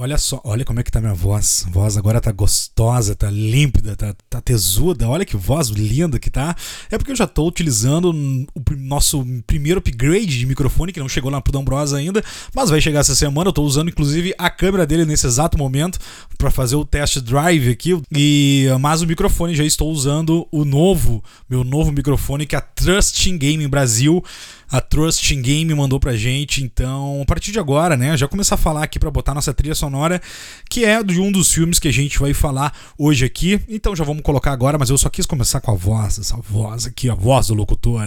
[0.00, 1.64] Olha só, olha como é que tá minha voz.
[1.66, 5.08] A voz agora tá gostosa, tá límpida, tá, tá tesuda.
[5.08, 6.54] Olha que voz linda que tá.
[6.88, 11.32] É porque eu já tô utilizando o nosso primeiro upgrade de microfone, que não chegou
[11.32, 11.58] lá pro
[11.96, 12.22] ainda,
[12.54, 13.48] mas vai chegar essa semana.
[13.48, 15.98] Eu tô usando inclusive a câmera dele nesse exato momento
[16.38, 18.00] para fazer o test drive aqui.
[18.14, 22.62] E mas o microfone já estou usando o novo, meu novo microfone que é a
[22.62, 24.22] Trusting Game Brasil
[24.70, 26.62] a Trusting Game mandou pra gente.
[26.62, 29.74] Então, a partir de agora, né, já começar a falar aqui para botar nossa trilha
[29.74, 30.20] sonora,
[30.68, 33.60] que é de um dos filmes que a gente vai falar hoje aqui.
[33.68, 36.86] Então já vamos colocar agora, mas eu só quis começar com a voz, essa voz
[36.86, 38.02] aqui, a voz do locutor,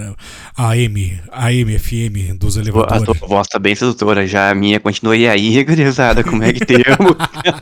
[0.55, 1.77] a M, a M
[2.37, 3.03] dos elevadores.
[3.03, 6.53] A tua voz tá bem sedutora, já a minha continua e aí, gurizada, como é
[6.53, 7.15] que temos?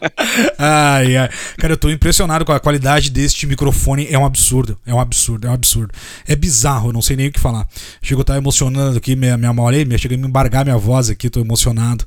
[0.57, 1.29] ai, ai.
[1.57, 5.47] Cara, eu tô impressionado com a qualidade deste microfone, é um absurdo, é um absurdo,
[5.47, 5.93] é um absurdo.
[6.27, 7.67] É bizarro, eu não sei nem o que falar.
[8.01, 11.09] Chego a estar emocionando emocionando aqui, minha, minha orelha, chega a me embargar minha voz
[11.09, 12.03] aqui, tô emocionado,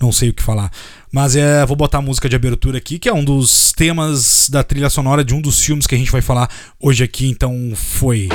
[0.00, 0.70] não sei o que falar.
[1.12, 4.62] Mas é, vou botar a música de abertura aqui, que é um dos temas da
[4.62, 6.50] trilha sonora de um dos filmes que a gente vai falar
[6.80, 8.28] hoje aqui, então foi.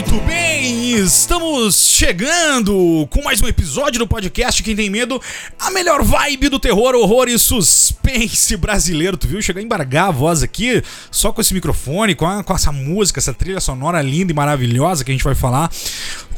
[0.00, 5.20] Muito bem, estamos chegando com mais um episódio do podcast Quem Tem Medo,
[5.58, 9.16] a melhor vibe do terror, horror e suspense brasileiro.
[9.16, 9.40] Tu viu?
[9.40, 13.20] Chegar a embargar a voz aqui só com esse microfone, com, a, com essa música,
[13.20, 15.70] essa trilha sonora linda e maravilhosa que a gente vai falar.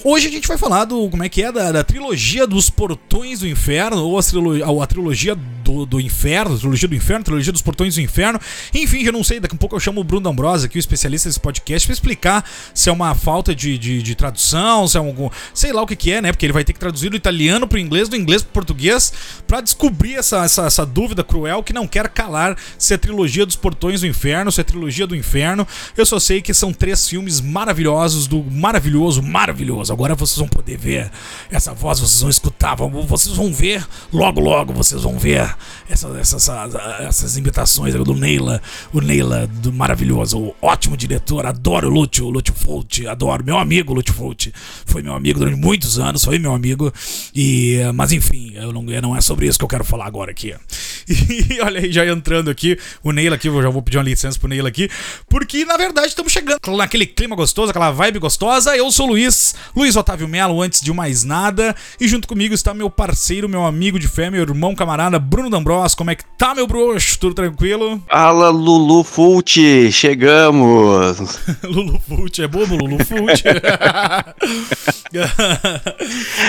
[0.05, 3.39] Hoje a gente vai falar do, como é que é, da, da trilogia dos Portões
[3.39, 7.63] do Inferno, ou a trilogia, a trilogia do, do Inferno, trilogia do Inferno, trilogia dos
[7.63, 8.41] Portões do Inferno.
[8.75, 11.29] Enfim, já não sei, daqui a pouco eu chamo o Bruno D'Ambrosa, aqui, o especialista
[11.29, 15.31] desse podcast, pra explicar se é uma falta de, de, de, tradução, se é algum.
[15.55, 16.33] sei lá o que, que é, né?
[16.33, 19.13] Porque ele vai ter que traduzir do italiano pro inglês, do inglês pro português,
[19.47, 23.57] para descobrir essa, essa, essa dúvida cruel que não quer calar se é trilogia dos
[23.57, 25.67] Portões do Inferno, se é trilogia do Inferno.
[25.97, 30.77] Eu só sei que são três filmes maravilhosos, do maravilhoso, maravilhoso Agora vocês vão poder
[30.77, 31.11] ver
[31.51, 35.55] essa voz, vocês vão escutar, vocês vão ver, logo, logo vocês vão ver
[35.89, 36.49] essa, essas,
[37.01, 38.61] essas imitações do Neila,
[38.93, 43.59] o Neila do maravilhoso, o ótimo diretor, adoro o Lúcio, o Lúcio Fulci, adoro, meu
[43.59, 44.53] amigo Lúcio Fulci,
[44.87, 46.93] foi meu amigo durante muitos anos, foi meu amigo,
[47.35, 50.55] e, mas enfim, eu não, não é sobre isso que eu quero falar agora aqui.
[51.53, 54.39] E olha aí, já entrando aqui, o Neila aqui, eu já vou pedir uma licença
[54.39, 54.89] pro Neila aqui,
[55.29, 59.55] porque na verdade estamos chegando naquele clima gostoso, aquela vibe gostosa, eu sou o Luiz,
[59.75, 61.75] Luiz Otávio Melo, antes de mais nada.
[62.01, 65.95] E junto comigo está meu parceiro, meu amigo de fé, meu irmão camarada, Bruno D'Ambros.
[65.95, 67.19] Como é que tá, meu bruxo?
[67.19, 68.03] Tudo tranquilo?
[68.09, 69.59] Fala, Lulu Fult,
[69.91, 71.41] chegamos!
[71.63, 73.43] Lulu Fult, é bobo, Lulu Fult?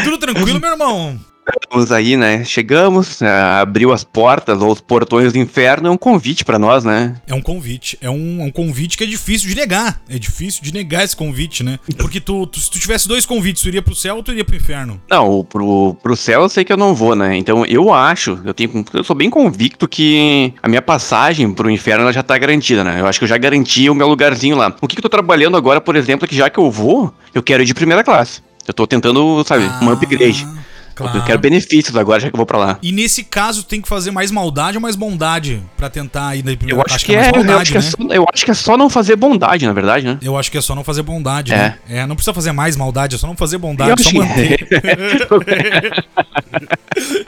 [0.03, 1.19] Tudo tranquilo, meu irmão?
[1.61, 2.45] Estamos aí, né?
[2.45, 3.29] Chegamos, né?
[3.29, 7.15] abriu as portas ou os portões do inferno, é um convite para nós, né?
[7.27, 7.97] É um convite.
[8.01, 10.01] É um, é um, convite que é difícil de negar.
[10.09, 11.79] É difícil de negar esse convite, né?
[11.97, 14.45] Porque tu, tu, se tu tivesse dois convites, tu iria pro céu ou tu iria
[14.45, 15.01] pro inferno?
[15.09, 17.35] Não, pro, pro céu eu sei que eu não vou, né?
[17.35, 22.03] Então eu acho, eu tenho, eu sou bem convicto que a minha passagem pro inferno
[22.03, 23.01] ela já tá garantida, né?
[23.01, 24.73] Eu acho que eu já garanti o meu lugarzinho lá.
[24.81, 27.13] O que, que eu tô trabalhando agora, por exemplo, é que já que eu vou,
[27.33, 28.41] eu quero ir de primeira classe.
[28.65, 29.79] Eu tô tentando, sabe, ah.
[29.83, 30.47] um upgrade.
[30.95, 31.17] Claro.
[31.17, 32.77] Eu quero benefícios agora, já que eu vou pra lá.
[32.81, 36.55] E nesse caso, tem que fazer mais maldade ou mais bondade pra tentar ir daí
[36.55, 36.79] primeiro?
[36.79, 37.89] Eu acho, acho que, é, é maldade, eu, acho que é né?
[37.89, 40.17] só, eu acho que é só não fazer bondade, na verdade, né?
[40.21, 41.57] Eu acho que é só não fazer bondade, é.
[41.57, 41.77] né?
[41.89, 44.67] É, não precisa fazer mais maldade, é só não fazer bondade, só manter.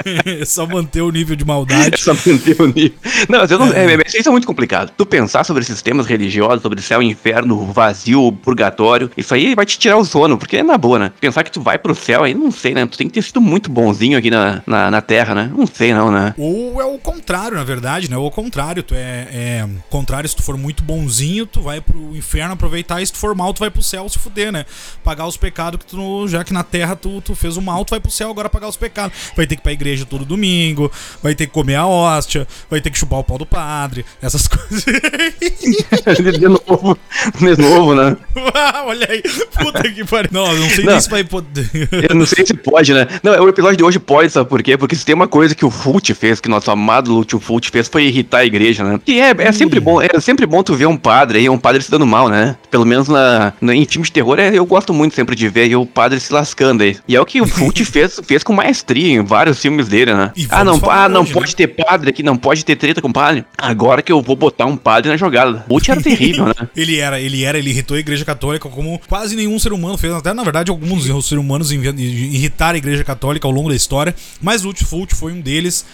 [0.05, 1.99] É só manter o nível de maldade.
[1.99, 2.93] só manter o nível.
[3.27, 3.95] Não, eu não, é.
[3.95, 4.91] É, isso é muito complicado.
[4.95, 9.79] Tu pensar sobre esses temas religiosos, sobre céu, inferno, vazio, purgatório, isso aí vai te
[9.79, 11.11] tirar o sono, porque é na boa, né?
[11.19, 12.85] Pensar que tu vai pro céu aí, não sei, né?
[12.85, 15.49] Tu tem que ter sido muito muito bonzinho aqui na, na, na, Terra, né?
[15.55, 16.33] Não sei não, né?
[16.37, 18.17] Ou é o contrário, na verdade, né?
[18.17, 22.13] Ou o contrário, tu é, é contrário, se tu for muito bonzinho, tu vai pro
[22.17, 24.65] inferno aproveitar, e se tu for mal, tu vai pro céu se fuder, né?
[25.05, 27.91] Pagar os pecados que tu, já que na Terra tu, tu fez o mal, tu
[27.91, 29.15] vai pro céu agora pagar os pecados.
[29.37, 30.91] Vai ter que ir pra igreja todo domingo,
[31.23, 34.47] vai ter que comer a hóstia, vai ter que chupar o pau do padre, essas
[34.49, 34.83] coisas.
[36.37, 36.97] de novo,
[37.39, 38.17] de novo, né?
[38.85, 39.23] Olha aí,
[39.57, 40.29] puta que pariu.
[40.33, 41.69] Não, não sei não, nem se vai poder.
[42.09, 43.07] eu não sei se pode, né?
[43.23, 44.77] Não, eu o episódio de hoje pode, sabe por quê?
[44.77, 47.87] Porque se tem uma coisa que o Fult fez, que nosso amado Lúcio Fult fez,
[47.87, 48.99] foi irritar a igreja, né?
[49.05, 51.81] E é, é sempre bom, é sempre bom tu ver um padre aí, um padre
[51.81, 52.55] se dando mal, né?
[52.71, 55.61] Pelo menos na, na em filmes de terror, é, eu gosto muito sempre de ver
[55.61, 56.97] aí o padre se lascando aí.
[57.07, 60.31] E é o que o Fult fez, fez com maestria em vários filmes dele, né?
[60.49, 61.55] Ah, não, ah, não hoje, pode né?
[61.55, 63.45] ter padre aqui, não pode ter treta com padre.
[63.57, 65.65] Agora que eu vou botar um padre na jogada.
[65.67, 66.53] Fult era terrível, né?
[66.75, 70.13] ele era, ele era, ele irritou a igreja católica como quase nenhum ser humano fez.
[70.13, 74.15] Até, na verdade, alguns seres humanos irritaram a igreja católica ao longo da história.
[74.41, 75.85] Mas Lúcio Fult foi um deles.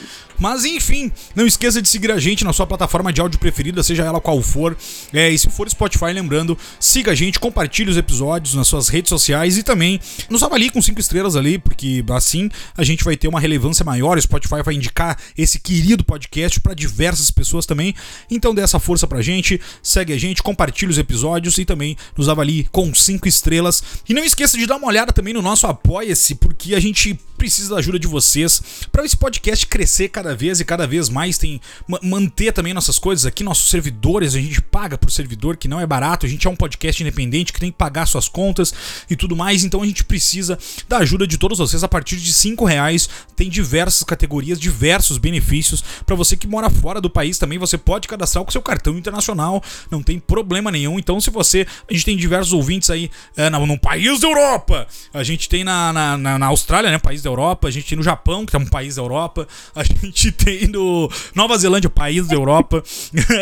[0.42, 4.04] Mas enfim, não esqueça de seguir a gente na sua plataforma de áudio preferida, seja
[4.04, 4.76] ela qual for.
[5.14, 9.10] É, e se for Spotify, lembrando, siga a gente, compartilhe os episódios nas suas redes
[9.10, 10.00] sociais e também
[10.32, 14.18] nos avalie com cinco estrelas ali, porque assim a gente vai ter uma relevância maior.
[14.18, 17.94] O Spotify vai indicar esse querido podcast para diversas pessoas também.
[18.28, 22.28] Então dê essa força pra gente, segue a gente, compartilhe os episódios e também nos
[22.28, 23.84] avalie com cinco estrelas.
[24.10, 27.72] E não esqueça de dar uma olhada também no nosso Apoia-se, porque a gente precisa
[27.72, 28.62] da ajuda de vocês
[28.92, 31.38] para esse podcast crescer cada vez e cada vez mais.
[31.38, 31.60] Tem
[32.02, 35.86] manter também nossas coisas aqui, nossos servidores, a gente paga por servidor que não é
[35.86, 36.26] barato.
[36.26, 38.74] A gente é um podcast independente que tem que pagar suas contas
[39.10, 39.64] e tudo mais.
[39.64, 40.58] Então a gente precisa
[40.88, 43.10] da ajuda de todos vocês a partir de cinco reais.
[43.36, 47.58] Tem diversas categorias, diversos benefícios para você que mora fora do país também.
[47.60, 50.98] Você pode cadastrar com seu cartão internacional, não tem problema nenhum.
[50.98, 54.88] Então se você, a gente tem diversos ouvintes aí é, no, no país da Europa.
[55.14, 57.98] A gente tem na, na, na, na Austrália, né, país da Europa, a gente tem
[57.98, 62.28] no Japão, que é um país da Europa, a gente tem no Nova Zelândia, país
[62.28, 62.84] da Europa.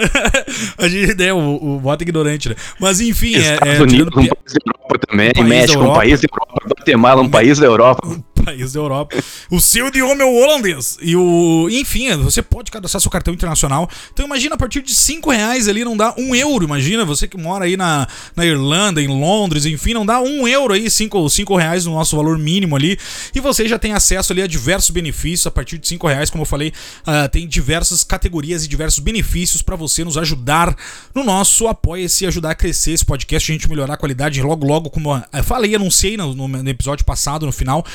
[0.78, 2.56] a gente tem né, o, o voto ignorante, né?
[2.80, 3.78] Mas enfim, Estados é.
[3.78, 7.30] é Unidos, um país da Europa também, um México, um país da Europa, Guatemala, um
[7.30, 9.15] país da Europa país da Europa.
[9.50, 10.97] O seu idioma é o holandês.
[11.01, 11.68] E o.
[11.69, 13.89] Enfim, você pode cadastrar seu cartão internacional.
[14.13, 16.65] Então imagina, a partir de 5 reais ali não dá um euro.
[16.65, 20.74] Imagina, você que mora aí na, na Irlanda, em Londres, enfim, não dá um euro
[20.74, 22.97] aí, 5 cinco reais no nosso valor mínimo ali.
[23.33, 25.47] E você já tem acesso ali a diversos benefícios.
[25.47, 29.62] A partir de 5 reais, como eu falei, uh, tem diversas categorias e diversos benefícios
[29.62, 30.75] para você nos ajudar
[31.13, 34.41] no nosso apoia-se ajudar a crescer esse podcast, a gente melhorar a qualidade.
[34.41, 37.86] Logo, logo, como eu falei, anunciei no, no episódio passado, no final,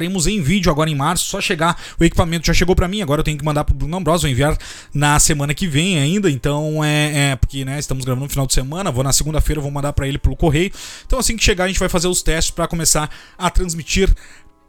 [0.00, 1.26] estaremos em vídeo agora em março.
[1.26, 3.96] Só chegar, o equipamento já chegou para mim, agora eu tenho que mandar pro Bruno
[3.96, 4.56] Ambrosio, vou enviar
[4.94, 6.30] na semana que vem ainda.
[6.30, 9.70] Então é, é porque né, estamos gravando no final de semana, vou na segunda-feira, vou
[9.70, 10.72] mandar para ele pelo correio.
[11.06, 14.10] Então assim que chegar, a gente vai fazer os testes para começar a transmitir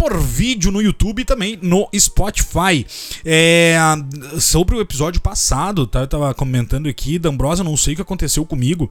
[0.02, 2.86] por vídeo no YouTube e também no Spotify.
[3.24, 3.78] É,
[4.40, 6.00] sobre o episódio passado, tá?
[6.00, 8.90] Eu tava comentando aqui, D'Ambrosa, não sei o que aconteceu comigo.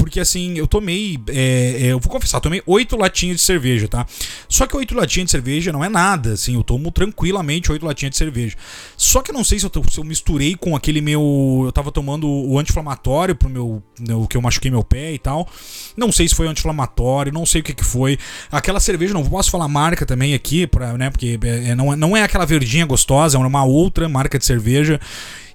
[0.00, 1.20] Porque assim, eu tomei.
[1.28, 4.06] É, é, eu vou confessar, tomei oito latinhas de cerveja, tá?
[4.48, 8.12] Só que oito latinhas de cerveja não é nada, assim, eu tomo tranquilamente oito latinhas
[8.12, 8.56] de cerveja.
[8.96, 11.64] Só que eu não sei se eu, se eu misturei com aquele meu.
[11.66, 13.82] Eu tava tomando o anti-inflamatório pro meu.
[14.00, 15.46] Né, o que eu machuquei meu pé e tal.
[15.94, 18.18] Não sei se foi anti-inflamatório, não sei o que, que foi.
[18.50, 21.10] Aquela cerveja, não posso falar marca também aqui, pra, né?
[21.10, 24.98] Porque é, não, é, não é aquela verdinha gostosa, é uma outra marca de cerveja.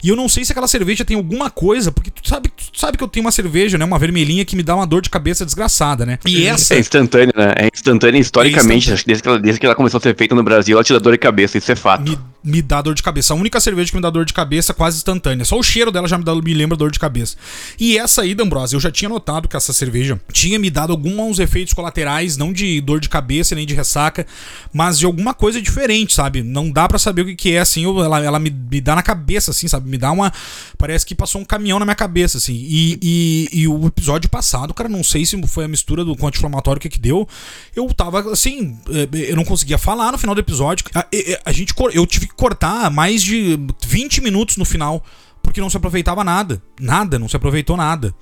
[0.05, 2.95] E eu não sei se aquela cerveja tem alguma coisa, porque tu sabe, tu sabe
[2.95, 3.83] que eu tenho uma cerveja, né?
[3.83, 6.19] Uma vermelhinha que me dá uma dor de cabeça desgraçada, né?
[6.27, 6.75] E essa.
[6.75, 7.53] É instantânea, né?
[7.57, 8.91] É instantânea historicamente.
[8.91, 10.77] É Acho que desde que, ela, desde que ela começou a ser feita no Brasil,
[10.77, 12.03] ela te dá dor de cabeça, isso é fato.
[12.03, 13.33] Me, me dá dor de cabeça.
[13.33, 15.43] A única cerveja que me dá dor de cabeça quase instantânea.
[15.43, 17.35] Só o cheiro dela já me, dá, me lembra dor de cabeça.
[17.79, 21.39] E essa aí, D'Ambrosio, eu já tinha notado que essa cerveja tinha me dado alguns
[21.39, 24.25] efeitos colaterais, não de dor de cabeça nem de ressaca,
[24.71, 26.41] mas de alguma coisa diferente, sabe?
[26.41, 29.03] Não dá para saber o que, que é, assim, ela, ela me, me dá na
[29.03, 29.89] cabeça, assim, sabe?
[29.89, 30.31] Me dá uma.
[30.77, 32.55] Parece que passou um caminhão na minha cabeça, assim.
[32.55, 36.81] E, e, e o episódio passado, cara, não sei se foi a mistura do anti-inflamatório
[36.81, 37.27] que que deu.
[37.75, 40.85] Eu tava, assim, é, eu não conseguia falar no final do episódio.
[40.93, 41.05] A, a,
[41.45, 45.03] a gente, eu tive que cortar mais de 20 minutos no final
[45.45, 46.61] porque não se aproveitava nada.
[46.79, 48.13] Nada, não se aproveitou nada.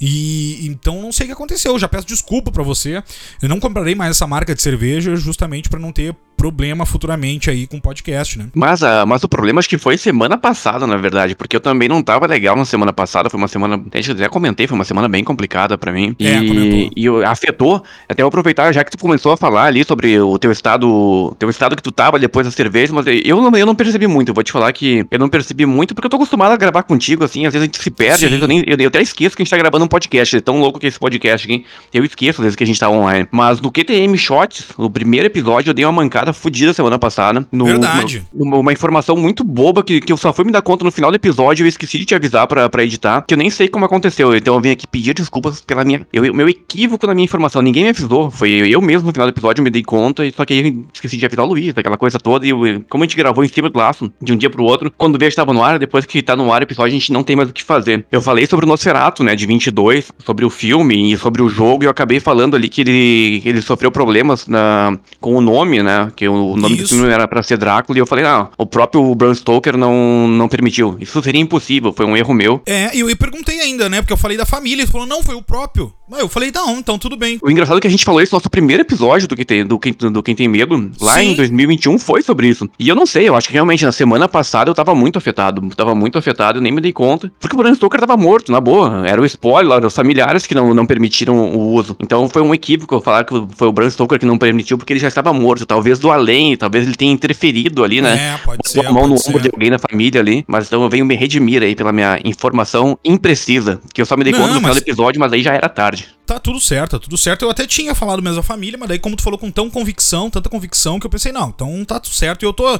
[0.00, 1.78] E então não sei o que aconteceu.
[1.78, 3.02] Já peço desculpa para você.
[3.40, 7.68] Eu não comprarei mais essa marca de cerveja justamente para não ter problema futuramente aí
[7.68, 8.46] com o podcast, né?
[8.52, 11.88] Mas, uh, mas o problema acho que foi semana passada, na verdade, porque eu também
[11.88, 14.84] não tava legal na semana passada, foi uma semana, acho que até comentei, foi uma
[14.84, 16.16] semana bem complicada para mim.
[16.18, 20.18] É, e, e afetou, até eu aproveitar, já que tu começou a falar ali sobre
[20.18, 23.64] o teu estado, teu estado que tu tava depois da cerveja, mas eu não, eu
[23.64, 26.16] não percebi muito, eu vou te falar que eu não percebi muito, porque eu tô
[26.16, 28.24] acostumado a gravar contigo, assim, às vezes a gente se perde, Sim.
[28.24, 30.36] às vezes eu, nem, eu, eu, até esqueço que a gente tá gravando um podcast,
[30.36, 32.90] é tão louco que esse podcast aqui, eu esqueço às vezes que a gente tá
[32.90, 33.28] online.
[33.30, 37.46] Mas no QTM Shots, o primeiro episódio, eu dei uma mancada fudida fodida semana passada.
[37.50, 38.24] No, Verdade.
[38.32, 41.10] Uma, uma, informação muito boba que, que eu só fui me dar conta no final
[41.10, 41.64] do episódio.
[41.64, 43.22] Eu esqueci de te avisar pra, pra editar.
[43.22, 44.34] Que eu nem sei como aconteceu.
[44.36, 46.06] Então eu vim aqui pedir desculpas pela minha.
[46.12, 47.62] Eu, meu equívoco na minha informação.
[47.62, 48.30] Ninguém me avisou.
[48.30, 50.22] Foi eu mesmo no final do episódio, me dei conta.
[50.36, 52.46] Só que aí eu esqueci de avisar o Luiz, aquela coisa toda.
[52.46, 52.58] E eu,
[52.88, 55.30] como a gente gravou em cima do laço, de um dia pro outro, quando vejo
[55.30, 57.36] que tava no ar, depois que tá no ar o episódio, a gente não tem
[57.36, 58.04] mais o que fazer.
[58.10, 61.84] Eu falei sobre o Nosferatu, né, de 22, sobre o filme e sobre o jogo.
[61.84, 66.10] E eu acabei falando ali que ele, ele sofreu problemas na, com o nome, né,
[66.22, 66.84] que Que o nome Isso.
[66.84, 70.28] do filme era pra ser Drácula, e eu falei, ah, o próprio Bram Stoker não,
[70.28, 70.96] não permitiu.
[71.00, 72.62] Isso seria impossível, foi um erro meu.
[72.64, 74.00] É, e eu, eu perguntei ainda, né?
[74.00, 74.82] Porque eu falei da família.
[74.82, 75.92] Ele falou, não, foi o próprio.
[76.18, 77.38] Eu falei, não, então tudo bem.
[77.42, 79.66] O engraçado é que a gente falou isso no nosso primeiro episódio do Quem Tem,
[79.66, 81.32] do Quem, do Quem Tem Medo, lá Sim.
[81.32, 82.68] em 2021, foi sobre isso.
[82.78, 85.62] E eu não sei, eu acho que realmente na semana passada eu tava muito afetado.
[85.74, 87.32] Tava muito afetado, eu nem me dei conta.
[87.40, 89.06] Porque o Bram Stoker tava morto, na boa.
[89.06, 91.96] Era o spoiler, os familiares que não, não permitiram o uso.
[92.00, 95.00] Então foi um equívoco falar que foi o Bram Stoker que não permitiu, porque ele
[95.00, 95.64] já estava morto.
[95.66, 98.34] Talvez do além, talvez ele tenha interferido ali, né?
[98.34, 100.44] É, pode Botou ser, a mão no ombro de alguém da família ali.
[100.46, 103.80] Mas então eu venho me redimir aí pela minha informação imprecisa.
[103.94, 105.54] Que eu só me dei Não, conta no final mas- do episódio, mas aí já
[105.54, 106.01] era tarde.
[106.24, 107.42] Tá tudo certo, tá tudo certo.
[107.44, 110.30] Eu até tinha falado mesmo a família, mas daí como tu falou com tão convicção,
[110.30, 112.42] tanta convicção, que eu pensei, não, então tá tudo certo.
[112.44, 112.78] E eu tô,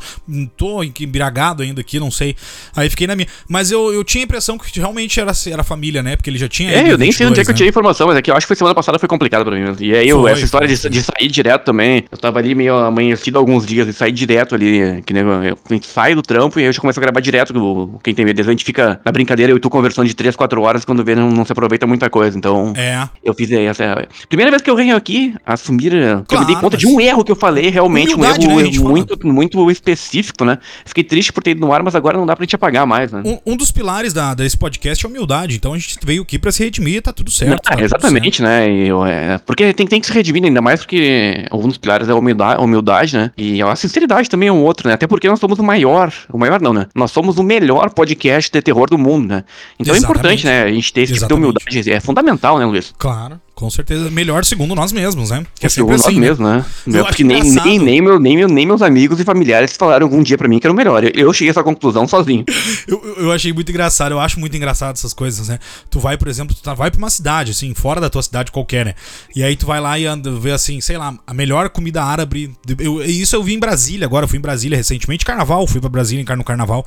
[0.56, 2.36] tô embriagado ainda aqui, não sei.
[2.74, 3.26] Aí fiquei na minha.
[3.48, 6.16] Mas eu, eu tinha a impressão que realmente era, era família, né?
[6.16, 6.70] Porque ele já tinha.
[6.70, 7.56] É, eu nem sei onde é 22, que eu né?
[7.56, 9.54] tirei a informação, mas é que eu acho que foi semana passada foi complicado pra
[9.54, 9.62] mim.
[9.62, 9.84] mesmo.
[9.84, 12.76] E aí, eu, Foi, essa história de, de sair direto também, eu tava ali meio
[12.76, 16.58] amanhecido alguns dias e sair direto ali, que nem eu, a gente sai do trampo
[16.58, 19.00] e aí eu já começo a gravar direto, o- quem tem medo, a gente fica
[19.04, 21.52] na brincadeira, eu e tu conversando de 3, 4 horas, quando vê não, não se
[21.52, 22.72] aproveita muita coisa, então...
[22.76, 23.08] É.
[23.24, 24.06] Eu fiz essa.
[24.28, 25.92] Primeira vez que eu venho aqui, assumir.
[25.94, 28.14] eh, que eu me Claro, dei conta de mas- um erro que eu falei, realmente,
[28.14, 28.88] um né, erro fala.
[28.90, 30.58] muito, muito específico, né?
[30.84, 33.12] Fiquei triste por ter ido no ar, mas agora não dá pra gente apagar mais,
[33.12, 33.22] né?
[33.24, 35.54] Um, um dos pilares da, desse podcast é a humildade.
[35.54, 37.62] Então a gente veio aqui pra se redimir e tá tudo certo.
[37.62, 38.68] tá Ah, exatamente, né?
[38.68, 42.08] E eu, é, porque tem, tem que se redimir, ainda mais porque um dos pilares
[42.08, 43.30] é a humildade, a humildade, né?
[43.36, 44.94] E a sinceridade também é um outro, né?
[44.94, 46.86] Até porque nós somos o maior, o maior não, né?
[46.94, 49.44] Nós somos o melhor podcast de terror do mundo, né?
[49.78, 49.96] Então Exatamente.
[49.96, 50.62] é importante, né?
[50.64, 51.64] A gente ter esse tipo de Exatamente.
[51.66, 51.92] humildade.
[51.92, 52.91] É fundamental, né, Luiz?
[52.98, 54.10] Claro, com certeza.
[54.10, 55.46] Melhor segundo nós mesmos, né?
[55.54, 56.44] Que é Segundo sempre nós assim.
[56.44, 56.56] né?
[56.56, 57.00] mesmos, né?
[57.00, 57.64] Eu porque nem, engraçado.
[57.64, 60.58] nem, nem, meu, nem, meu, nem meus amigos e familiares falaram algum dia pra mim
[60.58, 61.04] que era o melhor.
[61.14, 62.44] Eu, cheguei a essa conclusão sozinho.
[62.88, 65.58] Eu, eu- achei muito engraçado, eu acho muito engraçado essas coisas, né?
[65.88, 68.50] Tu vai, por exemplo, tu tá, vai pra uma cidade, assim, fora da tua cidade
[68.50, 68.94] qualquer, né?
[69.36, 72.52] E aí tu vai lá e anda, vê assim, sei lá, a melhor comida árabe.
[72.78, 75.88] Eu, isso eu vi em Brasília agora, eu fui em Brasília recentemente, carnaval, fui pra
[75.88, 76.84] Brasília no carnaval.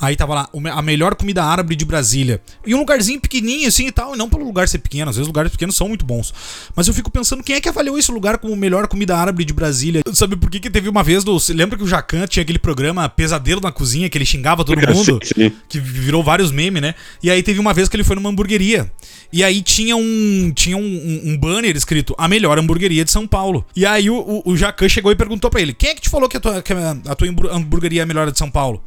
[0.00, 2.40] Aí tava lá, a melhor comida árabe de Brasília.
[2.66, 5.26] E um lugarzinho pequenininho, assim e tal, e não pelo lugar ser pequeno, às vezes
[5.26, 6.15] lugares pequenos são muito bons.
[6.74, 9.52] Mas eu fico pensando, quem é que avaliou esse lugar como melhor comida árabe de
[9.52, 10.02] Brasília?
[10.12, 11.38] Sabe por que que teve uma vez do.
[11.38, 14.76] Você lembra que o Jacan tinha aquele programa Pesadelo na Cozinha, que ele xingava todo
[14.94, 15.20] mundo?
[15.24, 15.52] Sim, sim.
[15.68, 16.94] que virou vários memes, né?
[17.22, 18.90] E aí teve uma vez que ele foi numa hamburgueria.
[19.32, 23.26] E aí tinha um tinha um, um- um banner escrito a melhor hamburgueria de São
[23.26, 23.64] Paulo.
[23.74, 26.08] E aí o, o, o Jacan chegou e perguntou pra ele: quem é que te
[26.08, 28.50] falou que a tua, que a a tua hambur- hamburgueria é a melhor de São
[28.50, 28.82] Paulo?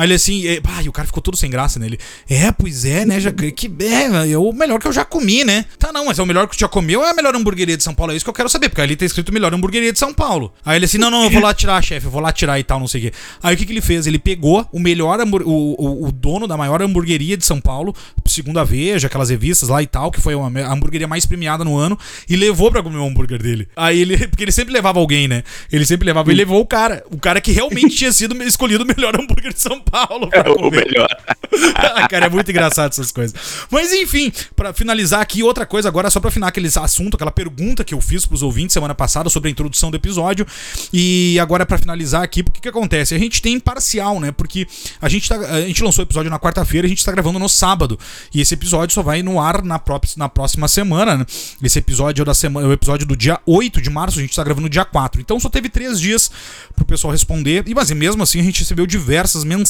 [0.00, 1.98] Aí ele assim, é, pá, e o cara ficou todo sem graça nele.
[2.26, 3.50] É, pois é, né, Jacan?
[3.50, 5.66] Que é, é o melhor que eu já comi, né?
[5.78, 7.76] Tá, não, mas é o melhor que tu já comeu ou é a melhor hamburgueria
[7.76, 8.10] de São Paulo?
[8.10, 10.54] É isso que eu quero saber, porque ali tá escrito melhor hamburgueria de São Paulo.
[10.64, 12.64] Aí ele assim, não, não, eu vou lá tirar, chefe, eu vou lá tirar e
[12.64, 13.16] tal, não sei o quê.
[13.42, 14.06] Aí o que, que ele fez?
[14.06, 18.58] Ele pegou o melhor o, o, o dono da maior hamburgueria de São Paulo, segundo
[18.58, 21.76] a Veja, aquelas revistas lá e tal, que foi uma, a hamburgueria mais premiada no
[21.76, 23.68] ano, e levou pra comer o hambúrguer dele.
[23.76, 25.42] Aí ele, porque ele sempre levava alguém, né?
[25.70, 28.86] Ele sempre levava, ele levou o cara, o cara que realmente tinha sido escolhido o
[28.86, 30.86] melhor hambúrguer de São Paulo pra É o comer.
[30.86, 31.08] melhor.
[31.74, 33.34] Ah, cara, é muito engraçado essas coisas.
[33.70, 37.82] Mas enfim, pra finalizar aqui, outra coisa agora, só pra afinar aquele assunto, aquela pergunta
[37.82, 40.46] que eu fiz pros ouvintes semana passada sobre a introdução do episódio.
[40.92, 43.14] E agora pra finalizar aqui, porque que acontece?
[43.14, 44.30] A gente tem parcial, né?
[44.30, 44.66] Porque
[45.02, 47.48] a gente, tá, a gente lançou o episódio na quarta-feira, a gente tá gravando no
[47.48, 47.98] sábado.
[48.32, 51.26] E esse episódio só vai no ar na, pró- na próxima semana, né?
[51.62, 54.36] Esse episódio é, da semana, é o episódio do dia 8 de março, a gente
[54.36, 55.20] tá gravando no dia 4.
[55.20, 56.30] Então só teve três dias
[56.76, 57.64] pro pessoal responder.
[57.66, 59.69] E mas mesmo assim a gente recebeu diversas mensagens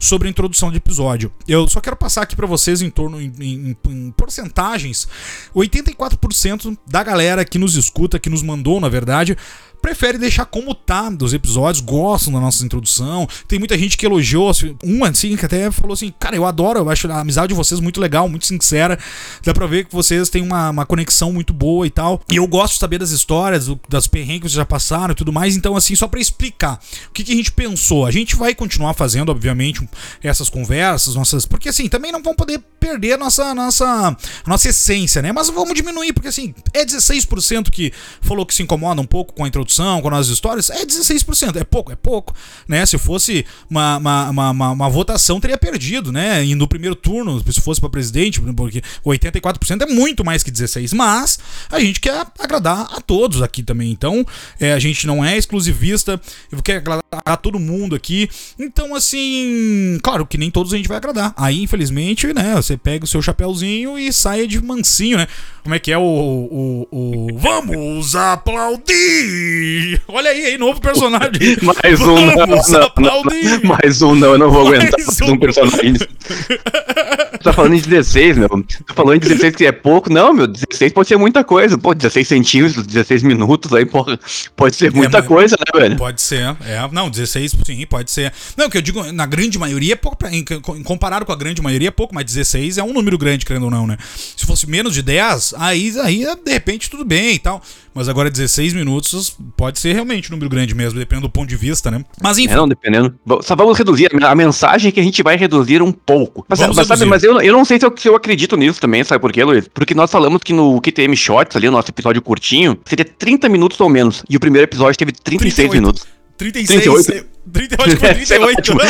[0.00, 1.32] sobre a introdução do episódio.
[1.46, 5.06] Eu só quero passar aqui pra vocês em torno em, em- em porcentagens.
[5.54, 9.36] 84% da galera que nos escuta, que nos mandou, na verdade,
[9.82, 13.28] prefere deixar como tá dos episódios, gostam da nossa introdução.
[13.48, 16.78] Tem muita gente que elogiou, assim, um assim, que até falou assim: Cara, eu adoro,
[16.78, 18.98] eu acho a amizade de vocês muito legal, muito sincera.
[19.44, 22.22] Dá pra ver que vocês têm uma, uma conexão muito boa e tal.
[22.30, 25.16] E eu gosto de saber das histórias, do- das perrengues que vocês já passaram e
[25.16, 25.56] tudo mais.
[25.56, 28.06] Então, assim, só pra explicar o que, que a gente pensou.
[28.06, 29.86] A gente vai continuar fazendo, obviamente,
[30.22, 31.44] essas conversas, nossas.
[31.44, 34.16] Porque assim, também não vão poder perder a nossa, nossa, a
[34.48, 35.32] nossa essência, né?
[35.32, 39.44] Mas vamos diminuir, porque assim, é 16% que falou que se incomoda um pouco com
[39.44, 40.70] a introdução, com as nossas histórias.
[40.70, 42.34] É 16%, é pouco, é pouco,
[42.68, 42.84] né?
[42.86, 46.44] Se fosse uma, uma, uma, uma- uma votação, teria perdido, né?
[46.44, 50.94] E no primeiro turno, se fosse para presidente, porque 84% é muito mais que 16%,
[50.94, 51.38] mas
[51.70, 53.90] a gente quer agradar a todos aqui também.
[53.90, 54.24] Então,
[54.60, 58.28] é, a gente não é exclusivista, eu quero agradar a todo mundo aqui.
[58.58, 61.32] Então, assim, claro que nem todos a gente vai agradar.
[61.36, 65.26] Aí, infelizmente, né, você pega o seu chapéuzinho e saia de mansinho, né?
[65.62, 66.02] Como é que é o.
[66.02, 67.38] o, o...
[67.42, 69.61] Vamos aplaudir!
[70.08, 71.56] Olha aí, aí, novo personagem.
[71.62, 73.22] Mais um, não, não, não,
[73.64, 75.32] mais um, não, eu não vou Mais aguentar mais um.
[75.32, 75.94] um personagem.
[75.94, 78.48] tu tá falando em 16, meu.
[78.48, 80.12] Tu falou em 16 que é pouco.
[80.12, 81.76] Não, meu, 16 pode ser muita coisa.
[81.78, 84.18] Pô, 16 centímetros, 16 minutos aí, porra,
[84.56, 85.96] pode ser muita é, coisa, né, velho?
[85.96, 86.88] Pode ser, é.
[86.92, 88.32] Não, 16, sim, pode ser.
[88.56, 90.44] Não, o que eu digo, na grande maioria é pouco, em,
[90.82, 93.70] comparado com a grande maioria é pouco, mas 16 é um número grande, querendo ou
[93.70, 93.96] não, né?
[94.36, 97.62] Se fosse menos de 10, aí, aí de repente tudo bem e tal.
[97.94, 101.56] Mas agora 16 minutos pode ser realmente um número grande mesmo, dependendo do ponto de
[101.56, 102.04] vista, né?
[102.20, 102.52] Mas enfim.
[102.52, 103.14] É, não, dependendo.
[103.42, 104.08] Só vamos reduzir.
[104.24, 106.44] A mensagem é que a gente vai reduzir um pouco.
[106.48, 109.04] Mas, mas sabe, mas eu, eu não sei se eu, se eu acredito nisso também,
[109.04, 109.68] sabe por quê, Luiz?
[109.68, 113.80] Porque nós falamos que no QTM Shorts, ali, o nosso episódio curtinho, seria 30 minutos
[113.80, 114.24] ou menos.
[114.28, 115.80] E o primeiro episódio teve 36 38.
[115.80, 116.06] minutos.
[116.36, 116.82] 36.
[116.82, 117.31] 38.
[117.50, 118.84] 38 por 38, né?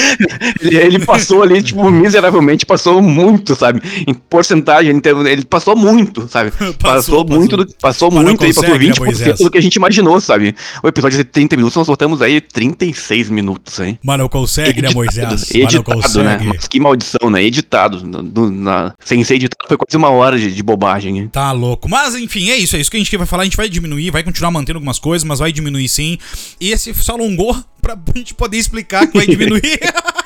[0.60, 3.80] ele, ele passou ali, tipo, miseravelmente, passou muito, sabe?
[4.06, 6.50] Em porcentagem, ele passou muito, sabe?
[6.78, 10.20] passou, passou, muito, do, passou muito aí, passou 20% né, do que a gente imaginou,
[10.20, 10.54] sabe?
[10.82, 13.98] O episódio de 30 minutos, nós voltamos aí 36 minutos, hein?
[14.02, 15.50] Mas não consegue, né, editado, né, Moisés?
[15.54, 16.40] Editado, né?
[16.44, 17.42] Mas que maldição, né?
[17.42, 18.06] Editado.
[18.06, 21.28] No, na, sem ser editado, foi quase uma hora de, de bobagem, hein?
[21.32, 21.88] Tá louco.
[21.88, 23.42] Mas, enfim, é isso, é isso que a gente vai falar.
[23.42, 26.18] A gente vai diminuir, vai continuar mantendo algumas coisas, mas vai diminuir sim.
[26.60, 29.60] E esse se alongou pra gente poder explicar que vai diminuir.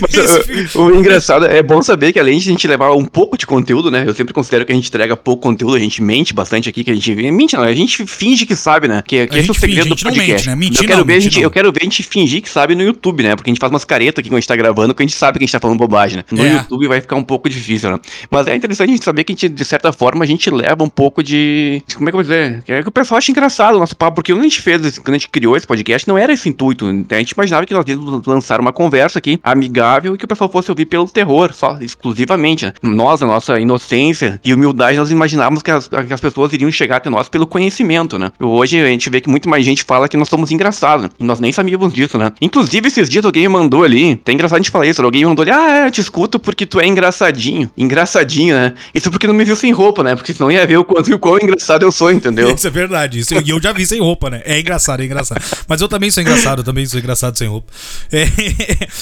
[0.00, 3.36] Mas, o, o, engraçado é bom saber que além de a gente levar um pouco
[3.36, 4.04] de conteúdo, né?
[4.06, 6.90] Eu sempre considero que a gente entrega pouco conteúdo, a gente mente bastante aqui, que
[6.90, 9.02] a gente mente, não, a gente finge que sabe, né?
[9.06, 10.30] Que, que esse é o segredo do podcast.
[10.30, 10.54] Mente, né?
[10.54, 12.74] Mentir, eu quero não, ver a gente, eu quero ver a gente fingir que sabe
[12.74, 13.34] no YouTube, né?
[13.34, 15.16] Porque a gente faz umas caretas aqui quando a gente tá gravando, que a gente
[15.16, 16.24] sabe que a gente tá falando bobagem, né?
[16.30, 16.54] No é.
[16.54, 17.98] YouTube vai ficar um pouco difícil, né?
[18.30, 20.82] Mas é interessante a gente saber que a gente, de certa forma, a gente leva
[20.82, 21.82] um pouco de.
[21.94, 22.62] Como é que eu vou dizer?
[22.68, 25.14] É que o pessoal acha engraçado o nosso papo, porque quando a gente fez, quando
[25.14, 26.86] a gente criou esse podcast, não era esse intuito.
[27.10, 30.50] A gente imaginava que nós íamos lançar uma conversa aqui amigável e que o pessoal
[30.50, 32.72] fosse ouvir pelo terror, só exclusivamente.
[32.82, 36.96] Nós, a nossa inocência e humildade, nós imaginávamos que as, que as pessoas iriam chegar
[36.96, 38.30] até nós pelo conhecimento, né?
[38.38, 41.40] Hoje a gente vê que muito mais gente fala que nós somos engraçados, e nós
[41.40, 42.32] nem sabíamos disso, né?
[42.40, 45.50] Inclusive, esses dias alguém mandou ali, tem engraçado a gente falar isso, alguém mandou ali,
[45.50, 47.70] ah, é, eu te escuto porque tu é engraçadinho.
[47.76, 48.74] Engraçadinho, né?
[48.94, 50.14] Isso porque não me viu sem roupa, né?
[50.14, 52.54] Porque senão ia ver o quanto e o quão engraçado eu sou, entendeu?
[52.54, 54.42] Isso é verdade, isso, e eu já vi sem roupa, né?
[54.44, 55.42] É engraçado, é engraçado.
[55.66, 57.72] Mas eu também sou engraçado, eu também sou engraçado sem roupa.
[58.12, 58.24] É...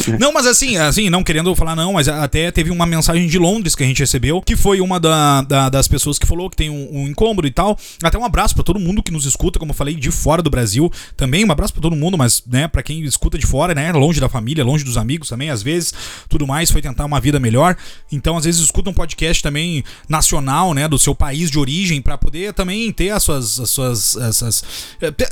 [0.18, 3.74] Não, mas assim, assim, não querendo falar não, mas até teve uma mensagem de Londres
[3.74, 6.70] que a gente recebeu, que foi uma da, da, das pessoas que falou que tem
[6.70, 7.78] um, um incômodo e tal.
[8.02, 10.50] Até um abraço para todo mundo que nos escuta, como eu falei, de fora do
[10.50, 10.90] Brasil.
[11.16, 14.20] Também um abraço para todo mundo, mas, né, para quem escuta de fora, né, longe
[14.20, 15.92] da família, longe dos amigos também, às vezes,
[16.28, 17.76] tudo mais, foi tentar uma vida melhor.
[18.10, 22.16] Então, às vezes, escuta um podcast também nacional, né, do seu país de origem, para
[22.16, 23.60] poder também ter as suas.
[23.60, 24.64] As suas essas,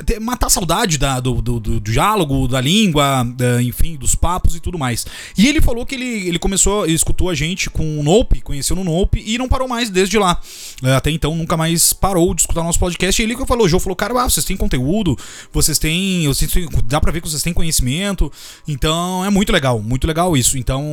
[0.05, 4.55] ter, matar a saudade da, do, do, do, diálogo, da língua, da, enfim, dos papos
[4.55, 5.07] e tudo mais.
[5.37, 8.77] E ele falou que ele, ele começou começou, escutou a gente com o Nope, conheceu
[8.77, 10.41] no Nope e não parou mais desde lá.
[10.83, 13.21] É, até então nunca mais parou de escutar nosso podcast.
[13.21, 15.17] E ele que falou, o João falou, cara, ah, vocês têm conteúdo,
[15.53, 18.31] vocês têm, vocês têm, dá pra ver que vocês têm conhecimento.
[18.69, 20.59] Então é muito legal, muito legal isso.
[20.59, 20.85] Então,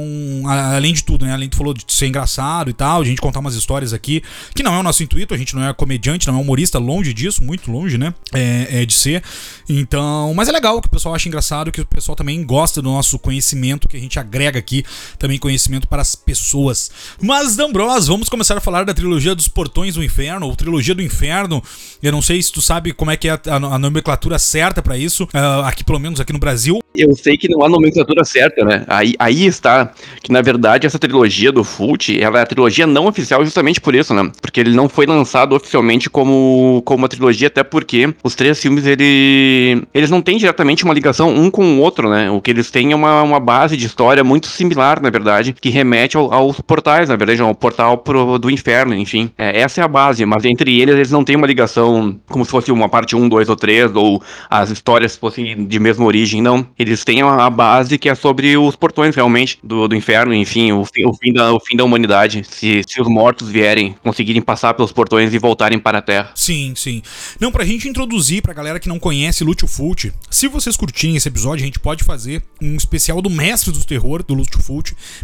[0.45, 3.39] além de tudo, né, além de falou de ser engraçado e tal, a gente contar
[3.39, 4.23] umas histórias aqui,
[4.55, 7.13] que não é o nosso intuito, a gente não é comediante, não é humorista, longe
[7.13, 9.23] disso, muito longe, né, é, é de ser.
[9.67, 12.89] Então, mas é legal que o pessoal acha engraçado, que o pessoal também gosta do
[12.89, 14.83] nosso conhecimento que a gente agrega aqui,
[15.17, 16.91] também conhecimento para as pessoas.
[17.21, 21.01] Mas, D'Ambros, vamos começar a falar da trilogia dos Portões do Inferno, ou trilogia do
[21.01, 21.63] Inferno.
[22.01, 24.97] Eu não sei se tu sabe como é que é a, a nomenclatura certa para
[24.97, 26.79] isso, uh, aqui pelo menos aqui no Brasil.
[26.95, 28.85] Eu sei que não há nomenclatura certa, né?
[28.87, 29.91] Aí, aí está
[30.21, 33.95] que, na verdade, essa trilogia do Fult, ela é a trilogia não oficial justamente por
[33.95, 34.31] isso, né?
[34.41, 38.85] Porque ele não foi lançado oficialmente como, como uma trilogia, até porque os três filmes,
[38.85, 42.29] ele, eles não têm diretamente uma ligação um com o outro, né?
[42.29, 45.69] O que eles têm é uma, uma base de história muito similar, na verdade, que
[45.69, 49.31] remete ao, aos portais, na verdade, ao portal pro, do inferno, enfim.
[49.37, 52.51] É, essa é a base, mas entre eles, eles não têm uma ligação como se
[52.51, 56.67] fosse uma parte 1, 2 ou 3, ou as histórias fossem de mesma origem, não.
[56.77, 60.85] Eles têm a base que é sobre os portões, realmente, do, do inferno, enfim, o,
[60.85, 62.43] fim, o, fim da, o fim da humanidade.
[62.47, 66.31] Se, se os mortos vierem, conseguirem passar pelos portões e voltarem para a Terra.
[66.35, 67.01] Sim, sim.
[67.39, 71.27] Não, pra gente introduzir pra galera que não conhece Lúcio Fult, se vocês curtirem esse
[71.27, 74.57] episódio, a gente pode fazer um especial do Mestre do Terror, do Lúcio.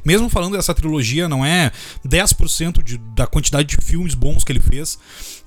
[0.06, 1.72] Mesmo falando dessa trilogia, não é
[2.08, 4.98] 10% de, da quantidade de filmes bons que ele fez.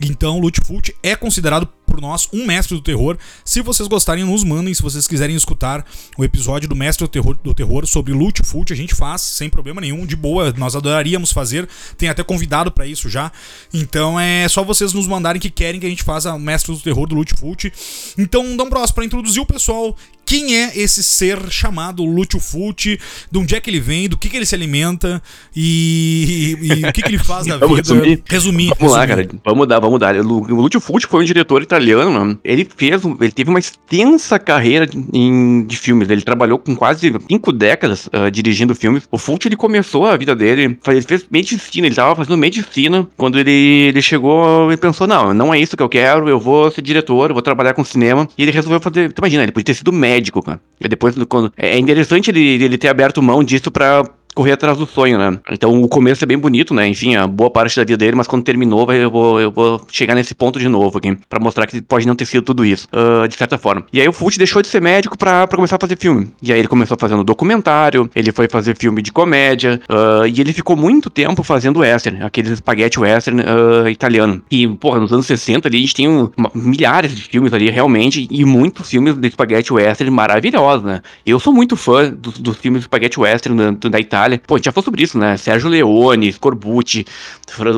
[0.01, 3.17] Então, Fult é considerado por nós um mestre do terror.
[3.45, 4.75] Se vocês gostarem, nos mandem.
[4.75, 5.85] Se vocês quiserem escutar
[6.19, 9.49] o episódio do Mestre do Terror, do terror sobre Lute Fult, a gente faz sem
[9.49, 10.53] problema nenhum, de boa.
[10.57, 11.69] Nós adoraríamos fazer.
[11.97, 13.33] Tem até convidado para isso já.
[13.73, 16.81] Então é só vocês nos mandarem que querem que a gente faça o Mestre do
[16.81, 17.73] Terror do Lute Fult.
[18.19, 22.05] Então, dá um próximo para introduzir o pessoal quem é esse ser chamado
[22.41, 22.99] Fult,
[23.31, 25.23] de onde é que ele vem, do que, que ele se alimenta
[25.55, 27.77] e, e, o que, que ele faz na vida.
[27.77, 28.23] Resumir.
[28.27, 28.69] resumir.
[28.71, 28.91] Vamos resumir.
[28.91, 29.29] lá, cara.
[29.45, 30.17] Vamos dar, vamos dar.
[30.17, 32.07] O Lúcio Fult foi um diretor italiano
[32.45, 36.09] ele fez, ele teve uma extensa carreira em, de filmes.
[36.09, 39.07] Ele trabalhou com quase cinco décadas uh, dirigindo filmes.
[39.11, 43.39] O Fulci, ele começou a vida dele, ele fez medicina, ele estava fazendo medicina quando
[43.39, 46.83] ele, ele chegou e pensou, não, não é isso que eu quero, eu vou ser
[46.83, 48.29] diretor, vou trabalhar com cinema.
[48.37, 50.61] E ele resolveu fazer, tu imagina, ele podia ter sido médico, cara.
[50.81, 54.05] E depois, quando, é interessante ele, ele ter aberto mão disso para
[54.37, 55.39] correr atrás do sonho, né?
[55.51, 56.87] Então o começo é bem bonito, né?
[56.87, 60.15] Enfim, a boa parte da vida dele, mas quando terminou, eu vou, eu vou chegar
[60.15, 63.27] nesse ponto de novo aqui, pra mostrar que pode não ter sido tudo isso, uh,
[63.27, 63.87] de certa forma.
[63.91, 66.31] E aí o Fulci deixou de ser médico pra começar a fazer filme.
[66.43, 70.53] E aí ele começou fazendo documentário, ele foi fazer filme de comédia, uh, e ele
[70.53, 74.43] ficou muito tempo fazendo western, aqueles espaguete western uh, italiano.
[74.51, 78.29] E, porra, nos anos 60 ali a gente tem um, milhares de filmes ali, realmente,
[78.31, 81.01] e muitos filmes de espaguete western maravilhosos, né?
[81.25, 84.41] Eu sou muito fã dos, dos filmes de espaguete western da, da Itália, Itália.
[84.47, 85.37] Pô, a gente já falou sobre isso, né?
[85.37, 87.05] Sérgio Leone, Scorbucci,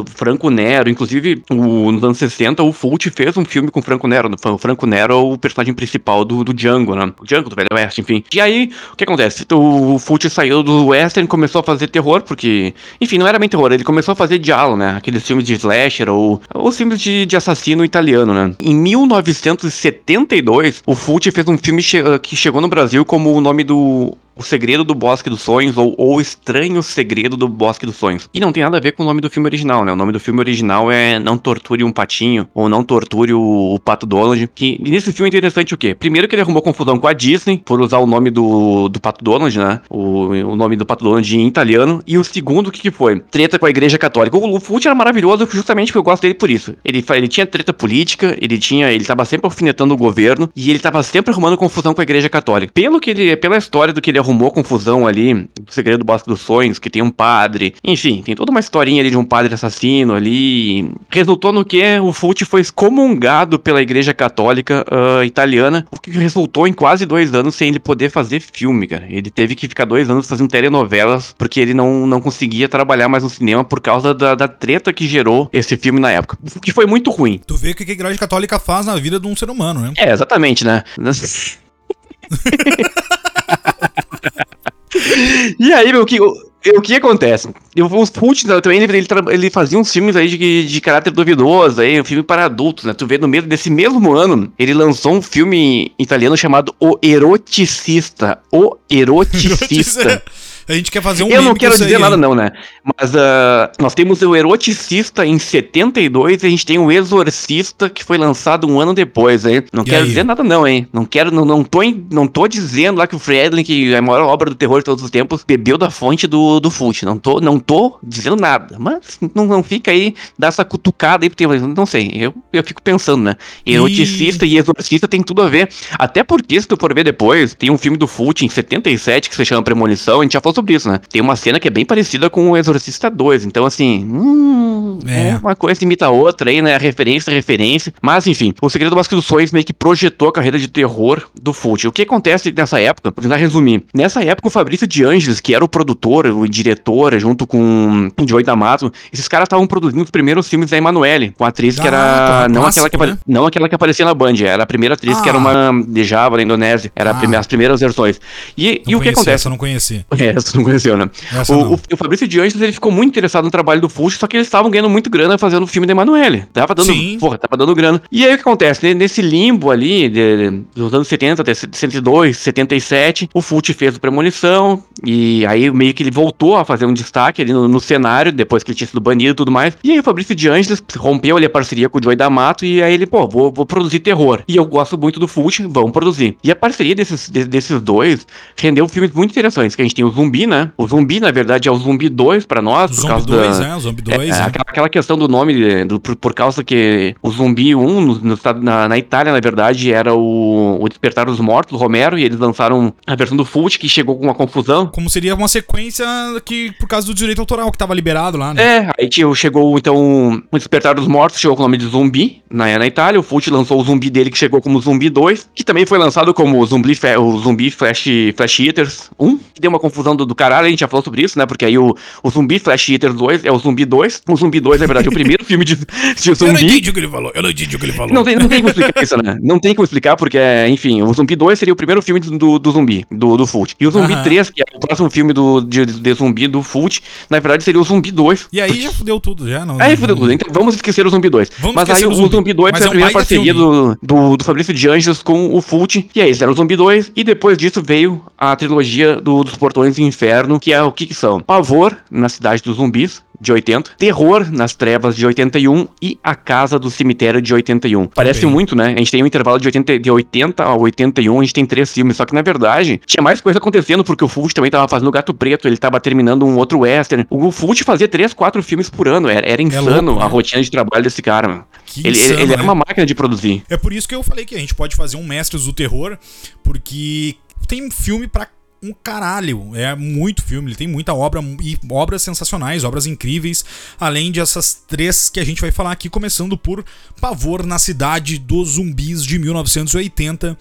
[0.06, 0.88] Franco Nero.
[0.88, 4.30] Inclusive, o, nos anos 60, o Fulci fez um filme com Franco Nero.
[4.44, 7.12] O Franco Nero é o personagem principal do, do Django, né?
[7.20, 8.24] O Django do Velho Oeste, enfim.
[8.32, 9.44] E aí, o que acontece?
[9.52, 13.72] O Fulci saiu do Western começou a fazer terror, porque, enfim, não era bem terror.
[13.72, 14.94] Ele começou a fazer diálogo, né?
[14.96, 18.54] Aqueles filmes de slasher ou, ou filmes de, de assassino italiano, né?
[18.60, 23.64] Em 1972, o Fulci fez um filme che que chegou no Brasil como o nome
[23.64, 28.28] do o Segredo do Bosque dos Sonhos ou O Estranho Segredo do Bosque dos Sonhos.
[28.32, 29.92] E não tem nada a ver com o nome do filme original, né?
[29.92, 33.80] O nome do filme original é Não Torture um Patinho ou Não Torture o, o
[33.80, 34.48] Pato Donald.
[34.54, 35.94] Que nesse filme é interessante o quê?
[35.94, 39.24] Primeiro que ele arrumou confusão com a Disney por usar o nome do, do Pato
[39.24, 39.80] Donald, né?
[39.90, 42.00] O, o nome do Pato Donald em italiano.
[42.06, 43.18] E o segundo, o que, que foi?
[43.18, 44.36] Treta com a Igreja Católica.
[44.36, 46.74] O, Fult era maravilhoso justamente porque eu gosto dele por isso.
[46.84, 48.92] Ele, ele tinha treta política, ele tinha.
[48.92, 52.28] Ele tava sempre alfinetando o governo e ele tava sempre arrumando confusão com a Igreja
[52.28, 52.72] Católica.
[52.72, 53.36] Pelo que ele.
[53.36, 56.90] Pela história do que ele arrumou confusão ali, o segredo do Bosque dos Sonhos, que
[56.90, 57.74] tem um padre.
[57.82, 60.90] Enfim, tem toda uma historinha ali de um padre assassino ali.
[61.08, 66.66] Resultou no que o Fulci foi excomungado pela Igreja Católica uh, italiana, o que resultou
[66.66, 69.06] em quase dois anos sem ele poder fazer filme, cara.
[69.08, 73.22] Ele teve que ficar dois anos fazendo telenovelas, porque ele não, não conseguia trabalhar mais
[73.22, 76.36] no cinema por causa da, da treta que gerou esse filme na época.
[76.56, 77.40] O que foi muito ruim.
[77.46, 79.92] Tu vê o que a Igreja Católica faz na vida de um ser humano, né?
[79.96, 80.82] É, exatamente, né?
[85.58, 87.48] e aí, meu, que, o, que acontece?
[87.76, 92.04] O Fulci também, ele, ele fazia uns filmes aí de, de caráter duvidoso, aí, um
[92.04, 92.94] filme para adultos, né?
[92.94, 98.38] Tu vê, no meio desse mesmo ano, ele lançou um filme italiano chamado O Eroticista.
[98.52, 100.22] O Eroticista.
[100.68, 102.50] A gente quer fazer um Eu não quero dizer aí, nada, não, né?
[102.84, 108.04] Mas uh, nós temos o Eroticista em 72 e a gente tem o Exorcista que
[108.04, 109.62] foi lançado um ano depois, hein?
[109.72, 110.08] Não e quero aí?
[110.08, 110.86] dizer nada, não, hein?
[110.92, 114.02] Não quero, não, não, tô, não tô dizendo lá que o Friedlin, que é a
[114.02, 117.02] maior obra do terror de todos os tempos, bebeu da fonte do, do Fult.
[117.02, 118.76] Não tô, não tô dizendo nada.
[118.78, 122.82] Mas não, não fica aí, dá essa cutucada aí, porque não sei, eu, eu fico
[122.82, 123.36] pensando, né?
[123.64, 124.50] Eroticista e...
[124.50, 125.70] e Exorcista tem tudo a ver.
[125.98, 129.36] Até porque, se tu for ver depois, tem um filme do Fult em 77 que
[129.36, 131.00] se chama Premonição, a gente já falou sobre isso, né?
[131.10, 133.44] Tem uma cena que é bem parecida com o Exorcista 2.
[133.44, 135.36] Então, assim, hum, é.
[135.36, 136.76] uma coisa imita a outra aí, né?
[136.76, 137.94] Referência, referência.
[138.02, 141.86] Mas, enfim, o Segredo dos Sonhos meio que projetou a carreira de terror do Fult.
[141.86, 143.12] O que acontece nessa época?
[143.14, 143.84] Vou tentar resumir.
[143.94, 148.28] Nessa época, o Fabrício de Angeles, que era o produtor, o diretor, junto com o
[148.28, 151.82] Joey D'Amato, esses caras estavam produzindo os primeiros filmes da Emanuele, com a atriz ah,
[151.82, 151.98] que era.
[151.98, 153.18] Tá, não, clássico, aquela que né?
[153.26, 155.22] não aquela que aparecia na Band, era a primeira atriz ah.
[155.22, 155.70] que era ah.
[155.70, 156.90] uma de Java, na Indonésia.
[156.96, 157.38] Era ah.
[157.38, 158.20] as primeiras versões.
[158.56, 159.30] E, e o que acontece?
[159.30, 160.04] Essa eu não conheci.
[160.18, 161.08] É, essa não conheceu, né?
[161.48, 164.26] O, o, o, Fabrício de Anjos, ele ficou muito interessado no trabalho do Fuxo, só
[164.26, 166.44] que eles estavam ganhando muito grana fazendo o filme da Emanuele.
[166.52, 167.18] Tava dando, Sim.
[167.18, 168.02] porra, tava dando grana.
[168.10, 168.94] E aí o que acontece?
[168.94, 174.82] Nesse limbo ali, de, dos anos 70 até 102, 77, o Fult fez o Premonição,
[175.04, 178.62] e aí meio que ele voltou a fazer um destaque ali no, no cenário, depois
[178.62, 179.76] que ele tinha sido banido e tudo mais.
[179.82, 182.82] E aí o Fabrício de Anjos rompeu ali a parceria com o Joey D'Amato, e
[182.82, 184.42] aí ele, pô, vou, vou produzir terror.
[184.48, 186.36] E eu gosto muito do Fult, vamos produzir.
[186.42, 190.04] E a parceria desses, de, desses dois rendeu filmes muito interessantes, que a gente tem
[190.04, 190.70] o Zumbi, né?
[190.76, 192.90] O Zumbi, na verdade, é o Zumbi 2 pra nós.
[192.90, 193.66] Zumbi por causa 2, da...
[193.66, 194.20] é, o Zumbi 2.
[194.20, 194.32] É, é.
[194.42, 198.38] Aquela, aquela, questão do nome, do, por, por, causa que o Zumbi 1, no, no,
[198.62, 202.38] na, na, Itália, na verdade, era o, o Despertar dos Mortos, do Romero, e eles
[202.38, 204.86] lançaram a versão do Fult, que chegou com uma confusão.
[204.86, 206.06] Como seria uma sequência
[206.44, 208.62] que, por causa do direito autoral que tava liberado lá, né?
[208.62, 212.78] É, aí chegou, então, o Despertar dos Mortos, chegou com o nome de Zumbi, na,
[212.78, 215.86] na Itália, o Fult lançou o Zumbi dele, que chegou como Zumbi 2, que também
[215.86, 220.26] foi lançado como Zumbi, o Zumbi Flash, Flash Eaters 1, que deu uma confusão do,
[220.26, 221.46] do caralho, a gente já falou sobre isso, né?
[221.46, 224.22] Porque aí o, o Zumbi Flash Eater 2 é o Zumbi 2.
[224.28, 226.50] O Zumbi 2, na verdade, é o primeiro filme de, de zumbi.
[226.50, 228.12] Eu não entendi o que ele falou, eu não entendi o que ele falou.
[228.12, 229.38] Não tem, não tem como explicar isso, né?
[229.48, 232.70] Não tem como explicar, porque, enfim, o Zumbi 2 seria o primeiro filme do, do
[232.70, 233.74] zumbi, do, do Fult.
[233.80, 234.22] E o Zumbi uhum.
[234.22, 237.00] 3, que é o próximo filme do, de, de zumbi do Fult,
[237.30, 238.48] na verdade seria o Zumbi 2.
[238.52, 239.80] E aí já fudeu tudo, já não.
[239.80, 240.32] Aí fudeu tudo.
[240.32, 241.50] Então vamos esquecer o Zumbi 2.
[241.58, 244.44] Vamos Mas aí o Zumbi, zumbi 2 foi é a primeira parceria do, do, do
[244.44, 246.08] Fabrício de Anjos com o Fult.
[246.14, 247.12] E aí, era o Zumbi 2.
[247.16, 251.06] E depois disso veio a trilogia do, dos Portões do Inferno, que é o que,
[251.06, 251.40] que são?
[251.40, 256.78] Pavor na Cidade dos Zumbis, de 80, Terror nas Trevas de 81 e A Casa
[256.78, 258.06] do Cemitério de 81.
[258.06, 258.94] Parece muito, né?
[258.94, 261.92] A gente tem um intervalo de 80, de 80 a 81, a gente tem três
[261.92, 265.10] filmes, só que na verdade tinha mais coisa acontecendo porque o Fult também tava fazendo
[265.10, 267.26] Gato Preto, ele tava terminando um outro western.
[267.30, 270.24] O Fult fazia três, quatro filmes por ano, era, era é insano é louco, né?
[270.24, 271.64] a rotina de trabalho desse cara, mano.
[271.96, 272.62] ele, insano, ele, ele né?
[272.62, 273.62] uma máquina de produzir.
[273.68, 276.18] É por isso que eu falei que a gente pode fazer um Mestres do Terror,
[276.62, 278.48] porque tem filme pra
[278.82, 279.74] um caralho.
[279.74, 283.64] É muito filme, ele tem muita obra e obras sensacionais, obras incríveis,
[283.98, 286.84] além dessas três que a gente vai falar aqui, começando por
[287.20, 290.56] Pavor na Cidade dos Zumbis de 1980,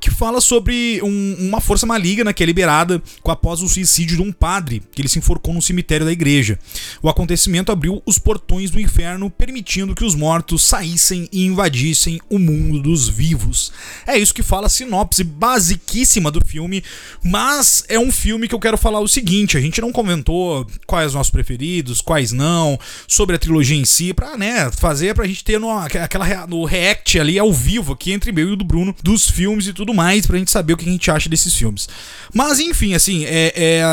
[0.00, 4.32] que fala sobre um, uma força maligna que é liberada após o suicídio de um
[4.32, 6.58] padre, que ele se enforcou no cemitério da igreja.
[7.02, 12.38] O acontecimento abriu os portões do inferno, permitindo que os mortos saíssem e invadissem o
[12.38, 13.72] mundo dos vivos.
[14.06, 16.82] É isso que fala a sinopse basiquíssima do filme,
[17.22, 20.66] mas mas é um filme que eu quero falar o seguinte: a gente não comentou
[20.84, 25.26] quais os nossos preferidos, quais não, sobre a trilogia em si, pra, né, fazer pra
[25.28, 28.64] gente ter no, aquela, no react ali ao vivo aqui entre meu e o do
[28.64, 31.54] Bruno dos filmes e tudo mais, pra gente saber o que a gente acha desses
[31.54, 31.88] filmes.
[32.34, 33.84] Mas enfim, assim, é, é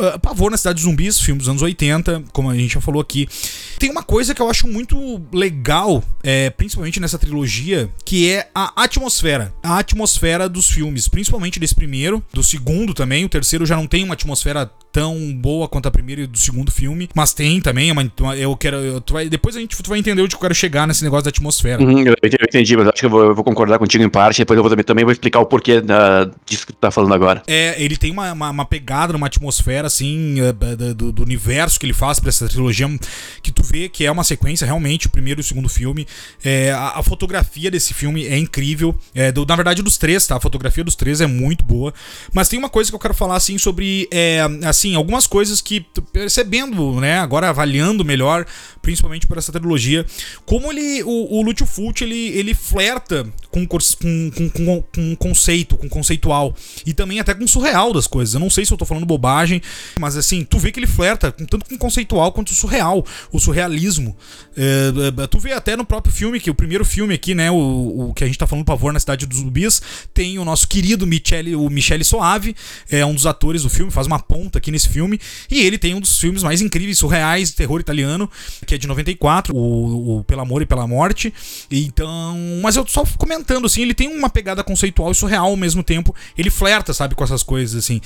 [0.00, 3.02] uh, Pavor na Cidade dos Zumbis, filme dos anos 80, como a gente já falou
[3.02, 3.28] aqui.
[3.76, 8.84] Tem uma coisa que eu acho muito legal, é, principalmente nessa trilogia, que é a
[8.84, 9.52] atmosfera.
[9.64, 13.24] A atmosfera dos filmes, principalmente desse primeiro, do segundo também também.
[13.24, 16.70] O terceiro já não tem uma atmosfera tão boa quanto a primeira e do segundo
[16.70, 17.92] filme, mas tem também.
[17.92, 18.76] Uma, eu quero.
[18.76, 21.82] Eu, vai, depois a gente vai entender onde eu quero chegar nesse negócio da atmosfera.
[21.82, 24.38] Uhum, eu, entendi, mas acho que eu vou, eu vou, concordar contigo em parte.
[24.38, 27.42] Depois eu vou, também vou explicar o porquê da, disso que tu tá falando agora.
[27.46, 31.84] É, ele tem uma, uma, uma pegada, uma atmosfera assim, eh, do, do, universo que
[31.84, 32.86] ele faz pra essa trilogia,
[33.42, 36.06] que tu vê que é uma sequência realmente, o primeiro e o segundo filme.
[36.42, 38.94] É, a, a, fotografia desse filme é incrível.
[39.14, 40.36] É, do, na verdade, dos três, tá?
[40.36, 41.92] A fotografia dos três é muito boa.
[42.32, 45.86] Mas tem uma coisa que eu quero falar assim sobre é, assim algumas coisas que
[46.12, 48.44] percebendo, né, agora avaliando melhor,
[48.82, 50.04] principalmente por essa trilogia,
[50.44, 53.78] como ele o, o Lúcio Fulci ele, ele flerta com, com,
[54.50, 58.34] com, com, conceito, com conceitual e também até com surreal das coisas.
[58.34, 59.62] Eu não sei se eu tô falando bobagem,
[60.00, 64.16] mas assim, tu vê que ele flerta tanto com conceitual quanto surreal, o surrealismo.
[64.56, 68.08] É, é, tu vê até no próprio filme que o primeiro filme aqui, né, o,
[68.08, 69.80] o que a gente tá falando Pavor na Cidade dos Zumbis,
[70.12, 72.56] tem o nosso querido Michele, o Michele Soave,
[72.90, 75.20] é um dos atores do filme, faz uma ponta aqui nesse filme.
[75.50, 78.30] E ele tem um dos filmes mais incríveis, surreais, terror italiano,
[78.64, 81.32] que é de 94, o, o Pelo Amor e Pela Morte.
[81.70, 82.36] Então.
[82.62, 86.14] Mas eu só comentando, assim, ele tem uma pegada conceitual e surreal ao mesmo tempo.
[86.36, 88.00] Ele flerta, sabe, com essas coisas, assim.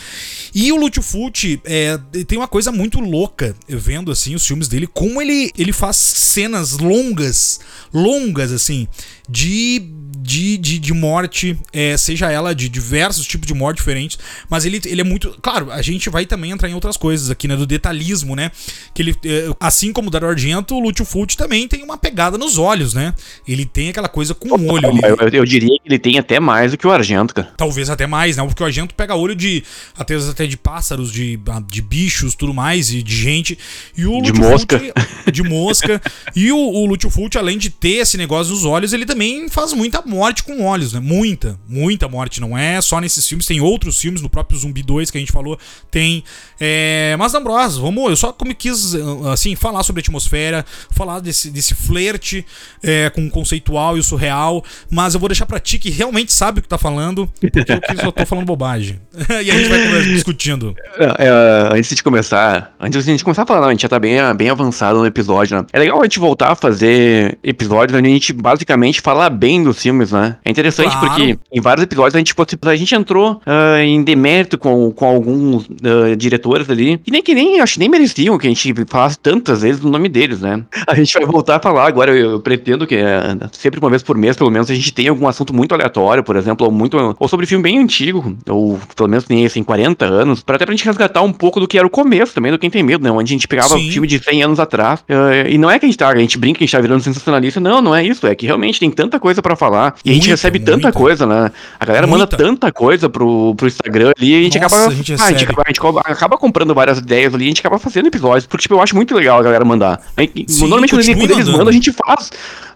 [0.54, 4.86] E o Lúcio Fulci é, tem uma coisa muito louca, vendo, assim, os filmes dele,
[4.86, 7.60] como ele, ele faz cenas longas,
[7.92, 8.88] longas, assim,
[9.28, 14.64] de de, de, de morte, é, seja ela de diversos tipos de morte diferentes, mas
[14.64, 15.36] ele, ele é muito.
[15.42, 17.56] Claro, a gente vai também entrar em outras coisas aqui, né?
[17.56, 18.50] Do detalhismo, né?
[18.94, 22.38] Que ele, é, assim como o Dario Argento, o Lúcio Fulci também tem uma pegada
[22.38, 23.14] nos olhos, né?
[23.46, 24.86] Ele tem aquela coisa com o olho.
[25.02, 27.52] Eu, eu, eu, diria que ele tem até mais do que o Argento, cara.
[27.56, 28.44] Talvez até mais, né?
[28.44, 29.62] Porque o Argento pega olho de.
[29.96, 31.38] Até, até de pássaros, de,
[31.68, 33.58] de bichos, tudo mais, e de gente.
[33.96, 34.78] E o de mosca.
[34.78, 36.02] Fulci, de mosca.
[36.34, 39.72] e o, o Lúcio Fulci, além de ter esse negócio nos olhos, ele também faz
[39.72, 41.00] muita morte com olhos, né?
[41.00, 42.40] Muita, muita morte.
[42.40, 45.32] Não é só nesses filmes, tem outros filmes, no próprio Zumbi 2 que a gente
[45.32, 45.58] falou,
[45.90, 46.24] tem.
[46.58, 47.14] É...
[47.18, 48.94] Mas, Ambrose, vamos, eu só como quis,
[49.32, 52.44] assim, falar sobre a atmosfera, falar desse, desse flerte
[52.82, 56.32] é, com o conceitual e o surreal, mas eu vou deixar pra ti que realmente
[56.32, 59.00] sabe o que tá falando, porque eu só tô falando bobagem.
[59.44, 60.74] e a gente vai discutindo.
[60.98, 63.82] É, é, antes de começar, antes de a gente começar a falar, não, a gente
[63.82, 65.66] já tá bem, bem avançado no episódio, né?
[65.72, 69.80] É legal a gente voltar a fazer episódios onde a gente basicamente falar bem dos
[69.80, 70.36] filmes, né?
[70.44, 71.08] É interessante claro.
[71.08, 75.66] porque em vários episódios a gente, a gente entrou uh, em demérito com, com alguns
[75.66, 79.62] uh, diretores ali, e nem que nem, acho nem mereciam que a gente falasse tantas
[79.62, 80.62] vezes o nome deles, né?
[80.86, 84.02] A gente vai voltar a falar agora, eu, eu pretendo que uh, sempre uma vez
[84.02, 87.16] por mês, pelo menos, a gente tem algum assunto muito aleatório, por exemplo, ou muito.
[87.18, 90.74] Ou sobre filme bem antigo, ou pelo menos tem assim, 40 anos, pra até pra
[90.74, 93.10] gente resgatar um pouco do que era o começo também do Quem Tem Medo, né?
[93.10, 93.90] Onde a gente pegava Sim.
[93.90, 95.00] filme de 100 anos atrás.
[95.00, 96.80] Uh, e não é que a gente tá, a gente brinca que a gente tá
[96.80, 97.60] virando sensacionalista.
[97.60, 98.26] Não, não é isso.
[98.26, 99.94] É que realmente tem tanta coisa pra falar.
[100.04, 101.50] E a gente recebe tanta coisa, né?
[101.78, 102.24] A galera muita.
[102.24, 104.92] manda tanta coisa pro, pro Instagram ali a gente Nossa, acaba.
[104.92, 105.80] A gente, ah, a, gente acaba a gente
[106.16, 108.46] acaba comprando várias ideias ali a gente acaba fazendo episódios.
[108.46, 110.00] Porque, tipo, eu acho muito legal a galera mandar.
[110.18, 112.30] Sim, Normalmente quando eles mandam, a gente faz.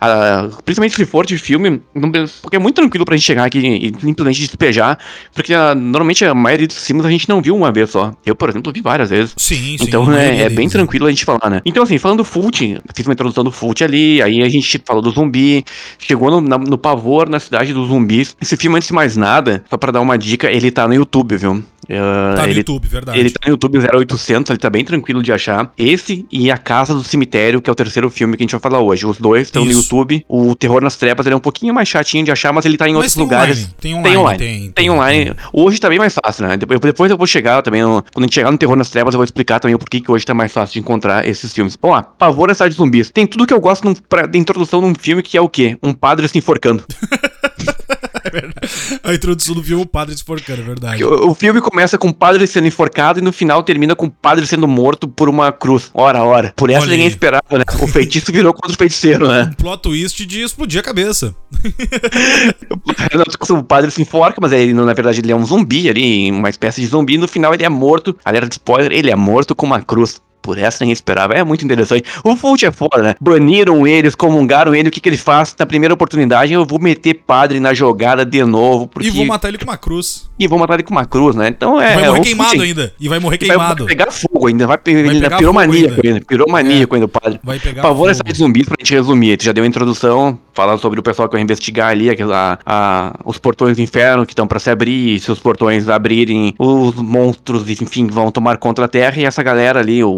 [0.04, 1.80] Uh, principalmente se for de filme,
[2.42, 4.98] porque é muito tranquilo pra gente chegar aqui e simplesmente despejar,
[5.32, 8.12] porque uh, normalmente a maioria dos filmes a gente não viu uma vez só.
[8.26, 9.32] Eu, por exemplo, vi várias vezes.
[9.36, 11.62] Sim, Então sim, é, é bem tranquilo a gente falar, né?
[11.64, 12.58] Então, assim, falando do Fult,
[12.94, 15.64] fiz uma introdução do Fult ali, aí a gente falou do zumbi,
[15.98, 18.36] chegou no, na, no pavor na cidade dos zumbis.
[18.40, 21.36] Esse filme, antes de mais nada, só pra dar uma dica, ele tá no YouTube,
[21.36, 21.53] viu?
[21.84, 23.18] Uh, tá no ele, YouTube, verdade.
[23.18, 25.70] Ele tá no YouTube 0800, ele tá bem tranquilo de achar.
[25.76, 28.60] Esse e A Casa do Cemitério, que é o terceiro filme que a gente vai
[28.60, 29.06] falar hoje.
[29.06, 30.24] Os dois estão no YouTube.
[30.28, 32.88] O Terror nas Trevas ele é um pouquinho mais chatinho de achar, mas ele tá
[32.88, 33.58] em mas outros tem lugares.
[33.58, 33.74] Online.
[33.80, 34.08] Tem online.
[34.08, 34.38] Tem online.
[34.38, 35.24] Tem, tem, tem online.
[35.26, 35.34] Tem.
[35.52, 36.56] Hoje tá bem mais fácil, né?
[36.56, 37.82] Depois eu vou chegar também.
[37.82, 40.00] No, quando a gente chegar no Terror nas Trevas, eu vou explicar também o porquê
[40.00, 41.78] que hoje tá mais fácil de encontrar esses filmes.
[41.80, 42.02] Vamos lá.
[42.02, 43.10] Pavor é de zumbis.
[43.10, 45.76] Tem tudo que eu gosto num, pra, de introdução num filme que é o quê?
[45.82, 46.84] Um padre se enforcando.
[49.02, 51.04] A introdução do filme o padre se enforcando, é verdade.
[51.04, 54.10] O, o, filme começa com o padre sendo enforcado e no final termina com o
[54.10, 55.90] padre sendo morto por uma cruz.
[55.92, 56.52] Ora, ora.
[56.56, 57.10] Por essa Olha ninguém aí.
[57.10, 57.64] esperava, né?
[57.80, 59.50] O feitiço virou contra o feiticeiro, né?
[59.52, 61.34] Um plot twist de explodir a cabeça.
[63.50, 66.80] o padre se enforca, mas ele, na verdade ele é um zumbi ali, uma espécie
[66.80, 67.18] de zumbi.
[67.18, 68.16] No final ele é morto.
[68.24, 71.32] Alerta de spoiler, ele é morto com uma cruz por essa ninguém esperava.
[71.32, 72.04] É muito interessante.
[72.22, 73.14] O Fult é foda, né?
[73.18, 74.90] Baniram eles, comungaram ele.
[74.90, 75.56] O que, que ele faz?
[75.58, 78.86] Na primeira oportunidade, eu vou meter padre na jogada de novo.
[78.86, 79.08] Porque...
[79.08, 80.28] E vou matar ele com uma cruz.
[80.38, 81.48] E vou matar ele com uma cruz, né?
[81.48, 81.94] Então é.
[81.94, 82.94] Vai morrer é, queimado ainda.
[83.00, 83.84] E vai morrer queimado.
[83.84, 84.66] Vai pegar fogo ainda.
[84.66, 86.08] Vai, vai ele pegar piromaníaco ainda.
[86.08, 86.20] ainda.
[86.26, 86.96] Piromaníaco é.
[86.96, 87.40] ainda o padre.
[87.42, 89.30] Vai pegar Pavor essa de zumbis pra gente resumir.
[89.30, 93.14] Ele já deu a introdução, falando sobre o pessoal que vai investigar ali, aquela, a,
[93.24, 95.20] os portões do inferno que estão pra se abrir.
[95.20, 99.14] Se os portões abrirem, os monstros, enfim, vão tomar conta da Terra.
[99.16, 100.10] E essa galera ali, o,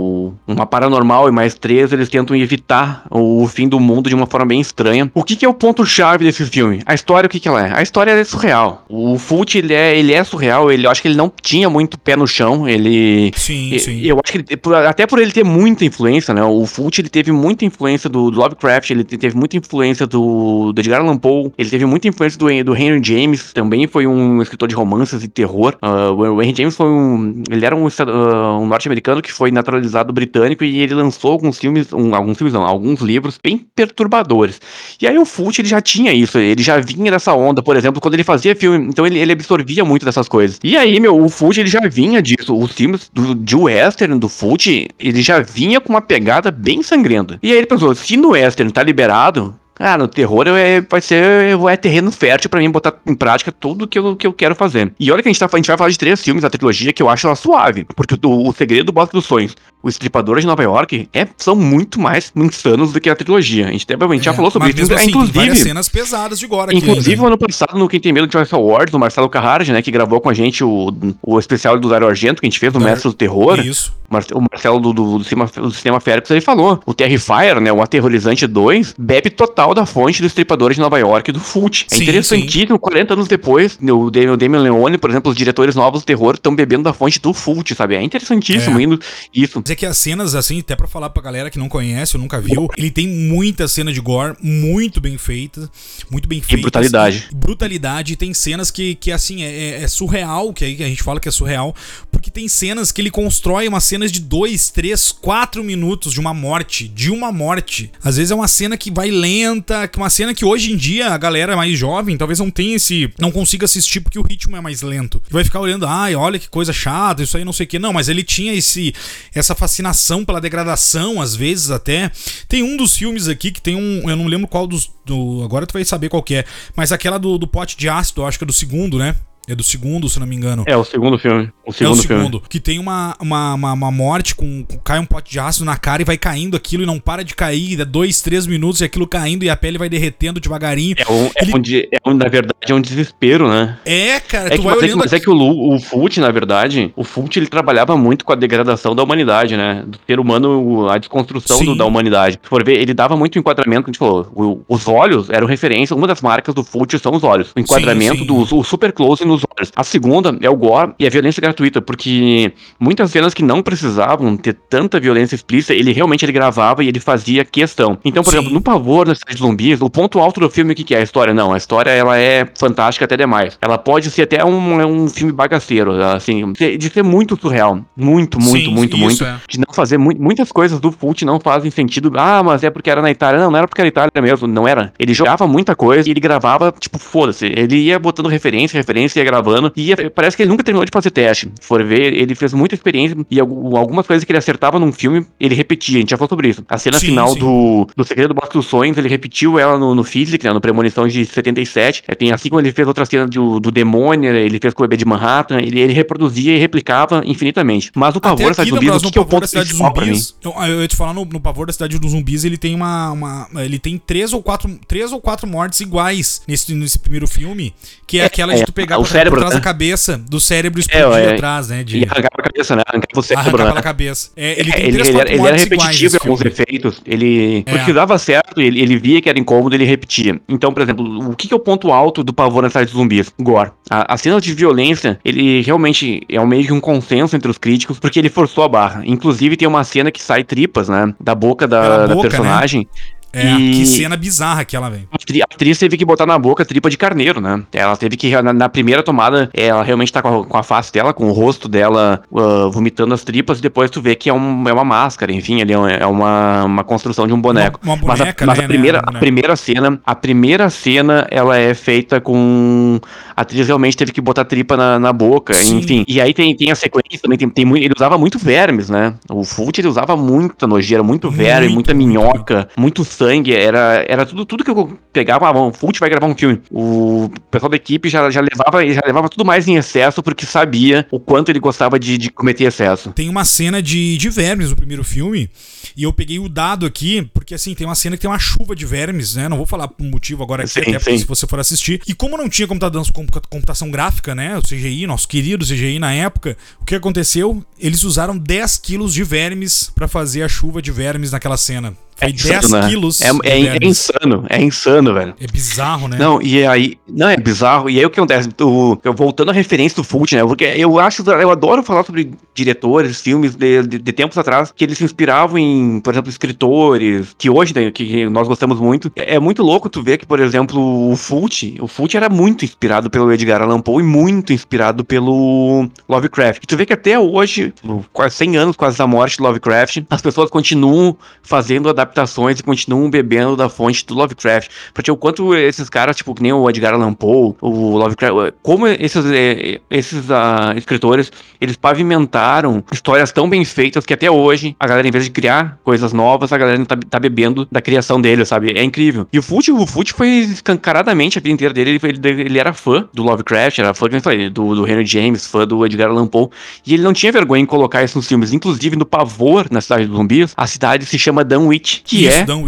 [0.46, 4.46] uma paranormal e mais três, eles tentam evitar o fim do mundo de uma forma
[4.46, 5.10] bem estranha.
[5.14, 6.82] O que, que é o ponto-chave desse filme?
[6.86, 7.76] A história, o que, que ela é?
[7.76, 8.84] A história é surreal.
[8.88, 11.98] O Fult, ele é, ele é surreal, ele, eu acho que ele não tinha muito
[11.98, 13.32] pé no chão, ele...
[13.36, 14.00] Sim, sim.
[14.02, 17.32] Eu acho que ele, até por ele ter muita influência, né, o Fult, ele teve
[17.32, 21.70] muita influência do, do, Lovecraft, ele teve muita influência do, do Edgar Allan Poe, ele
[21.70, 25.76] teve muita influência do, do Henry James, também foi um escritor de romances e terror.
[25.82, 27.42] Uh, o Henry James foi um...
[27.50, 31.92] ele era um, uh, um norte-americano que foi naturalizado britânico e ele lançou alguns filmes,
[31.92, 34.60] um, alguns filmes não, alguns livros bem perturbadores.
[35.00, 38.00] E aí o Fult ele já tinha isso, ele já vinha dessa onda, por exemplo,
[38.00, 40.58] quando ele fazia filme, então ele, ele absorvia muito dessas coisas.
[40.62, 44.28] E aí, meu, o Fult ele já vinha disso, os filmes do, de western do
[44.28, 44.66] Fult,
[44.98, 47.38] ele já vinha com uma pegada bem sangrenta.
[47.42, 51.22] E aí ele pensou, se no western tá liberado, ah, no terror é, vai ser
[51.70, 54.92] é terreno fértil para mim botar em prática tudo que eu, que eu quero fazer.
[54.98, 56.92] E olha que a gente, tá, a gente vai falar de três filmes da trilogia
[56.92, 57.84] que eu acho ela suave.
[57.94, 61.54] Porque o, o Segredo do Bosque dos Sonhos, o Estripador de Nova York, é, são
[61.54, 63.68] muito mais insanos do que a trilogia.
[63.68, 64.92] A gente, a gente é, já falou sobre isso.
[64.92, 67.26] Assim, inclusive, cenas pesadas de agora Inclusive, ainda.
[67.26, 70.20] ano passado, no Quem Tem Medo de Joyce Awards, o Marcelo Carrardi, né, que gravou
[70.20, 73.10] com a gente o, o especial do Dario Argento, que a gente fez, o Mestre
[73.10, 73.60] do Terror.
[73.60, 73.94] Isso.
[74.32, 76.80] O Marcelo do, do, do, cinema, do Cinema Férix, ele falou.
[76.86, 81.32] O Terrifier, né, o Aterrorizante 2, bebe total da fonte do Estripador de Nova York
[81.32, 81.86] do Fult.
[81.90, 86.34] É interessantíssimo, 40 anos depois, o Damien Leone, por exemplo, os diretores novos do terror
[86.34, 87.96] estão bebendo da fonte do Fult, sabe?
[87.96, 88.82] É interessantíssimo é.
[88.82, 89.00] indo
[89.34, 89.60] isso.
[89.60, 92.22] Mas é que as cenas, assim, até pra falar pra galera que não conhece ou
[92.22, 95.70] nunca viu, ele tem muita cena de gore muito bem feita,
[96.10, 96.56] muito bem feita.
[96.58, 97.28] E brutalidade.
[97.30, 98.16] E brutalidade.
[98.16, 101.28] Tem cenas que, que assim, é, é, é surreal, que aí a gente fala que
[101.28, 101.74] é surreal,
[102.10, 106.34] porque tem cenas que ele constrói umas cenas de 2, 3, 4 minutos de uma
[106.34, 107.90] morte, de uma morte.
[108.02, 109.10] Às vezes é uma cena que vai
[109.56, 113.12] lenta, uma cena que hoje em dia a galera mais jovem talvez não tenha esse.
[113.18, 115.22] não consiga assistir porque o ritmo é mais lento.
[115.30, 117.78] Vai ficar olhando, ai, olha que coisa chata, isso aí não sei o que.
[117.78, 118.94] Não, mas ele tinha esse
[119.34, 122.10] essa fascinação pela degradação, às vezes até.
[122.48, 124.08] Tem um dos filmes aqui que tem um.
[124.08, 124.90] Eu não lembro qual dos.
[125.04, 126.44] Do, agora tu vai saber qual que é.
[126.74, 129.14] Mas aquela do, do pote de ácido, acho que é do segundo, né?
[129.48, 130.64] É do segundo, se não me engano.
[130.66, 131.50] É, o segundo filme.
[131.64, 132.42] O segundo, é o segundo filme.
[132.48, 135.76] Que tem uma, uma, uma, uma morte com, com, Cai um pote de ácido na
[135.76, 137.80] cara e vai caindo aquilo e não para de cair.
[137.80, 140.96] É dois, três minutos e aquilo caindo e a pele vai derretendo devagarinho.
[140.98, 141.54] É, um, é Ele...
[141.54, 143.78] onde, é onde, na verdade, é um desespero, né?
[143.84, 144.98] É, cara, é que, mas, olhando...
[144.98, 148.36] mas é que o, o Fult, na verdade, o Fult ele trabalhava muito com a
[148.36, 149.84] degradação da humanidade, né?
[149.86, 152.40] Do ser humano, a desconstrução do, da humanidade.
[152.42, 154.26] Se for ver, ele dava muito enquadramento, que a gente falou.
[154.34, 157.52] O, os olhos eram referência, uma das marcas do Fult são os olhos.
[157.54, 158.26] O enquadramento sim, sim.
[158.26, 159.72] do o super close no nos olhos.
[159.76, 164.36] A segunda é o gore e a violência gratuita, porque muitas cenas que não precisavam
[164.36, 167.98] ter tanta violência explícita, ele realmente ele gravava e ele fazia questão.
[168.04, 168.38] Então, por Sim.
[168.38, 170.94] exemplo, no Pavor, na cidade de zumbis, o ponto alto do filme, o que, que
[170.94, 171.34] é a história?
[171.34, 173.58] Não, a história ela é fantástica até demais.
[173.60, 177.80] Ela pode ser até um, um filme bagaceiro, assim, de ser muito surreal.
[177.96, 179.24] Muito, muito, Sim, muito, muito.
[179.24, 179.36] É.
[179.48, 182.12] De não fazer mu muitas coisas do Fult não fazem sentido.
[182.16, 183.40] Ah, mas é porque era na Itália.
[183.40, 184.92] Não, não era porque era na Itália mesmo, não era.
[184.98, 187.46] Ele jogava muita coisa e ele gravava, tipo, foda-se.
[187.46, 189.72] Ele ia botando referência, referência, ia gravando.
[189.76, 191.50] E ia, parece que ele nunca terminou de fazer teste.
[191.60, 195.54] For ver, ele fez muita experiência e algumas coisas que ele acertava num filme, ele
[195.54, 195.98] repetia.
[195.98, 196.64] A gente já falou sobre isso.
[196.68, 197.38] A cena sim, final sim.
[197.38, 200.60] Do, do Segredo do Bosque dos Sonhos, ele repetiu ela no, no Physics, né, no
[200.60, 202.04] Premonição de 77.
[202.08, 204.86] É, tem assim como ele fez outra cena do, do Demônio, ele fez com o
[204.86, 207.90] bebê de Manhattan, ele, ele reproduzia e replicava infinitamente.
[207.94, 210.20] Mas o Pavor da Cidade dos Zumbis, o que, é o ponto principal pra mim?
[210.42, 213.10] Eu, eu ia te falar, no, no Pavor da Cidade dos Zumbis, ele tem uma,
[213.10, 217.74] uma, Ele tem três ou quatro, três ou quatro mortes iguais nesse, nesse primeiro filme,
[218.06, 219.60] que é, é aquela de tu pegar o por, cérebro, trás né?
[219.60, 221.84] da cabeça, do cérebro explodir é, atrás, né?
[221.84, 221.98] De...
[221.98, 222.82] E arrancava a cabeça, né?
[222.86, 223.70] Arrancava o cérebro, arrancava né?
[223.70, 224.30] pela cabeça.
[224.36, 227.02] É, ele, ele, ele, era, ele era repetitivo em alguns efeitos.
[227.06, 227.70] Ele, é.
[227.70, 230.40] porque dava certo, ele, ele via que era incômodo, ele repetia.
[230.48, 232.94] Então, por exemplo, o que, que é o ponto alto do pavor na cidade dos
[232.94, 233.32] zumbis?
[233.40, 233.70] Gore.
[233.90, 237.58] A, a cena de violência, ele realmente é um meio que um consenso entre os
[237.58, 239.02] críticos, porque ele forçou a barra.
[239.04, 241.14] Inclusive, tem uma cena que sai tripas, né?
[241.20, 242.22] Da boca da, da né?
[242.22, 242.80] personagem.
[242.80, 243.15] Né?
[243.36, 243.72] É, e...
[243.72, 245.06] que cena bizarra aquela, velho.
[245.12, 247.62] A atriz teve que botar na boca tripa de carneiro, né?
[247.70, 250.90] Ela teve que, na, na primeira tomada, ela realmente tá com a, com a, face
[250.90, 254.32] dela, com o rosto dela uh, vomitando as tripas, e depois tu vê que é,
[254.32, 257.78] um, é uma máscara, enfim, ali é, é uma, uma construção de um boneco.
[257.82, 259.04] Uma, uma boneca, mas a, mas a né, primeira, né?
[259.06, 262.98] a primeira cena, a primeira cena, ela é feita com...
[263.36, 265.76] A atriz realmente teve que botar tripa na, na boca, Sim.
[265.76, 266.04] enfim.
[266.08, 269.14] E aí tem, tem a sequência também, tem, tem muito, ele usava muito vermes, né?
[269.28, 274.04] O Fult, ele usava muita nojeira, muito, muito verme, muita minhoca, muito sangue sangue, era,
[274.08, 276.60] era tudo, tudo que eu pegava, ah, o Fult vai gravar um filme.
[276.70, 281.06] O pessoal da equipe já, já, levava, já levava tudo mais em excesso porque sabia
[281.10, 283.12] o quanto ele gostava de, de cometer excesso.
[283.12, 285.50] Tem uma cena de, de vermes no primeiro filme,
[285.96, 288.76] e eu peguei o dado aqui, porque assim, tem uma cena que tem uma chuva
[288.76, 289.48] de vermes, né?
[289.48, 291.18] Não vou falar o motivo agora aqui, sim, até sim.
[291.18, 292.00] se você for assistir.
[292.06, 293.12] E como não tinha computação,
[293.48, 294.56] computação gráfica, né?
[294.58, 297.64] O CGI, nosso querido CGI na época, o que aconteceu?
[297.78, 301.94] Eles usaram 10 quilos de vermes para fazer a chuva de vermes naquela cena.
[302.16, 302.88] Foi é 10 insano, né?
[302.88, 303.20] quilos.
[303.20, 305.34] É, é, é, insano, é insano, velho.
[305.38, 306.16] É bizarro, né?
[306.18, 306.98] Não, e aí.
[307.06, 307.90] Não, é bizarro.
[307.90, 308.48] E aí o que acontece?
[308.62, 310.42] O, eu, voltando à referência do Fult, né?
[310.42, 311.22] Porque eu acho.
[311.30, 315.58] Eu adoro falar sobre diretores, filmes de, de, de, tempos atrás, que eles se inspiravam
[315.58, 319.12] em, por exemplo, escritores, que hoje, né, que nós gostamos muito.
[319.14, 322.64] É, é, muito louco tu ver que, por exemplo, o Fult, o Fult era muito
[322.64, 326.62] inspirado pelo Edgar Allan Poe e muito inspirado pelo Lovecraft.
[326.64, 327.74] E tu vê que até hoje,
[328.10, 332.62] quase 100 anos quase da morte do Lovecraft, as pessoas continuam fazendo adaptações adaptações e
[332.62, 334.70] continuam bebendo da fonte do Lovecraft.
[334.94, 338.86] Porque o quanto esses caras, tipo, que nem o Edgar Allan Poe, o Lovecraft, como
[338.86, 341.30] esses, eh, esses uh, escritores,
[341.60, 345.78] eles pavimentaram histórias tão bem feitas que até hoje a galera, em vez de criar
[345.82, 348.72] coisas novas, a galera tá, tá bebendo da criação dele, sabe?
[348.76, 349.26] É incrível.
[349.32, 353.08] E o Fute, o Fute foi escancaradamente a vida inteira dele, ele, ele, era fã
[353.12, 354.06] do Lovecraft, era fã,
[354.52, 356.48] do, do Henry James, fã do Edgar Allan Poe,
[356.86, 358.52] e ele não tinha vergonha em colocar isso nos filmes.
[358.52, 362.54] Inclusive, no Pavor, na Cidade dos Zumbis, a cidade se chama Dunwich, que Isso, é
[362.54, 362.66] um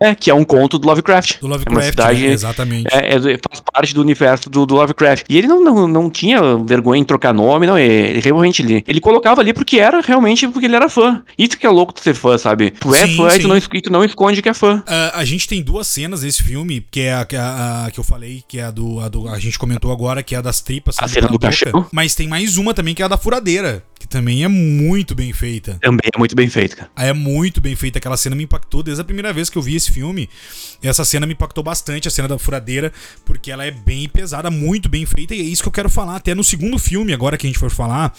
[0.00, 1.40] é que é um conto do Lovecraft.
[1.40, 2.32] Do Lovecraft, é uma cidade, né?
[2.32, 2.88] exatamente.
[2.92, 5.26] É, é, faz parte do universo do, do, Lovecraft.
[5.28, 7.78] E ele não, não, não tinha vergonha em trocar nome, não.
[7.78, 11.22] Ele realmente ele, ele colocava ali porque era realmente porque ele era fã.
[11.38, 12.70] Isso que é louco de ser fã, sabe?
[12.72, 13.36] Tu é sim, fã sim.
[13.36, 14.78] e tu não, tu não esconde que é fã.
[14.78, 17.98] Uh, a gente tem duas cenas desse filme, que é a, que, a, a, que
[17.98, 19.28] eu falei, que é a do, a do.
[19.28, 20.96] A gente comentou agora, que é a das tripas.
[20.98, 21.86] A cena do cachorro.
[21.92, 25.32] Mas tem mais uma também, que é a da furadeira que também é muito bem
[25.32, 25.78] feita.
[25.80, 26.90] Também é muito bem feita, cara.
[26.94, 27.98] É muito bem feita.
[27.98, 30.28] Aquela cena me impactou desde a primeira vez que eu vi esse filme.
[30.82, 32.92] Essa cena me impactou bastante, a cena da furadeira,
[33.24, 35.34] porque ela é bem pesada, muito bem feita.
[35.34, 37.58] E é isso que eu quero falar até no segundo filme, agora que a gente
[37.58, 38.14] for falar.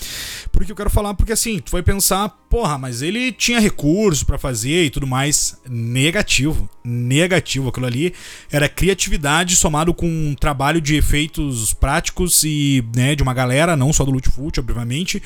[0.52, 4.38] Porque eu quero falar, porque assim, tu vai pensar, porra, mas ele tinha recurso para
[4.38, 5.58] fazer e tudo mais.
[5.70, 6.70] Negativo.
[6.84, 7.70] Negativo.
[7.70, 8.14] Aquilo ali
[8.52, 13.94] era criatividade somado com um trabalho de efeitos práticos e, né, de uma galera, não
[13.94, 15.22] só do Lutfult, obviamente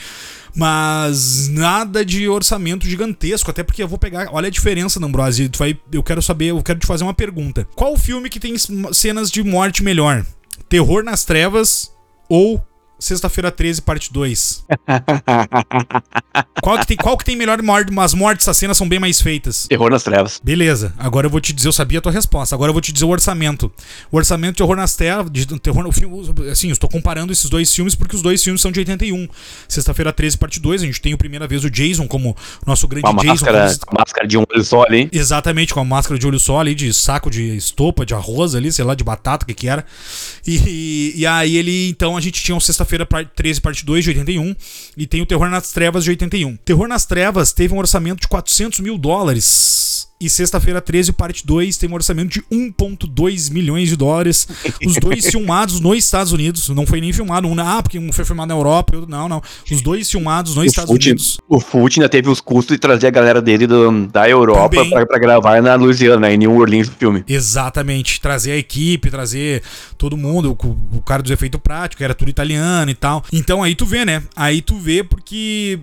[0.56, 5.60] mas nada de orçamento gigantesco, até porque eu vou pegar, olha a diferença, Ambrose, tu
[5.60, 7.68] vai, eu quero saber, eu quero te fazer uma pergunta.
[7.76, 8.56] Qual filme que tem
[8.91, 10.26] cenas de morte melhor?
[10.68, 11.91] Terror nas Trevas
[12.28, 12.64] ou
[13.00, 14.66] Sexta-feira 13, parte 2.
[16.62, 17.97] qual, que tem, qual que tem melhor morte?
[18.00, 19.68] As mortes, as cenas são bem mais feitas.
[19.68, 20.39] Terror nas Trevas.
[20.43, 22.54] Beleza, agora eu vou te dizer, eu sabia a tua resposta.
[22.56, 23.72] Agora eu vou te dizer o orçamento.
[24.12, 27.50] O orçamento de Terror nas Trevas, de terror no filme, assim, eu estou comparando esses
[27.50, 29.28] dois filmes porque os dois filmes são de 81.
[29.68, 32.36] Sexta-feira 13, parte 2, a gente tem a primeira vez o Jason como
[32.66, 33.28] nosso grande Com a Jason.
[33.34, 35.10] máscara, como- com a máscara de um olho só ali.
[35.12, 38.72] Exatamente, com a máscara de olho só ali, de saco de estopa, de arroz ali,
[38.72, 39.86] sei lá, de batata, o que que era.
[40.45, 44.10] E, e aí ele, então, a gente tinha o Sexta-feira par- 13, parte 2, de
[44.10, 44.56] 81,
[44.98, 46.56] e tem o Terror nas Trevas, de 81.
[46.58, 49.89] Terror nas Trevas teve um orçamento de 400 mil dólares.
[50.22, 54.45] E Sexta-feira 13, parte 2, tem um orçamento de 1,2 milhões de dólares.
[54.86, 56.67] Os dois filmados nos Estados Unidos.
[56.67, 59.41] Não foi nem filmado um, ah, porque um foi filmado na Europa, outro, não, não.
[59.72, 61.39] Os dois filmados nos O Estados Fute, Unidos.
[61.47, 65.17] o Fute ainda teve os custos de trazer a galera dele do- da Europa pra
[65.17, 67.24] gravar na Louisiana, né, em New Orleans, o filme.
[67.26, 69.63] Exatamente, trazer a equipe, trazer
[69.97, 73.24] todo mundo, o, o cara dos efeitos práticos, era tudo italiano e tal.
[73.32, 74.22] Então aí tu vê, né?
[74.36, 75.80] Aí tu vê porque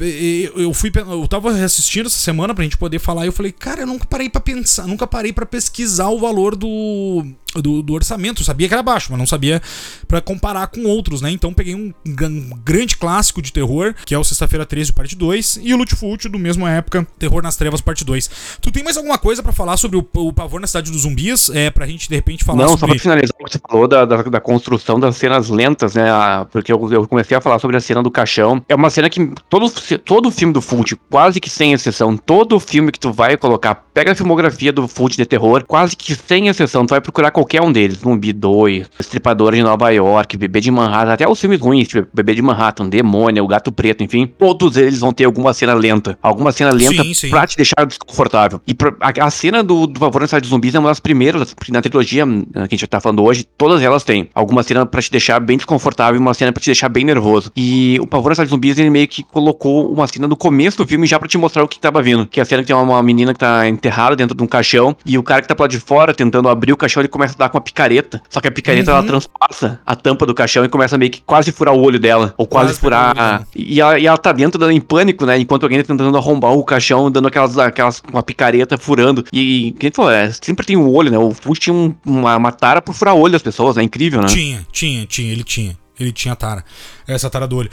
[0.54, 3.80] eu fui, eu tava assistindo essa semana pra gente poder falar e eu falei, cara,
[3.80, 7.24] eu nunca parei pra pensar, nunca parei pra pesquisar o valor do,
[7.60, 8.42] do, do orçamento.
[8.42, 9.60] Eu sabia que era baixo, mas não sabia
[10.06, 11.30] pra comparar com outros, né?
[11.30, 15.60] Então peguei um, gran- grande clássico de terror, que é o Sexta-feira 13, parte 2,
[15.62, 18.30] e o Lutfult, do mesmo época, Terror nas Trevas, parte 2.
[18.60, 21.48] Tu tem mais alguma coisa pra falar sobre o, o pavor na cidade dos zumbis?
[21.50, 22.94] É, pra gente, de repente, falar Não, só sobre...
[22.96, 26.10] pra finalizar o que você falou da, da, da construção das cenas lentas, né?
[26.10, 28.62] a- porque eu, eu comecei a falar sobre a cena do caixão.
[28.68, 29.70] É uma cena que todo,
[30.04, 34.12] todo filme do Fult, quase que sem exceção, todo filme que tu vai colocar, pega
[34.12, 37.72] a filmografia do Fult de terror, quase que sem exceção, tu vai procurar qualquer um
[37.72, 37.98] deles.
[37.98, 42.34] Zumbi 2, Estripador de Nova York, Bebê de Manhattan, até os filmes ruins, tipo Bebê
[42.34, 46.18] de Manhattan, Demônio, O Gato Preto, enfim, todos eles vão ter alguma cena lenta.
[46.22, 47.30] Alguma cena lenta Sim, sim.
[47.30, 48.60] pra te deixar desconfortável.
[48.66, 51.54] E pra- a, a cena do, do Pavor na dos Zumbis é uma das primeiras,
[51.54, 54.84] porque na trilogia hum, que a gente tá falando hoje, todas elas têm alguma cena
[54.86, 57.50] pra te deixar bem desconfortável e uma cena pra te deixar bem nervoso.
[57.56, 60.86] E o Pavor na dos Zumbis, ele meio que colocou uma cena no começo do
[60.86, 62.26] filme já pra te mostrar o que tava vindo.
[62.26, 64.46] Que é a cena que tem uma, uma menina que tá enterrada dentro de um
[64.46, 67.08] caixão e o cara que tá pro lado de fora tentando abrir o caixão, ele
[67.08, 68.20] começa a dar com uma picareta.
[68.28, 68.98] Só que a picareta, Uhum.
[68.98, 72.34] ela transpassa a tampa do caixão e começa meio que quase furar o olho dela.
[72.36, 73.46] Ou quase, Quase furar dela.
[73.54, 75.38] E ela, e ela tá dentro, dando em pânico, né?
[75.38, 79.24] Enquanto alguém tá tentando arrombar o caixão, dando aquelas, aquelas uma picareta furando.
[79.32, 81.18] E quem falou, é, sempre tem um olho, né?
[81.18, 84.28] O Fuji tinha um- uma, uma tara por furar olho das pessoas, é incrível, né?
[84.28, 85.76] Tinha, tinha, tinha, ele tinha.
[85.98, 86.62] Ele tinha a tara.
[87.08, 87.70] Essa tara do olho.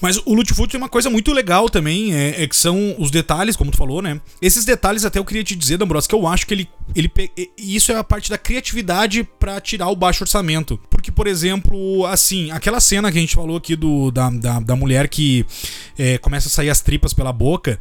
[0.00, 3.56] Mas o Lutfoot tem uma coisa muito legal também, é, é que são os detalhes,
[3.56, 4.20] como tu falou, né?
[4.40, 7.50] Esses detalhes até eu queria te dizer, D'Ambrosio, que eu acho que ele, ele e-
[7.58, 10.78] isso é a parte da criatividade pra tirar o baixo orçamento.
[10.88, 14.76] Porque, por exemplo, assim, aquela cena que a gente falou aqui do, da, da, da
[14.76, 15.44] mulher que
[15.98, 17.78] é, começa a sair as tripas pela boca,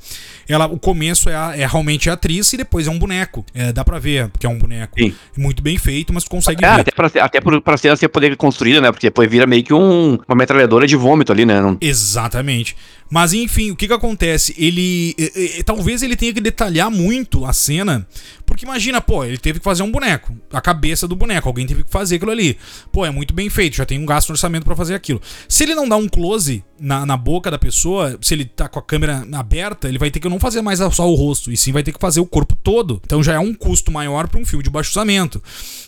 [0.47, 3.45] ela, o começo é, a- é realmente a atriz e depois é um boneco.
[3.53, 4.97] É, dá pra ver que é um boneco.
[4.99, 5.13] Sim.
[5.37, 6.81] Muito bem feito, mas tu consegue É, ver.
[6.81, 8.91] até pra, até pra cena ser poder construída, né?
[8.91, 11.61] Porque depois vira meio que um, uma metralhadora de vômito ali, né?
[11.61, 11.77] Não-
[12.07, 12.75] Exatamente.
[13.09, 14.53] Mas enfim, o que que acontece?
[14.57, 15.13] Ele.
[15.17, 18.07] eh, eh, talvez ele tenha que detalhar muito a cena.
[18.57, 20.35] Porque imagina, pô, ele teve que fazer um boneco.
[20.51, 21.47] A cabeça do boneco.
[21.47, 22.57] Alguém teve que fazer aquilo ali.
[22.91, 23.75] Pô, é muito bem feito.
[23.75, 25.21] Já tem um gasto no orçamento pra fazer aquilo.
[25.47, 28.79] Se ele não dá um close na, na boca da pessoa, se ele tá com
[28.79, 31.51] a câmera aberta, ele vai ter que não fazer mais só o rosto.
[31.51, 32.99] E sim vai ter que fazer o corpo todo.
[33.05, 35.41] Então já é um custo maior pra um filme de baixo orçamento.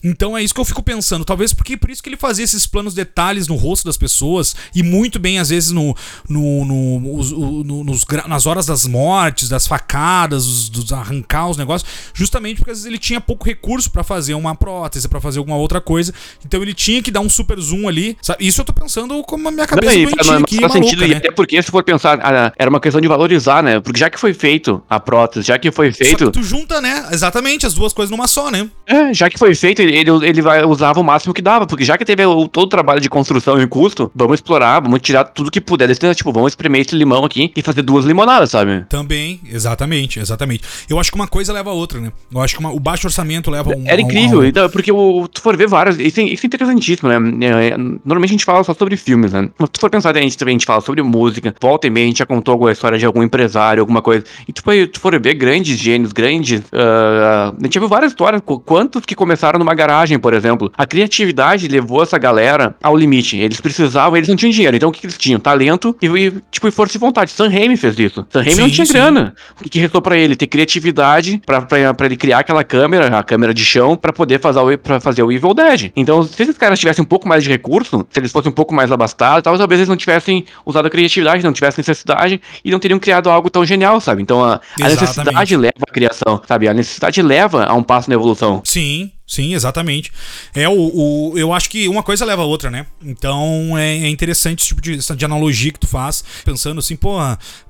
[0.04, 1.26] Então é isso que eu fico pensando.
[1.26, 4.56] Talvez porque por isso que ele fazia esses planos detalhes no rosto das pessoas.
[4.76, 5.96] E muito bem, às vezes, no,
[6.30, 11.50] no, no- os- o- no- nos nas horas das mortes, das facadas, dos, dos arrancar
[11.50, 15.20] os negócios, justamente porque às vezes ele tinha pouco recurso pra fazer uma prótese, pra
[15.20, 16.14] fazer alguma outra coisa.
[16.46, 18.18] Então ele tinha que dar um super zoom ali.
[18.22, 18.46] sabe?
[18.46, 20.88] Isso eu tô pensando como a minha cabeça Não, e doentia faz- aqui, faz maluca,
[20.90, 21.18] sentido, e né?
[21.18, 23.80] até porque, se for pensar, ah, era uma questão de valorizar, né?
[23.80, 26.26] Porque já que foi feito a prótese, já que foi Só feito.
[26.26, 27.08] que tu junta, né?
[27.12, 28.70] Exatamente, as duas coisas numa só, né?
[28.86, 31.98] É, já que foi feito, ele, ele vai, usava o máximo que dava, porque já
[31.98, 35.52] que teve o, todo o trabalho de construção e custo, vamos explorar, vamos tirar tudo
[35.52, 38.86] que puder desse, tipo, vamos espremer esse limão aqui e fazer duas limonadas, sabe?
[38.90, 40.64] Também, exatamente, exatamente.
[40.90, 42.12] Eu acho que uma coisa leva a outra, né?
[42.34, 43.84] Eu acho que uma- o baixo orçamento leva um.
[43.88, 46.46] Era um- incrível, a um- então, porque o, tu for ver várias, isso, é- isso
[46.46, 47.16] é interessantíssimo, né?
[47.48, 49.50] É, é, normalmente a gente fala só sobre filmes, né?
[49.58, 51.90] Mas se tu for pensar, a gente também a gente fala sobre música, volta e
[51.90, 54.24] meia a gente já contou alguma história de algum empresário, alguma coisa.
[54.48, 56.62] E tu, for- tu for ver grandes gênios, grandes.
[56.74, 60.72] ah, a gente já viu várias histórias, qu- quantos que começaram numa garagem, por exemplo.
[60.78, 63.38] A criatividade levou essa galera ao limite.
[63.38, 65.40] Eles precisavam, eles não tinham dinheiro, então o que, que eles tinham?
[65.40, 67.32] Talento e, e, tipo, e força e vontade.
[67.32, 68.26] Sam Raimi fez isso.
[68.30, 68.94] Sam Raimi não Sim, tinha sim.
[68.94, 69.34] grana.
[69.60, 70.36] O que, que restou pra ele?
[70.36, 74.40] Ter criatividade pra, pra, pra ele criar aquela câmera, a câmera de chão, pra poder
[74.40, 75.92] fazer o, pra fazer o Evil Dead.
[75.96, 78.74] Então, se esses caras tivessem um pouco mais de recurso, se eles fossem um pouco
[78.74, 82.80] mais abastados, tal, talvez eles não tivessem usado a criatividade, não tivessem necessidade e não
[82.80, 84.22] teriam criado algo tão genial, sabe?
[84.22, 86.68] Então, a, a necessidade leva à criação, sabe?
[86.68, 88.62] A necessidade leva a um passo na evolução.
[88.64, 90.12] Sim, Sim, exatamente.
[90.56, 92.88] É o, o, eu acho que uma coisa leva a outra, né?
[93.00, 97.20] Então é, é interessante esse tipo de, de, analogia que tu faz, pensando assim, pô,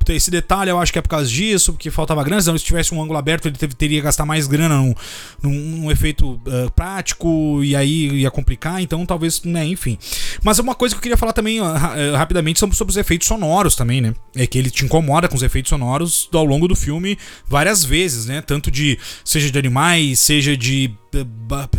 [0.07, 2.41] esse detalhe eu acho que é por causa disso, porque faltava grana.
[2.41, 4.95] Se tivesse um ângulo aberto, ele teve, teria que gastar mais grana num,
[5.43, 8.81] num, efeito uh, prático e aí ia complicar.
[8.81, 9.97] Então talvez, né, enfim.
[10.41, 11.65] Mas uma coisa que eu queria falar também uh,
[12.15, 14.13] rapidamente sobre, sobre os efeitos sonoros também, né?
[14.33, 18.27] É que ele te incomoda com os efeitos sonoros ao longo do filme várias vezes,
[18.27, 18.41] né?
[18.41, 20.89] Tanto de, seja de animais, seja de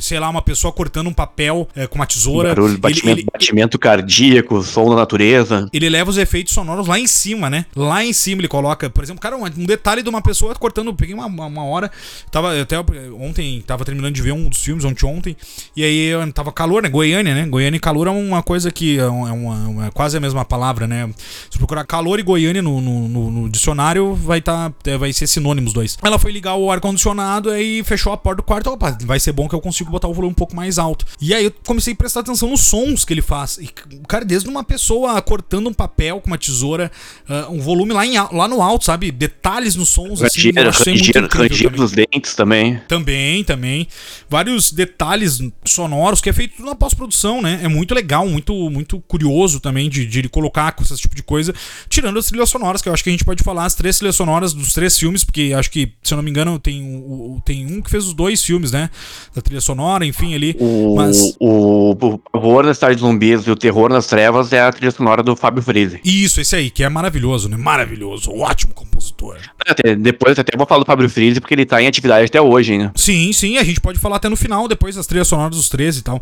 [0.00, 2.50] sei lá, uma pessoa cortando um papel é, com uma tesoura.
[2.50, 5.68] Barulho, batimento, ele, ele, batimento cardíaco, som da natureza.
[5.72, 7.66] Ele leva os efeitos sonoros lá em cima, né?
[7.74, 10.94] Lá em cima ele coloca, por exemplo, cara, um, um detalhe de uma pessoa cortando.
[10.94, 11.90] Peguei uma, uma hora,
[12.30, 12.76] tava até
[13.18, 15.36] ontem, tava terminando de ver um dos filmes, ontem, ontem,
[15.76, 16.88] e aí tava calor, né?
[16.88, 17.46] Goiânia, né?
[17.46, 20.44] Goiânia e calor é uma coisa que é, uma, é uma é quase a mesma
[20.44, 21.08] palavra, né?
[21.50, 25.26] Se procurar calor e Goiânia no, no, no, no dicionário, vai, tá, é, vai ser
[25.26, 25.96] sinônimos dois.
[26.02, 28.70] Ela foi ligar o ar-condicionado e fechou a porta do quarto.
[28.70, 31.04] Opa, vai ser bom que eu consigo botar o volume um pouco mais alto.
[31.20, 33.58] E aí eu comecei a prestar atenção nos sons que ele faz.
[33.58, 33.68] E,
[34.06, 36.90] cara, desde uma pessoa cortando um papel com uma tesoura,
[37.28, 39.10] uh, um volume lá, em, lá no alto, sabe?
[39.10, 40.22] Detalhes nos sons.
[40.22, 42.80] Assim, ranger, ranger dos dentes também.
[42.88, 43.86] Também, também.
[44.28, 47.60] Vários detalhes sonoros que é feito na pós-produção, né?
[47.62, 51.22] É muito legal, muito, muito curioso também de, de ele colocar com esse tipo de
[51.22, 51.54] coisa.
[51.88, 54.16] Tirando as trilhas sonoras, que eu acho que a gente pode falar as três trilhas
[54.16, 57.80] sonoras dos três filmes, porque acho que, se eu não me engano, tem, tem um
[57.80, 58.90] que fez os dois filmes, né?
[59.34, 60.56] Da trilha sonora, enfim, ali.
[60.58, 61.36] O, mas...
[61.40, 65.22] o, o Terror das Cidade Zumbis e o Terror nas Trevas é a trilha sonora
[65.22, 66.00] do Fábio Freire.
[66.04, 67.56] Isso, esse aí, que é maravilhoso, né?
[67.56, 69.38] Maravilhoso, ótimo compositor.
[69.66, 72.78] Até, depois até vou falar do Fábio Freire, porque ele tá em atividade até hoje,
[72.78, 72.92] né?
[72.94, 75.98] Sim, sim, a gente pode falar até no final, depois das trilhas sonoras dos 13
[75.98, 76.20] e tal.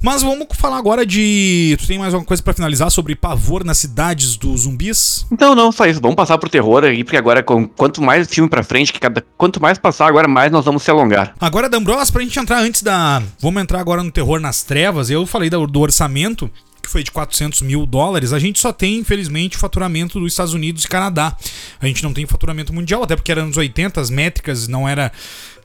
[0.00, 1.76] Mas vamos falar agora de.
[1.80, 5.26] Tu tem mais alguma coisa para finalizar sobre pavor nas cidades dos zumbis?
[5.32, 6.00] Então, não, só isso.
[6.00, 9.60] Vamos passar pro terror aí, porque agora, quanto mais filme pra frente, que cada, quanto
[9.60, 11.34] mais passar, agora mais nós vamos se alongar.
[11.40, 13.22] Agora, D'Ambros, pra gente entrar antes da.
[13.40, 15.10] Vamos entrar agora no terror nas trevas.
[15.10, 16.50] Eu falei do, orçamento
[16.88, 20.84] que foi de 400 mil dólares, a gente só tem, infelizmente, faturamento dos Estados Unidos
[20.84, 21.36] e Canadá.
[21.80, 25.12] A gente não tem faturamento mundial, até porque era anos 80, as métricas não era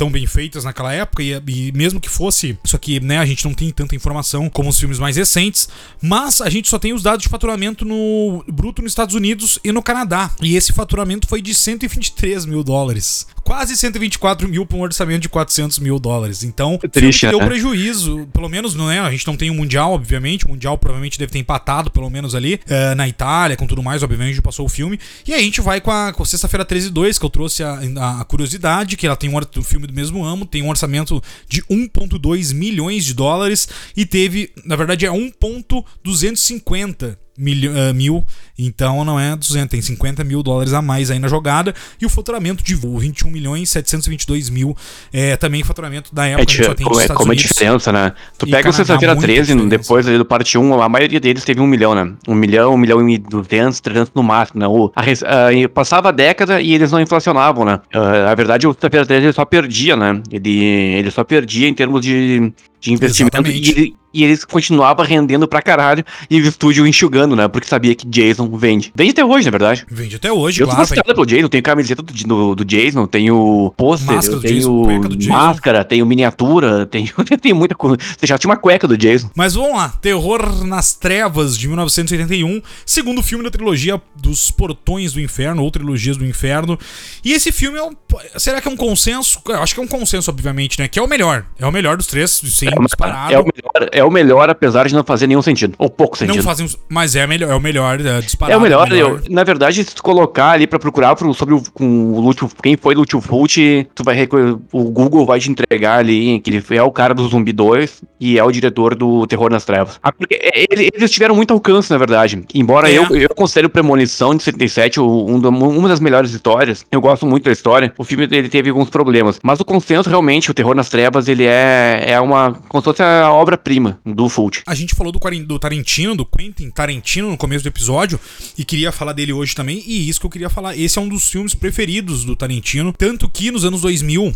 [0.04, 3.46] tão bem feitas naquela época, e, e, mesmo que fosse, isso aqui, né, a gente
[3.46, 5.70] não tem tanta informação como os filmes mais recentes,
[6.02, 9.72] mas a gente só tem os dados de faturamento no bruto nos Estados Unidos e
[9.72, 10.30] no Canadá.
[10.42, 13.26] E esse faturamento foi de 123 mil dólares.
[13.44, 16.44] Quase 124 mil para um orçamento de 400 mil dólares.
[16.44, 17.46] Então, é triste, deu né?
[17.46, 18.28] prejuízo.
[18.32, 19.00] Pelo menos, não é?
[19.00, 20.46] A gente não tem o um Mundial, obviamente.
[20.46, 24.02] O Mundial provavelmente deve ter empatado, pelo menos ali, uh, na Itália, com tudo mais.
[24.02, 24.98] Obviamente, passou o filme.
[25.28, 27.80] E aí a gente vai com a, a Sexta-feira 13 2, que eu trouxe a,
[28.20, 31.62] a, curiosidade, que ela tem um, um filme do mesmo amo, tem um orçamento de
[31.64, 38.24] 1,2 milhões de dólares e teve, na verdade, é 1,250 mil, uh, mil,
[38.58, 41.74] então não é 200, tem 50 mil dólares a mais aí na jogada.
[42.00, 44.76] E o faturamento de 21 milhões 722 mil
[45.12, 46.44] é também faturamento da época.
[46.44, 48.14] É, tipo, é, como é diferença, né?
[48.38, 51.68] Tu pega o Sexta-feira 13, depois ali do parte 1, a maioria deles teve um
[51.68, 52.14] milhão, né?
[52.28, 54.68] Um milhão, um milhão e duzentos, trezentos no máximo, né?
[54.68, 57.80] O, a, a, passava a década e eles não inflacionavam, né?
[57.94, 60.22] Uh, a verdade, o Sexta-feira 13 ele só perdia, né?
[60.32, 62.54] Ele, ele só perdia em termos de,
[62.84, 67.48] de investimento e, e, eles continuavam rendendo pra caralho e o estúdio enxugando, né?
[67.48, 68.92] Porque sabia que Jason vende.
[68.94, 69.86] Vende até hoje, na verdade.
[69.90, 70.82] Vende até hoje, eu claro.
[70.82, 71.04] Eu tô vende...
[71.06, 74.86] pelo Jason, tenho camiseta do, do, do Jason, tenho pôster, eu tenho
[75.18, 77.10] Jason, máscara, tenho miniatura, tenho,
[77.42, 77.96] tenho muita coisa.
[78.20, 79.32] Você já tinha uma cueca do Jason.
[79.34, 85.22] Mas vamos lá, Terror nas Trevas, de 1981, segundo filme da trilogia dos Portões do
[85.22, 86.78] Inferno, ou Trilogias do Inferno.
[87.24, 87.92] E esse filme é um...
[88.36, 89.40] Será que é um consenso?
[89.48, 90.90] Eu acho que é um consenso, obviamente, né?
[90.90, 91.46] Que é o melhor.
[91.58, 92.42] É o melhor dos três,
[92.74, 93.34] sim é, disparado.
[93.34, 95.76] É o, melhor, é o melhor, apesar de não fazer nenhum sentido.
[95.78, 96.38] Ou pouco sentido.
[96.38, 98.54] Não fazem, mas é, melhor, é o melhor, é, disparado.
[98.54, 98.88] É o melhor.
[98.88, 99.22] É o melhor.
[99.26, 102.76] Eu, na verdade, se tu colocar ali pra procurar sobre o, com o Lúcio, quem
[102.78, 103.58] foi Lúcio Fult,
[103.94, 104.28] tu vai
[104.72, 108.38] o Google vai te entregar ali que ele é o cara do Zumbi 2 e
[108.38, 110.00] é o diretor do Terror nas Trevas.
[110.02, 112.44] Ah, porque é, eles tiveram muito alcance, na verdade.
[112.54, 112.98] Embora é.
[112.98, 117.52] eu, eu considere Premonição de 77 um, uma das melhores histórias, eu gosto muito da
[117.52, 119.40] história, o filme ele teve alguns problemas.
[119.44, 123.04] Mas o consenso, realmente, o Terror nas Trevas, ele é, é uma como se fosse
[123.04, 124.64] a obra-prima do Fult.
[124.68, 128.20] A gente falou do, do Tarantino, do Quentin Tarantino no começo do episódio,
[128.58, 130.78] e queria falar dele hoje também, e isso que eu queria falar.
[130.78, 134.34] Esse é um dos filmes preferidos do Tarantino, tanto que nos anos 2000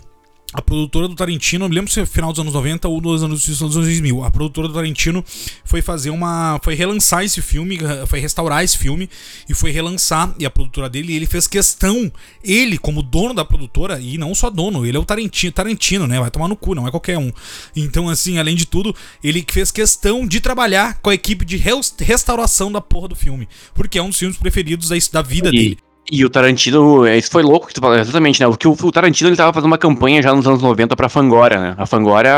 [0.53, 3.21] a produtora do Tarantino, não me lembro se é final dos anos 90 ou dos
[3.21, 4.23] anos, dos anos 2000.
[4.23, 5.23] A produtora do Tarantino
[5.65, 6.57] foi fazer uma.
[6.63, 7.77] Foi relançar esse filme,
[8.07, 9.09] foi restaurar esse filme
[9.49, 10.33] e foi relançar.
[10.39, 12.09] E a produtora dele, ele fez questão,
[12.41, 16.17] ele, como dono da produtora, e não só dono, ele é o Tarantino, Tarantino, né?
[16.17, 17.31] Vai tomar no cu, não é qualquer um.
[17.75, 21.57] Então, assim, além de tudo, ele fez questão de trabalhar com a equipe de
[21.99, 23.49] restauração da porra do filme.
[23.73, 25.86] Porque é um dos filmes preferidos da, da vida e, dele.
[26.09, 28.47] E o Tarantino, isso foi louco que tu falou, exatamente, né?
[28.47, 31.09] O que o, o Tarantino ele tava fazendo uma campanha já nos anos 90 pra
[31.09, 31.75] Fangora, né?
[31.77, 32.29] A Fangora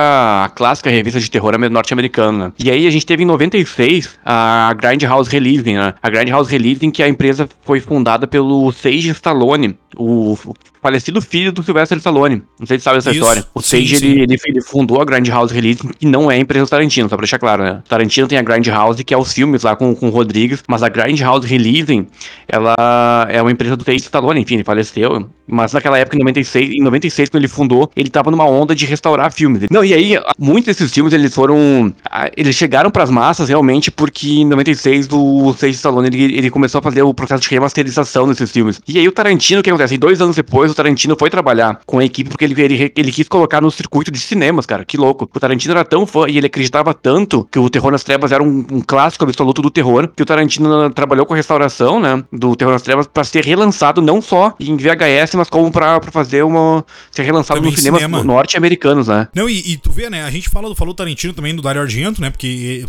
[0.45, 2.47] a clássica revista de terror norte-americana.
[2.47, 2.53] Né?
[2.57, 5.93] E aí a gente teve em 96 a Grindhouse Releasing, né?
[6.01, 10.38] A Grindhouse Releasing, que a empresa foi fundada pelo Sage Stallone, o
[10.82, 12.43] falecido filho do Sylvester Stallone.
[12.59, 13.20] Não sei se sabe essa Isso.
[13.20, 13.45] história.
[13.53, 16.70] O Sage, ele, ele, ele, fundou a Grindhouse Releasing, que não é a empresa do
[16.70, 17.82] Tarantino, só pra deixar claro, né?
[17.86, 20.84] O Tarantino tem a Grindhouse, que é os filmes lá com, com o Rodrigues, mas
[20.84, 22.07] a Grindhouse Releasing,
[22.47, 25.30] ela é uma empresa do Sage Stallone, enfim, ele faleceu.
[25.50, 28.86] Mas naquela época, em 96, em 96, quando ele fundou, ele tava numa onda de
[28.86, 29.68] restaurar filmes.
[29.70, 31.93] Não, e aí, muitos desses filmes, eles foram...
[32.36, 36.82] Eles chegaram pras massas, realmente, porque em 96, o Sage Stallone, ele, ele começou a
[36.82, 38.82] fazer o processo de remasterização desses filmes.
[38.88, 39.97] E aí, o Tarantino, o que acontece?
[39.97, 43.28] Dois anos depois, o Tarantino foi trabalhar com a equipe porque ele, ele, ele quis
[43.28, 44.86] colocar no circuito de cinemas, cara.
[44.86, 45.30] Que louco.
[45.34, 48.43] O Tarantino era tão fã e ele acreditava tanto que o Terror nas Trevas era
[48.43, 52.56] um, um clássico absoluto do terror, que o Tarantino trabalhou com a restauração, né, do
[52.56, 56.85] Terror nas Trevas para ser relançado não só em VHS, mas como para fazer uma
[57.11, 58.23] ser relançado também nos cinemas cinema.
[58.23, 59.27] norte-americanos, né?
[59.33, 62.21] Não, e, e, tu vê, né, a gente fala, falou Tarantino também do Dario Argento,
[62.21, 62.85] né, porque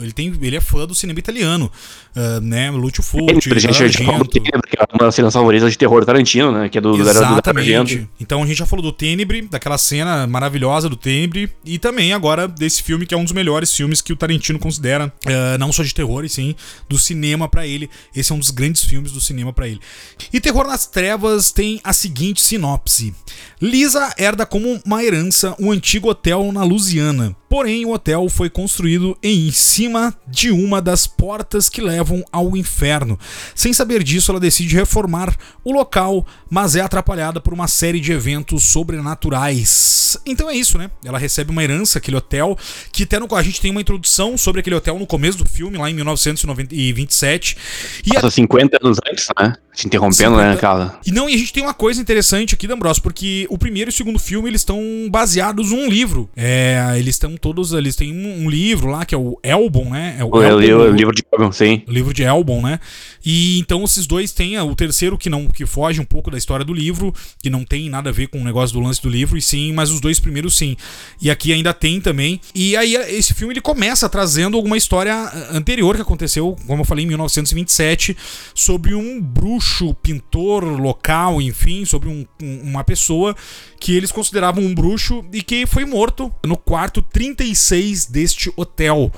[0.00, 1.70] ele tem ele é fã do cinema italiano,
[2.16, 5.14] uh, né, Lúcio Fulci, a gente, a gente fala do Tenebre, que é uma das
[5.14, 8.08] cenas favoritas de terror Tarantino, né, que é do, do Dario Argento.
[8.20, 12.48] Então a gente já falou do Tenebre, daquela cena maravilhosa do Tenebre, e também agora
[12.48, 15.82] desse filme que é um dos melhores filmes que o Tarantino considera, uh, não só
[15.82, 16.54] de terror, e sim
[16.88, 17.90] do cinema para ele.
[18.14, 19.80] Esse é um dos grandes filmes do cinema para ele.
[20.32, 23.14] E Terror nas Trevas tem a seguinte sinopse:
[23.60, 27.34] Lisa herda como uma herança um antigo hotel na Louisiana.
[27.48, 33.18] Porém, o hotel foi construído em cima de uma das portas que levam ao inferno.
[33.54, 35.34] Sem saber disso, ela decide reformar
[35.64, 40.18] o local, mas é atrapalhada por uma série de eventos sobrenaturais.
[40.26, 40.90] Então é isso, né?
[41.04, 42.56] Ela recebe uma herança, aquele hotel,
[42.92, 45.78] que até no a gente tem uma introdução sobre aquele hotel no começo do filme,
[45.78, 47.56] lá em 1927.
[48.04, 48.30] E Passa a...
[48.30, 49.54] 50 anos antes, né?
[49.74, 50.48] Te interrompendo, 50...
[50.50, 50.98] né, cara?
[51.06, 53.92] E não, e a gente tem uma coisa interessante aqui, D'Ambros, porque o primeiro e
[53.92, 54.80] o segundo filme, eles estão
[55.10, 56.28] baseados num livro.
[56.36, 60.16] É, eles estão todos, eles têm um, um, livro lá, que é o Elbon, né?
[60.18, 61.82] É o, o, Elbon, livro de Elbon, sim.
[61.86, 62.80] O livro de Elbon, né?
[63.24, 66.64] E então esses dois têm, o terceiro que não, que foge um pouco da história
[66.64, 69.36] do livro, que não tem nada a ver com o negócio do lance do livro,
[69.36, 70.76] e sim, mas os dois primeiros sim.
[71.20, 72.40] E aqui ainda tem também.
[72.54, 75.14] E aí esse filme ele começa trazendo alguma história
[75.52, 78.16] anterior que aconteceu, como eu falei, em 1927,
[78.54, 82.26] sobre um bruxo, pintor local, enfim, sobre um,
[82.62, 83.36] uma pessoa
[83.78, 87.02] que eles consideravam um bruxo e que foi morto no quarto
[87.34, 89.12] 36 deste hotel.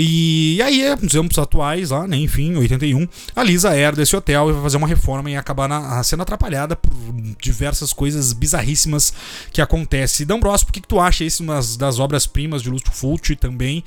[0.00, 4.52] E aí, nos tempos atuais, lá, né, enfim, 81, a Lisa herda esse hotel e
[4.52, 6.92] vai fazer uma reforma e acabar na, sendo atrapalhada por
[7.40, 9.12] diversas coisas bizarríssimas
[9.52, 10.24] que acontecem.
[10.24, 13.82] D'Ambrosio, por que, que tu acha uma das obras-primas de Lúcio Fulci também?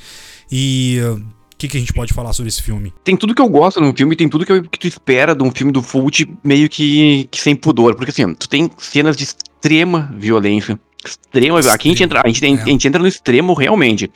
[0.51, 1.21] E o
[1.57, 2.93] que, que, a gente pode falar sobre esse filme?
[3.05, 5.43] Tem tudo que eu gosto no filme, tem tudo que, eu, que tu espera de
[5.43, 7.95] um filme do Fulci meio que, que sem pudor.
[7.95, 10.77] Porque assim, tu tem cenas de extrema violência.
[11.03, 11.75] Extrema, extremo.
[11.75, 12.61] aqui a gente, entra, a, gente é.
[12.61, 14.11] a gente entra no extremo realmente.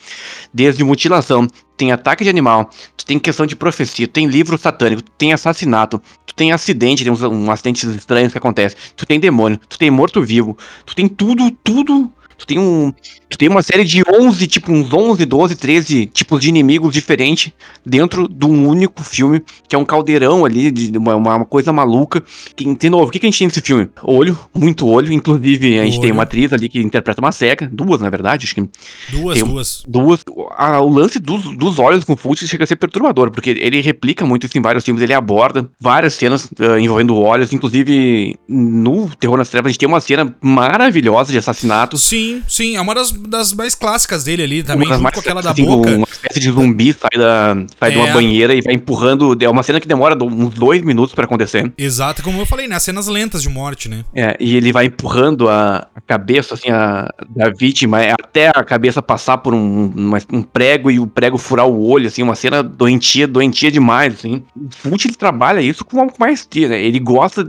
[0.52, 5.02] Desde mutilação, tem ataque de animal, tu tem questão de profecia, tu tem livro satânico,
[5.02, 9.20] tu tem assassinato, tu tem acidente, tem uns, um acidentes estranhos que acontecem, tu tem
[9.20, 12.92] demônio, tu tem morto-vivo, tu tem tudo, tudo Tu tem um.
[13.28, 17.52] Tu tem uma série de 11, tipo, uns 11, 12, 13 tipos de inimigos diferentes
[17.84, 22.22] dentro de um único filme, que é um caldeirão ali, de uma, uma coisa maluca.
[22.54, 23.88] Que, de novo, o que, que a gente tem nesse filme?
[24.02, 25.12] Olho, muito olho.
[25.12, 26.02] Inclusive, a gente olho.
[26.02, 28.68] tem uma atriz ali que interpreta uma cega, duas, na verdade, acho que.
[29.10, 29.82] Duas, duas.
[29.88, 30.24] Duas.
[30.56, 34.24] A, o lance dos, dos olhos com Fulci chega a ser perturbador, porque ele replica
[34.24, 39.36] muito isso em vários filmes, ele aborda várias cenas uh, envolvendo olhos, inclusive no Terror
[39.36, 41.96] nas Trevas a gente tem uma cena maravilhosa de assassinato.
[41.96, 45.42] Sim Sim, sim, é uma das, das mais clássicas dele ali também, junto com aquela
[45.42, 45.90] da assim, boca.
[45.90, 47.92] Uma espécie de zumbi sai, da, sai é.
[47.92, 48.12] de uma é.
[48.12, 49.36] banheira e vai empurrando.
[49.40, 51.72] É uma cena que demora uns dois minutos para acontecer.
[51.76, 52.78] Exato, como eu falei, né?
[52.78, 54.04] Cenas lentas de morte, né?
[54.14, 58.64] É, e ele vai empurrando a, a cabeça, assim, a, da vítima é, até a
[58.64, 62.34] cabeça passar por um, uma, um prego e o prego furar o olho, assim, uma
[62.34, 64.42] cena doentia, doentia demais, assim.
[64.56, 66.82] O Fult, ele trabalha isso com maestria, né?
[66.82, 67.46] Ele gosta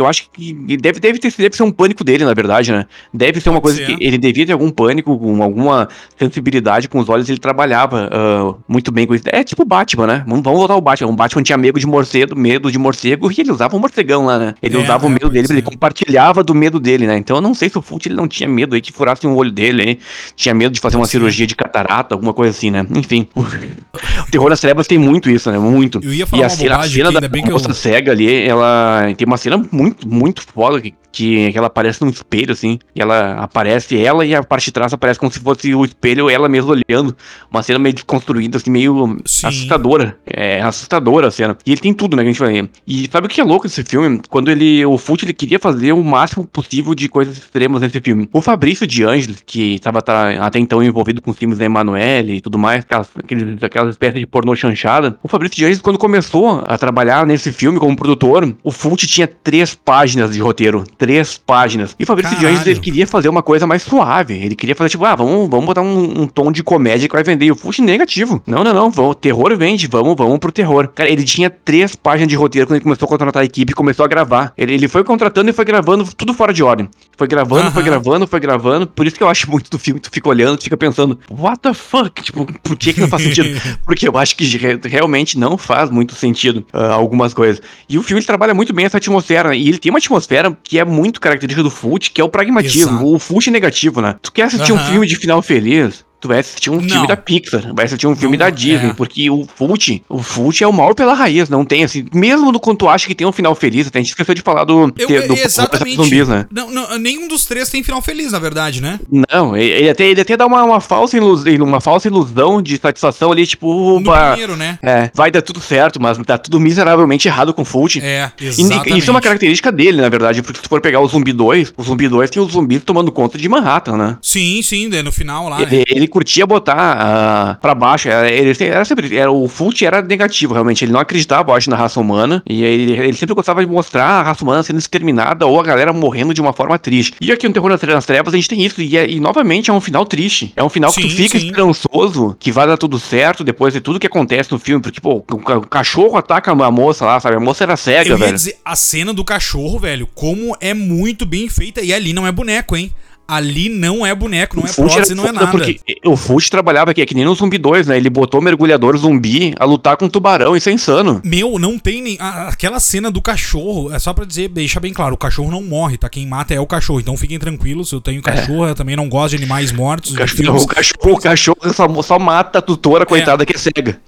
[0.00, 2.86] eu acho que deve, deve, ter, deve ser um pânico dele, na verdade, né?
[3.12, 3.86] Deve ser uma coisa ser.
[3.86, 5.88] que ele devia ter algum pânico, com alguma
[6.18, 9.24] sensibilidade com os olhos, ele trabalhava uh, muito bem com isso.
[9.28, 10.24] É tipo Batman, né?
[10.26, 11.10] Vamos, vamos voltar ao Batman.
[11.10, 14.38] O Batman tinha medo de morcego, medo de morcego, e ele usava um morcegão lá,
[14.38, 14.54] né?
[14.62, 15.54] Ele é, usava é, o medo dele, ser.
[15.54, 17.16] ele compartilhava do medo dele, né?
[17.16, 19.34] Então eu não sei se o Fult ele não tinha medo aí que furasse um
[19.34, 19.98] olho dele, hein?
[20.34, 21.12] Tinha medo de fazer pode uma ser.
[21.12, 22.86] cirurgia de catarata, alguma coisa assim, né?
[22.94, 23.28] Enfim.
[24.30, 25.58] Terror nas Trevas tem muito isso, né?
[25.58, 26.00] Muito.
[26.02, 29.12] Eu ia falar e a cena, a cena da que eu- moça cega ali, ela
[29.16, 32.78] tem uma cena muito, muito foda que, que, ela aparece num espelho, assim.
[32.94, 36.30] E ela aparece, ela e a parte de trás aparece como se fosse o espelho,
[36.30, 37.16] ela mesma olhando.
[37.50, 39.46] Uma cena meio desconstruída, assim, meio Sim.
[39.46, 40.18] assustadora.
[40.26, 41.56] É assustadora a cena.
[41.66, 42.68] E ele tem tudo, né, que a gente vai.
[42.86, 44.20] E sabe o que é louco esse filme?
[44.28, 48.28] Quando ele, o Fult, ele queria fazer o máximo possível de coisas extremas nesse filme.
[48.32, 52.40] O Fabrício de Angelis, que estava até então envolvido com os filmes da Emanuele e
[52.40, 55.18] tudo mais, aquelas, aqueles, aquelas espécies de pornô chanchada.
[55.22, 59.26] O Fabrício de Angelis, quando começou a trabalhar nesse filme como produtor, o Fult tinha
[59.26, 60.84] três páginas de roteiro.
[60.98, 61.94] Três páginas.
[61.98, 62.46] E o Fabrício de.
[62.46, 64.34] Angelis, ele queria fazer uma coisa mais suave.
[64.34, 67.22] Ele queria fazer, tipo, ah, vamos, vamos botar um, um tom de comédia que vai
[67.24, 67.46] vender.
[67.46, 68.42] E o Fult negativo.
[68.46, 68.90] Não, não, não.
[68.90, 69.86] Vamos, terror vende.
[69.86, 70.88] Vamos, vamos pro terror.
[70.94, 73.74] Cara, ele tinha três páginas de roteiro quando ele começou a contratar a equipe e
[73.74, 74.52] começou a gravar.
[74.56, 76.88] Ele, ele foi contratando e foi gravando tudo fora de ordem.
[77.16, 78.86] Foi gravando, foi gravando, foi gravando.
[78.86, 81.58] Por isso que eu acho muito do filme, tu fica olhando, tu fica pensando, what
[81.60, 82.22] the fuck?
[82.22, 83.60] Tipo, por que que não faz sentido?
[83.84, 87.60] Porque eu acho que re- realmente não faz muito sentido ah, algumas coisas.
[87.88, 89.54] E o filme ele trabalha muito bem essa atmosfera.
[89.60, 92.92] E ele tem uma atmosfera que é muito característica do Fult, que é o pragmatismo.
[92.92, 93.14] Exato.
[93.14, 94.16] O Fult é negativo, né?
[94.22, 94.90] Tu quer assistir um Aham.
[94.90, 96.02] filme de final feliz?
[96.20, 96.88] Tu vai assistir um Não.
[96.88, 98.92] filme da Pixar, vai assistir um filme Não, da Disney, é.
[98.92, 102.60] porque o Fult, o Fult é o mal pela raiz, não tem assim, mesmo no
[102.60, 104.92] quando tu acha que tem um final feliz, até a gente esqueceu de falar do,
[104.98, 105.96] Eu, te- do exatamente.
[105.96, 106.46] zumbis, né?
[106.50, 109.00] Não, não, nenhum dos três tem final feliz, na verdade, né?
[109.10, 113.32] Não, ele até, ele até dá uma, uma, falsa ilusão, uma falsa ilusão de satisfação
[113.32, 114.78] ali, tipo, No opa, primeiro, né?
[114.82, 117.96] é, vai dar tudo certo, mas tá tudo miseravelmente errado com o Fult.
[118.02, 118.98] É, E exatamente.
[118.98, 121.72] isso é uma característica dele, na verdade, porque se tu for pegar o Zumbi 2,
[121.76, 124.18] o Zumbi 2 tem os zumbis tomando conta de Manhattan, né?
[124.20, 125.62] Sim, sim, no final lá.
[125.62, 128.08] Ele, ele curtia botar ah, pra baixo.
[128.08, 129.16] Era, ele era sempre.
[129.16, 130.84] Era, o Fult era negativo, realmente.
[130.84, 132.42] Ele não acreditava, eu acho, na raça humana.
[132.48, 135.92] E ele, ele sempre gostava de mostrar a raça humana sendo exterminada ou a galera
[135.92, 137.14] morrendo de uma forma triste.
[137.20, 138.82] E aqui no Terror nas Trevas a gente tem isso.
[138.82, 140.52] E, é- e, novamente é um final triste.
[140.56, 141.46] É um final que tu Sim, fica sim.
[141.46, 144.82] esperançoso, que vai dar tudo certo depois de tudo que acontece no filme.
[144.82, 147.36] Porque, pô, o, ca- o cachorro ataca a moça lá, sabe?
[147.36, 148.32] A moça era cega, Eu velho.
[148.34, 151.80] dizer, a cena do cachorro, velho, como é muito bem feita.
[151.80, 152.92] E ali não é boneco, hein?
[153.36, 155.46] Ali não é boneco, não é prótese, não é nada.
[155.50, 157.96] Porque o Fult trabalhava aqui, é que nem no Zumbi 2, né?
[157.96, 161.20] Ele botou o mergulhador zumbi a lutar com um tubarão, isso é insano.
[161.24, 162.16] Meu, não tem nem.
[162.20, 165.62] a- Aquela cena do cachorro, é só pra dizer, deixa bem claro, o cachorro não
[165.62, 166.08] morre, tá?
[166.08, 167.00] Quem mata é o cachorro.
[167.00, 170.12] Então fiquem tranquilos, eu tenho cachorro, eu também não gosto de animais mortos.
[170.12, 174.00] O cachorro, o cachorro, o cachorro só, só mata a tutora, coitada, que é cega.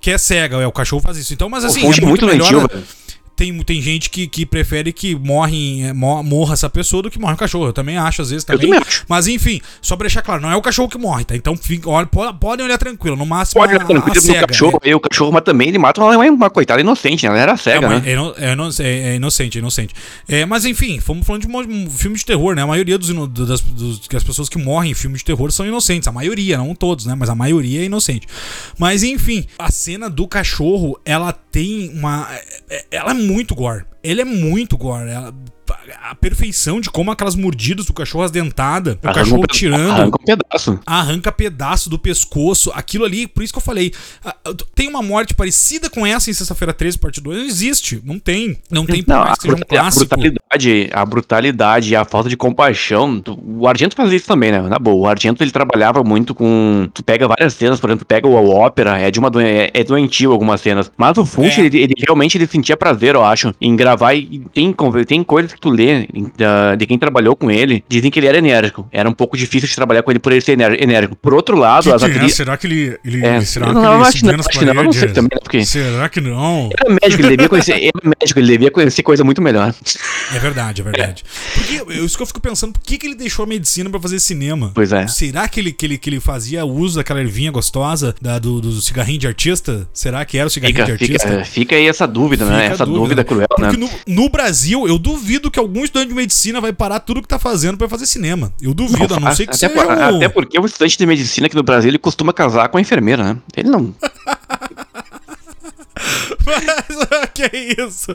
[0.00, 1.32] Que é cega, é, o cachorro faz isso.
[1.32, 2.50] Então, mas assim, o Fult é muito, melhor.
[2.50, 2.84] doentio, velho.
[3.36, 7.18] Tem, tem gente que, que prefere que morre, é, mo- morra essa pessoa do que
[7.18, 7.66] morre o cachorro.
[7.66, 8.80] Eu também acho, às vezes, Eu também.
[9.08, 11.34] Mas enfim, só pra deixar claro, não é o cachorro que morre, tá?
[11.36, 13.16] Então fica, olha, po- podem olhar tranquilo.
[13.16, 15.68] No máximo, Pode a, olhar tranquilo a no cega, cachorro, aí o cachorro, mas também
[15.68, 17.30] ele mata uma, uma coitada inocente, né?
[17.30, 18.10] Ela era É, cega, mas né?
[18.12, 19.94] é, é é- é inocente, é inocente.
[20.28, 22.62] É, mas enfim, fomos falando de um, um filme de terror, né?
[22.62, 25.66] A maioria dos, das, dos- que as pessoas que morrem em filmes de terror são
[25.66, 26.08] inocentes.
[26.08, 27.14] A maioria, não todos, né?
[27.14, 28.26] Mas a maioria é inocente.
[28.78, 32.28] Mas enfim, a cena do cachorro, ela tem uma.
[32.70, 33.84] é- Ela é muito gore.
[34.04, 35.08] Ele é muito gore.
[35.10, 35.34] Ela-
[36.02, 40.18] a perfeição de como aquelas mordidas do cachorro, as dentadas, o um cachorro tirando Arranca
[40.20, 40.78] um pedaço.
[40.84, 43.90] arranca pedaço do pescoço, aquilo ali, por isso que eu falei,
[44.74, 48.58] tem uma morte parecida com essa em Sexta-feira 13, parte 2, não existe, não tem,
[48.70, 50.04] não tem, por Não, mais que seja um brutal- a clássico.
[50.06, 53.22] brutalidade, a brutalidade a falta de compaixão.
[53.42, 54.60] O Argento fazia isso também, né?
[54.60, 54.96] Na boa.
[54.96, 56.88] O Argento ele trabalhava muito com.
[56.92, 59.82] Tu pega várias cenas, por exemplo, pega o ópera, é de uma doen- é, é
[59.82, 60.92] doentio algumas cenas.
[60.94, 61.64] Mas o Funch, É.
[61.64, 63.93] ele, ele realmente ele sentia prazer, eu acho, em gravar.
[64.14, 64.74] E tem,
[65.06, 66.06] tem coisas que tu lê
[66.76, 68.86] de quem trabalhou com ele, dizem que ele era enérgico.
[68.92, 71.16] Era um pouco difícil de trabalhar com ele por ele ser enérgico.
[71.16, 72.34] Por outro lado, as atrizes.
[72.36, 74.64] Será que ele, ele É, será eu que não, ele acho que não, acho que
[74.64, 76.64] não, não sei também, né, porque- Será que não?
[76.66, 77.72] Ele era médico, ele devia conhecer.
[77.72, 79.74] Era médico, ele devia conhecer coisa muito melhor.
[80.34, 81.24] É verdade, é verdade.
[81.54, 84.00] Porque eu- isso que eu fico pensando, por que, que ele deixou a medicina pra
[84.00, 84.70] fazer cinema?
[84.74, 85.06] Pois é.
[85.06, 88.72] Será que ele, que, ele, que ele fazia uso daquela ervinha gostosa da, do, do
[88.80, 89.88] cigarrinho de artista?
[89.92, 91.28] Será que era o cigarrinho Fica, de artista?
[91.28, 92.54] fica, fica aí essa dúvida, né?
[92.54, 93.24] Fica a Essa dúvida, dúvida.
[93.24, 93.83] cruel, Porque né?
[94.06, 97.38] No, no Brasil, eu duvido que algum estudante de medicina vai parar tudo que tá
[97.38, 98.52] fazendo pra fazer cinema.
[98.60, 100.16] Eu duvido, a não ser que até, seja por- um...
[100.16, 103.22] até porque o estudante de medicina aqui no Brasil ele costuma casar com a enfermeira,
[103.22, 103.36] né?
[103.56, 103.94] Ele não.
[106.46, 108.12] Mas, que é isso?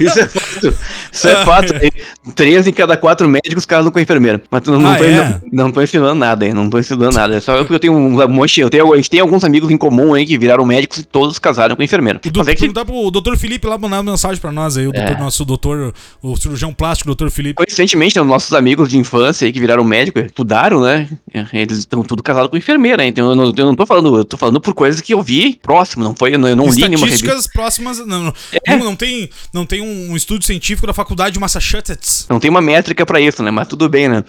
[0.00, 0.74] Isso é fato.
[1.12, 1.74] Isso é fato.
[2.34, 4.42] Três em cada quatro médicos casam com a enfermeira.
[4.50, 5.40] Mas não, não, Ah, tô, é?
[5.50, 6.52] não, não tô ensinando nada, hein?
[6.52, 7.36] Não tô ensinando nada.
[7.36, 8.60] É só porque eu tenho um monte.
[8.60, 11.38] Eu tenho, a gente tem alguns amigos em comum aí que viraram médicos e todos
[11.38, 12.20] casaram com a enfermeira.
[12.24, 14.86] O Mas é que perguntar pro doutor Felipe lá mandar uma mensagem pra nós aí,
[14.86, 15.18] o doutor, É.
[15.18, 17.54] nosso doutor, o cirurgião plástico, doutor Felipe.
[17.54, 21.08] Coincidentemente, os nossos amigos de infância aí que viraram médico, estudaram, né?
[21.52, 24.36] Eles estão tudo casados com enfermeira, então eu não, eu não tô falando, eu tô
[24.36, 27.06] falando por coisas que eu vi próximo, não foi, eu não, eu não li nenhuma.
[27.22, 27.98] Estatísticas próximas.
[27.98, 28.34] Não, não,
[28.66, 28.76] É.
[28.76, 32.26] não, não tem, não tem um estudo científico da faculdade de Massachusetts.
[32.28, 33.50] Não tem uma métrica pra isso, né?
[33.50, 34.24] Mas tudo bem, né?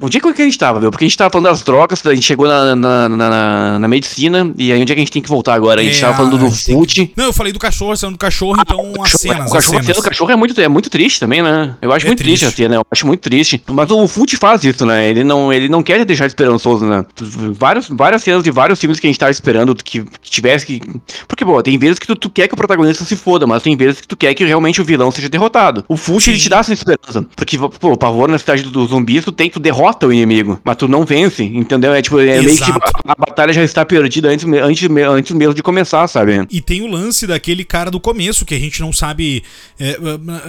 [0.00, 0.90] Onde é que a gente tava, viu?
[0.90, 3.88] Porque a gente tava falando das drogas, a gente chegou na, na, na, na- na
[3.88, 5.80] medicina, e aí onde é que a gente tem que voltar agora?
[5.80, 7.12] A gente É, tava falando do fute.
[7.16, 9.52] Não, eu falei do cachorro, sendo do cachorro, então O as cachorro- cenas, o as
[9.52, 9.86] cachorro, a cenas.
[9.86, 11.76] cena do cachorro é muito, é muito triste também, né?
[11.80, 12.40] Eu acho É muito triste.
[12.44, 12.54] triste.
[12.62, 13.62] a cena, eu acho muito triste.
[13.68, 15.08] Mas o Fute faz isso, né?
[15.08, 17.04] Ele não, ele não quer deixar esperançoso, né?
[17.56, 20.80] Vários, várias cenas de vários filmes que a gente tava esperando que, que tivesse que.
[21.28, 23.76] Porque, pô, tem vezes que tu, tu quer que o protagonista se foda, mas tem
[23.76, 25.84] vezes que tu quer que realmente o vilão seja derrotado.
[25.88, 27.24] O Fute, ele te dá essa esperança.
[27.36, 30.76] Porque, pô, o pavor na cidade dos zumbis, tu tem, tu derrota o inimigo, mas
[30.76, 31.94] tu não vence, entendeu?
[31.94, 32.92] É tipo, é meio que tipo, Exato.
[33.06, 36.46] a, a batalha já está perdida antes, antes, antes mesmo de começar, sabe?
[36.50, 39.42] E tem o lance daquele cara do começo, que a gente não sabe.
[39.78, 39.96] é,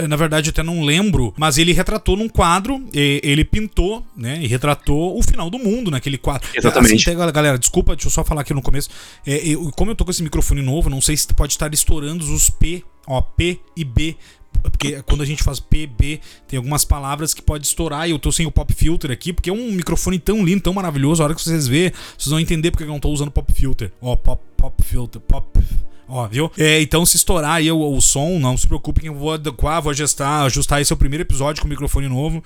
[0.04, 4.40] é, na verdade, até não lembro, mas ele retratou num quadro, ele pintou, né?
[4.42, 6.48] E retratou o final do mundo naquele quadro.
[6.56, 7.10] Exatamente.
[7.10, 8.90] Assim, até, galera, desculpa, deixa eu só falar aqui no começo.
[9.26, 12.26] É, eu- como eu tô com esse microfone novo, não sei se pode estar estourando
[12.34, 14.16] os P, ó, P e B.
[14.64, 18.20] Porque quando a gente faz P, B, tem algumas palavras que pode estourar e eu
[18.20, 21.22] tô sem o pop filter aqui, porque é um microfone tão lindo, tão maravilhoso.
[21.22, 23.92] A hora que vocês verem, vocês vão entender porque eu não tô usando pop filter.
[24.02, 25.60] Ó, pop, pop filter, pop.
[26.08, 26.52] Ó, viu?
[26.58, 29.82] É, então, se estourar aí o, o som, não se preocupe que eu vou adequar,
[29.82, 32.44] vou ajustar, ajustar esse é o primeiro episódio com o microfone novo.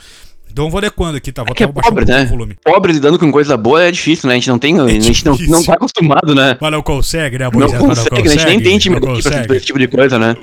[0.52, 1.43] Então eu vou adequando aqui, tá?
[1.43, 2.26] Vou É é pobre, né?
[2.26, 2.58] volume.
[2.64, 4.34] Pobre lidando com coisa boa é difícil, né?
[4.34, 4.80] A gente não tem.
[4.80, 6.58] a gente não, não tá acostumado, né?
[6.60, 7.60] Mas não consegue, né, Não?
[7.60, 8.34] Mas consegue, né?
[8.34, 9.56] A gente nem tem time não aqui pra consegue.
[9.56, 10.36] esse tipo de coisa, né?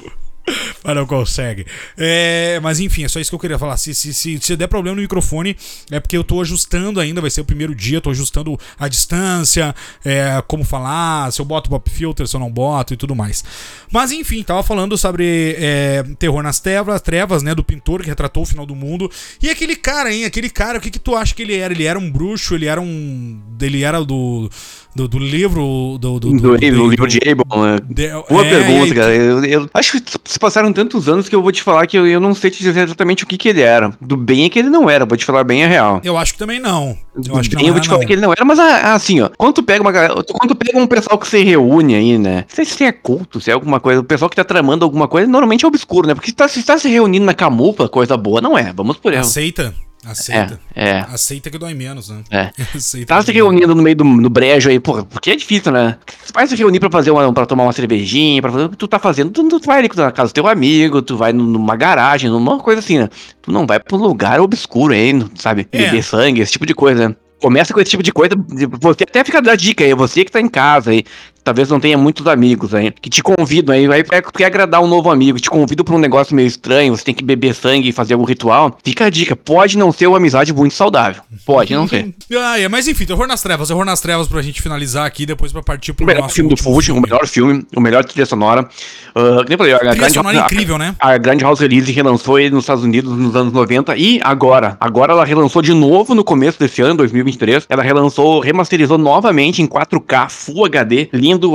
[0.83, 1.67] Mas não consegue.
[1.97, 3.77] É, mas enfim, é só isso que eu queria falar.
[3.77, 5.57] Se, se, se, se der problema no microfone,
[5.91, 9.75] é porque eu tô ajustando ainda, vai ser o primeiro dia, tô ajustando a distância,
[10.05, 13.45] é, como falar, se eu boto pop filter, se eu não boto e tudo mais.
[13.91, 18.45] Mas enfim, tava falando sobre é, terror nas trevas, trevas, né, do pintor que retratou
[18.45, 19.11] o final do mundo.
[19.43, 21.75] E aquele cara, hein, aquele cara, o que que tu acha que ele era?
[21.75, 23.41] Ele era um bruxo, ele era um...
[23.61, 24.49] ele era do...
[24.97, 27.79] Do, do livro do, do, Do, do livro de Abel, né?
[27.87, 29.15] de- Boa é, pergunta, cara.
[29.15, 32.07] Eu, eu acho que se passaram tantos anos que eu vou te falar que eu,
[32.07, 33.93] eu não sei te dizer exatamente o que, que ele era.
[34.01, 36.01] Do bem é que ele não era, vou te falar bem a real.
[36.03, 36.97] Eu acho que também não.
[37.15, 38.07] Eu Do acho que bem não eu vou te falar não.
[38.07, 39.29] que ele não era, mas ah, assim, ó.
[39.37, 42.47] Quando tu pega uma quando pega um pessoal que se reúne aí, né?
[42.49, 45.07] Não sei se é culto, se é alguma coisa, o pessoal que tá tramando alguma
[45.07, 46.15] coisa, normalmente é obscuro, né?
[46.15, 48.73] Porque se tá, se tá se reunindo na camufla, coisa boa, não é.
[48.75, 49.21] Vamos por ela.
[49.21, 49.75] Aceita.
[50.07, 50.61] Aceita.
[50.75, 50.99] É, é.
[51.13, 52.23] Aceita que dói menos, né?
[52.31, 52.51] É.
[52.75, 55.97] Aceita Tá se reunindo no meio do no brejo aí, porra, porque é difícil, né?
[56.25, 58.77] Você vai se reunir pra fazer uma, pra tomar uma cervejinha, pra fazer o que
[58.77, 61.77] tu tá fazendo, tu, tu vai ali na casa do teu amigo, tu vai numa
[61.77, 63.09] garagem, numa coisa assim, né?
[63.43, 65.67] Tu não vai pra um lugar obscuro aí, sabe?
[65.73, 65.79] É.
[65.79, 67.17] Beber sangue, esse tipo de coisa, né?
[67.41, 68.35] Começa com esse tipo de coisa,
[68.81, 71.05] você até fica da dica aí, você que tá em casa aí,
[71.47, 75.11] talvez não tenha muitos amigos aí, que te convidam aí, vai- quer agradar um novo
[75.11, 78.15] amigo, te convidam pra um negócio meio estranho, você tem que beber sangue e fazer
[78.15, 82.13] algum ritual, fica a dica, pode não ser uma amizade muito saudável, pode não ser.
[82.37, 83.69] Ah, é, mas enfim, Terror nas Trevas.
[83.69, 86.51] Terror nas Trevas pra gente finalizar aqui, depois pra partir pro O melhor nosso filme
[86.51, 88.69] do Fuji, o melhor filme, o melhor trilha sonora.
[89.15, 90.95] Que nem falei, a, Trilha grande, sonora a, incrível, né?
[90.99, 94.77] a Grand House Release relançou ele nos Estados Unidos nos anos 90 e agora.
[94.81, 97.65] Agora ela relançou de novo no começo desse ano, 2023.
[97.69, 101.09] Ela relançou, remasterizou novamente em 4K Full HD.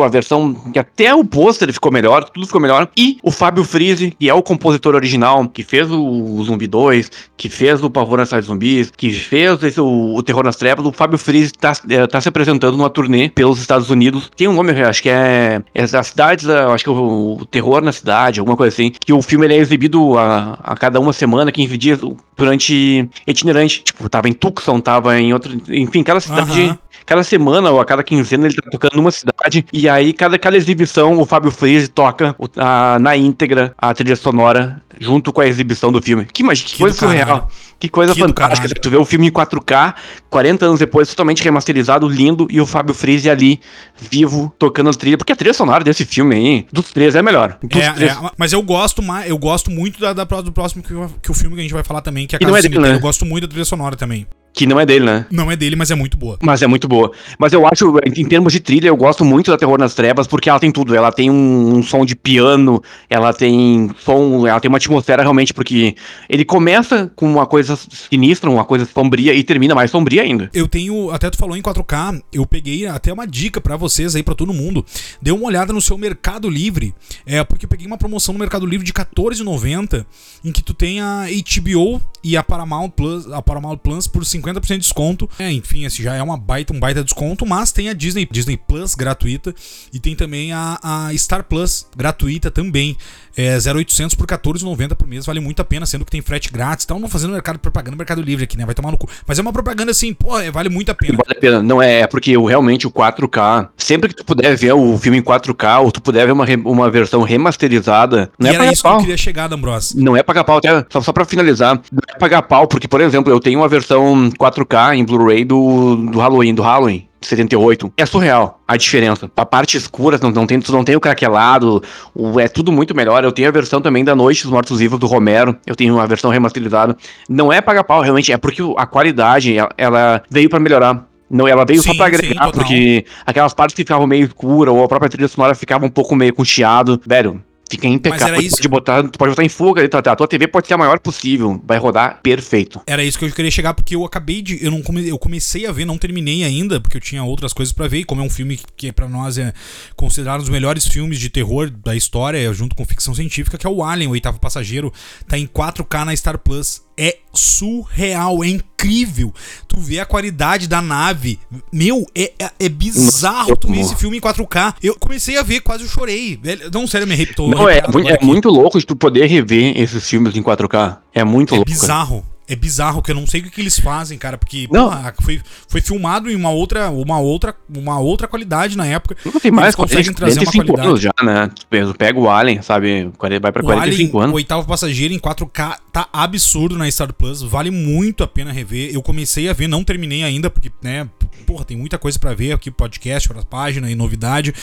[0.03, 2.89] A versão que até o pôster ficou melhor, tudo ficou melhor.
[2.97, 7.49] E o Fábio Freeze, que é o compositor original, que fez o, Zumbi 2, que
[7.49, 10.85] fez o Pavor nas Cidades Zumbis, que fez esse, o, o Terror nas Trevas.
[10.85, 14.31] O Fábio Freeze tá, é, tá se apresentando numa turnê pelos Estados Unidos.
[14.35, 17.81] Tem um nome, acho que é, é as cidades, acho que é o, o Terror
[17.81, 18.91] na Cidade, alguma coisa assim.
[18.91, 21.99] Que o filme ele é exibido a, a cada uma semana, 15 dias,
[22.37, 23.83] durante itinerante.
[23.83, 25.59] Tipo, tava em Tucson, tava em outro.
[25.69, 26.77] Enfim, cada cidade.
[27.05, 29.65] Cada semana ou a cada quinzena ele tá tocando numa cidade.
[29.73, 34.81] E aí, cada, cada exibição, o Fábio Freire toca a- na íntegra a trilha sonora
[34.99, 36.25] junto com a exibição do filme.
[36.31, 37.49] Que, imagina, que, Que coisa surreal.
[37.79, 38.69] Que coisa Que fantástica.
[38.79, 39.95] Tu vê o filme em 4K,
[40.29, 43.59] 40 anos depois, totalmente remasterizado, lindo, e o Fábio Freeze ali,
[43.99, 45.17] vivo, tocando a trilha.
[45.17, 47.57] Porque a trilha sonora desse filme aí, dos três, é melhor.
[47.63, 48.11] É, três.
[48.11, 50.93] é, mas eu gosto mais, eu gosto muito da, da- do próximo que,
[51.23, 52.69] que o filme que a gente vai falar também, que é a não Casa é
[52.69, 52.93] dele, né?
[52.95, 54.27] Eu gosto muito da trilha sonora também.
[54.53, 55.25] Que não é dele, né?
[55.31, 56.37] Não é dele, mas é muito boa.
[56.41, 57.11] Mas é muito boa.
[57.39, 60.49] Mas eu acho, em termos de trilha, eu gosto muito da Terror nas Trevas, porque
[60.49, 60.93] ela tem tudo.
[60.93, 65.53] Ela tem um, um som de piano, ela tem som, ela tem uma atmosfera realmente,
[65.53, 65.95] porque
[66.29, 67.77] ele começa com uma coisa
[68.09, 70.49] sinistra, uma coisa sombria, e termina mais sombria ainda.
[70.53, 74.23] Eu tenho, até tu falou em 4K, eu peguei até uma dica pra vocês aí,
[74.23, 74.85] pra todo mundo.
[75.21, 76.93] Dê uma olhada no seu Mercado Livre,
[77.25, 80.05] é porque eu peguei uma promoção no Mercado Livre de R$14,90,
[80.43, 84.61] em que tu tem a HBO e a Paramount Plus, a Paramount Plus por 50%
[84.67, 85.29] de desconto.
[85.39, 88.57] É, enfim, esse já é uma baita, um baita desconto, mas tem a Disney, Disney
[88.57, 89.53] Plus gratuita
[89.93, 92.97] e tem também a, a Star Plus gratuita também.
[93.35, 96.83] É 0800 por 14,90 por mês, vale muito a pena, sendo que tem frete grátis.
[96.83, 98.65] Então, não fazendo mercado propaganda, mercado livre aqui, né?
[98.65, 99.07] Vai tomar no cu.
[99.25, 101.17] Mas é uma propaganda assim, pô, é, vale muito a pena.
[101.17, 101.63] Vale a pena.
[101.63, 105.21] Não é, é porque realmente o 4K, sempre que tu puder ver o filme em
[105.21, 108.93] 4K, ou tu puder ver uma, uma versão remasterizada, não e é era isso pau.
[108.93, 109.93] que eu queria chegar, D'Ambros.
[109.95, 113.01] Não é pagar pau, até, só, só pra finalizar, não é pagar pau, porque, por
[113.01, 117.07] exemplo, eu tenho uma versão 4K em Blu-ray do, do Halloween, do Halloween.
[117.23, 117.93] 78.
[117.97, 119.29] É surreal a diferença.
[119.37, 121.81] A parte escura, não, não, tem, não tem o craquelado,
[122.15, 123.23] o, é tudo muito melhor.
[123.23, 126.07] Eu tenho a versão também da Noite dos Mortos Vivos do Romero, eu tenho uma
[126.07, 126.97] versão remasterizada.
[127.29, 131.05] Não é paga pau, realmente, é porque a qualidade, ela, ela veio para melhorar.
[131.29, 134.73] Não, ela veio sim, só pra agregar, sim, porque aquelas partes que ficavam meio escuras,
[134.73, 136.99] ou a própria trilha sonora ficava um pouco meio com chiado.
[137.05, 137.41] Velho,
[137.71, 138.35] Fica impecável.
[138.35, 138.57] Mas isso.
[138.57, 140.99] Pode botar, tu pode botar em fuga, tá, a tua TV pode ser a maior
[140.99, 142.81] possível, vai rodar perfeito.
[142.85, 144.63] Era isso que eu queria chegar, porque eu acabei de.
[144.63, 147.71] Eu, não come, eu comecei a ver, não terminei ainda, porque eu tinha outras coisas
[147.71, 149.53] para ver, e como é um filme que para nós é
[149.95, 153.69] considerado um dos melhores filmes de terror da história, junto com ficção científica, que é
[153.69, 154.91] o Alien, o oitavo passageiro,
[155.27, 159.33] tá em 4K na Star Plus é surreal, é incrível.
[159.67, 161.39] Tu vê a qualidade da nave.
[161.73, 164.75] Meu, é, é, é bizarro tu ver esse filme em 4K.
[164.83, 166.39] Eu comecei a ver, quase eu chorei.
[166.71, 167.49] Não, sério, me arrepiou.
[167.49, 170.99] Não, é, é muito louco de tu poder rever esses filmes em 4K.
[171.11, 171.71] É muito é louco.
[171.71, 175.13] É bizarro é bizarro, que eu não sei o que, eles fazem, cara, porque porra,
[175.21, 179.15] foi, foi filmado em uma outra, uma outra, uma outra qualidade na época.
[179.23, 180.87] Não tem mais, conseguem trazer uma qualidade.
[180.87, 181.49] anos já, né?
[181.97, 183.09] Pega o Alien, sabe?
[183.41, 184.33] Vai pra 45 Alien, anos.
[184.33, 188.93] O oitavo passageiro em 4K tá absurdo na Star Plus, vale muito a pena rever.
[188.93, 191.07] Eu comecei a ver, não terminei ainda, porque, né,
[191.45, 194.53] porra, tem muita coisa para ver aqui, podcast, para página e novidade,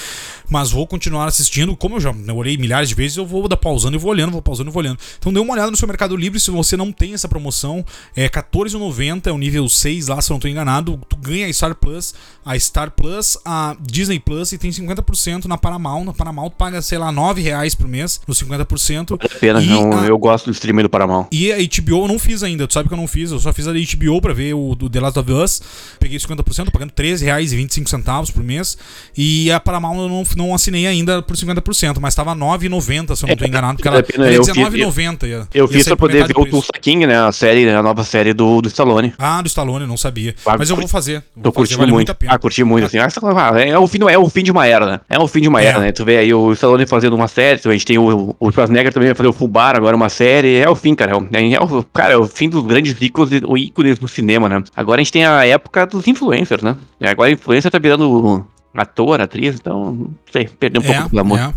[0.50, 1.74] mas vou continuar assistindo.
[1.74, 4.42] Como eu já olhei milhares de vezes, eu vou dar pausando e vou olhando, vou
[4.42, 4.98] pausando e vou olhando.
[5.18, 7.77] Então dê uma olhada no seu Mercado Livre, se você não tem essa promoção,
[8.16, 11.00] é R$14,90, é o nível 6 lá, se eu não tô enganado.
[11.08, 12.14] Tu ganha a Star Plus,
[12.44, 16.04] a Star Plus, a Disney Plus e tem 50% na Paramount.
[16.04, 19.16] Na Paramount paga, sei lá, 9,00 reais por mês, nos 50%.
[19.16, 20.06] Vale a pena, não, a...
[20.06, 21.26] eu gosto do streaming do Paramount.
[21.30, 23.52] E a HBO eu não fiz ainda, tu sabe que eu não fiz, eu só
[23.52, 25.62] fiz a HBO pra ver o do The Last of Us.
[25.98, 28.78] Peguei 50%, tô pagando R$13,25 por mês.
[29.16, 33.28] E a Paramount eu não, não assinei ainda por 50%, mas tava R$9,90, se eu
[33.28, 35.28] não tô é, enganado, porque ela, ela é R$19,90.
[35.28, 38.32] Eu, eu fiz pra poder ver o Tulsa King, né, a série, a nova série
[38.32, 39.12] do, do Stallone.
[39.18, 40.34] Ah, do Stallone, não sabia.
[40.44, 41.22] Ah, mas eu vou fazer.
[41.34, 42.16] Vou tô curtindo vale muito.
[42.26, 42.98] ah, curti muito, assim.
[42.98, 45.00] Ah, é, o fim, é o fim de uma era, né?
[45.08, 45.66] É o fim de uma é.
[45.66, 45.92] era, né?
[45.92, 49.08] Tu vê aí o Stallone fazendo uma série, a gente tem o, o Schwarzenegger também
[49.08, 50.56] vai fazer o Fubar agora uma série.
[50.56, 51.12] É o fim, cara.
[51.32, 54.62] É, é o, cara, é o fim dos grandes e ícones do cinema, né?
[54.76, 56.76] Agora a gente tem a época dos influencers, né?
[57.00, 61.20] Agora a influencer tá virando ator, atriz, então, não sei, perdeu um é, pouco do
[61.20, 61.38] amor.
[61.38, 61.52] É.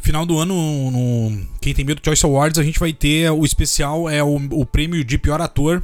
[0.00, 0.54] Final do ano,
[0.90, 4.64] no Quem Tem Medo Choice Awards, a gente vai ter o especial, é o, o
[4.64, 5.82] prêmio de pior ator.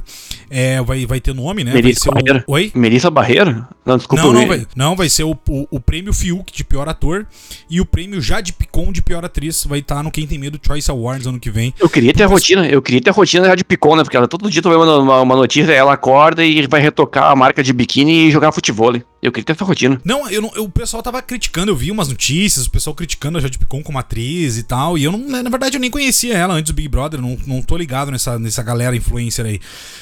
[0.49, 1.73] É, vai, vai ter nome, né?
[1.73, 2.43] Melissa Barreira.
[2.47, 2.53] O...
[2.53, 2.71] Oi?
[2.73, 3.67] Melissa Barreira?
[3.85, 4.23] Não, desculpa.
[4.23, 7.27] Não, não, vai, não, vai ser o, o, o, prêmio Fiuk de pior ator
[7.69, 9.65] e o prêmio Jade Picon de pior atriz.
[9.65, 11.73] Vai estar tá no Quem Tem Medo Choice Awards ano que vem.
[11.79, 14.03] Eu queria ter a rotina, eu queria ter a rotina Jade Picon, né?
[14.03, 17.31] Porque ela todo dia tu vê uma, uma, uma notícia, ela acorda e vai retocar
[17.31, 18.93] a marca de biquíni e jogar futebol.
[19.25, 19.99] Eu queria ter essa rotina.
[20.05, 23.39] Não, eu não, eu, o pessoal tava criticando, eu vi umas notícias, o pessoal criticando
[23.39, 24.99] a Jade Picon como atriz e tal.
[24.99, 27.59] E eu não, na verdade, eu nem conhecia ela antes do Big Brother, não, não
[27.59, 29.59] tô ligado nessa, nessa galera influencer aí.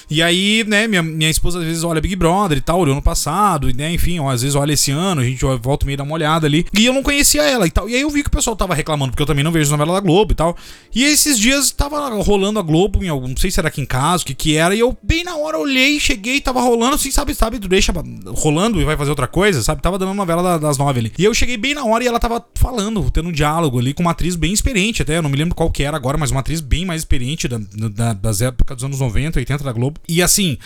[0.09, 3.01] E aí, né, minha, minha esposa às vezes olha Big Brother e tal, olhou no
[3.01, 6.03] passado, e, né, enfim, ó, às vezes olha esse ano, a gente volta meio dar
[6.03, 6.65] uma olhada ali.
[6.78, 7.89] E eu não conhecia ela e tal.
[7.89, 9.93] E aí eu vi que o pessoal tava reclamando, porque eu também não vejo novela
[9.93, 10.57] da Globo e tal.
[10.93, 13.86] E esses dias tava rolando a Globo, em algum, não sei se era aqui em
[13.86, 17.09] casa, o que que era, e eu bem na hora olhei, cheguei, tava rolando, assim,
[17.09, 17.93] sabe, sabe, deixa
[18.36, 19.82] rolando e vai fazer outra coisa, sabe?
[19.82, 21.14] Tava dando novela das nove ali.
[21.18, 24.01] E eu cheguei bem na hora e ela tava falando, tendo um diálogo ali com
[24.01, 26.39] uma atriz bem experiente até, eu não me lembro qual que era agora, mas uma
[26.39, 27.59] atriz bem mais experiente da,
[27.89, 29.99] da, das épocas dos anos 90, 80 da Globo.
[30.07, 30.57] E assim,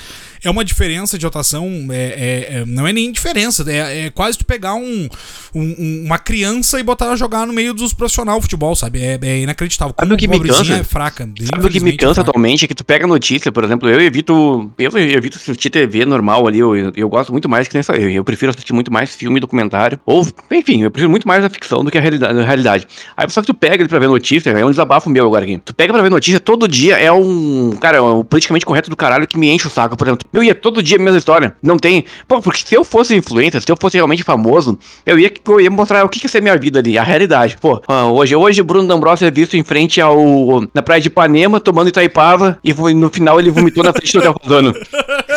[0.44, 4.38] é uma diferença de atuação, é, é, é, não é nem diferença, é, é quase
[4.38, 5.08] tu pegar um,
[5.54, 9.02] um, uma criança e botar ela jogar no meio dos profissionais de futebol, sabe?
[9.02, 9.94] É, é inacreditável.
[9.98, 10.74] Sabe o que me cansa?
[10.74, 11.30] É fraca.
[11.42, 12.66] Sabe o que me cansa atualmente?
[12.66, 16.60] É que tu pega notícia, por exemplo, eu evito, eu evito assistir TV normal ali,
[16.60, 19.40] eu, eu, eu gosto muito mais que nessa, eu, eu prefiro assistir muito mais filme,
[19.40, 22.40] documentário, ou, enfim, eu prefiro muito mais a ficção do que a realidade.
[22.40, 22.88] A realidade.
[23.16, 25.60] Aí só que tu pega ele pra ver notícia, é um desabafo meu agora aqui.
[25.64, 28.96] Tu pega pra ver notícia todo dia, é um, cara, é um politicamente correto do
[28.96, 30.28] caralho que me enche o saco, por exemplo.
[30.32, 31.56] Eu ia todo dia a mesma história.
[31.62, 32.06] Não tem.
[32.28, 35.72] Pô, porque se eu fosse influencer, se eu fosse realmente famoso, eu ia, eu ia
[35.72, 37.58] mostrar o que, que é ser minha vida ali, a realidade.
[37.60, 40.64] Pô, ah, hoje, hoje Bruno D'Ambrosio é visto em frente ao.
[40.74, 44.74] na praia de Ipanema, tomando Itaipava, e no final ele vomitou na frente do Rosano.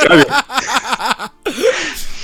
[0.07, 0.26] Sabe?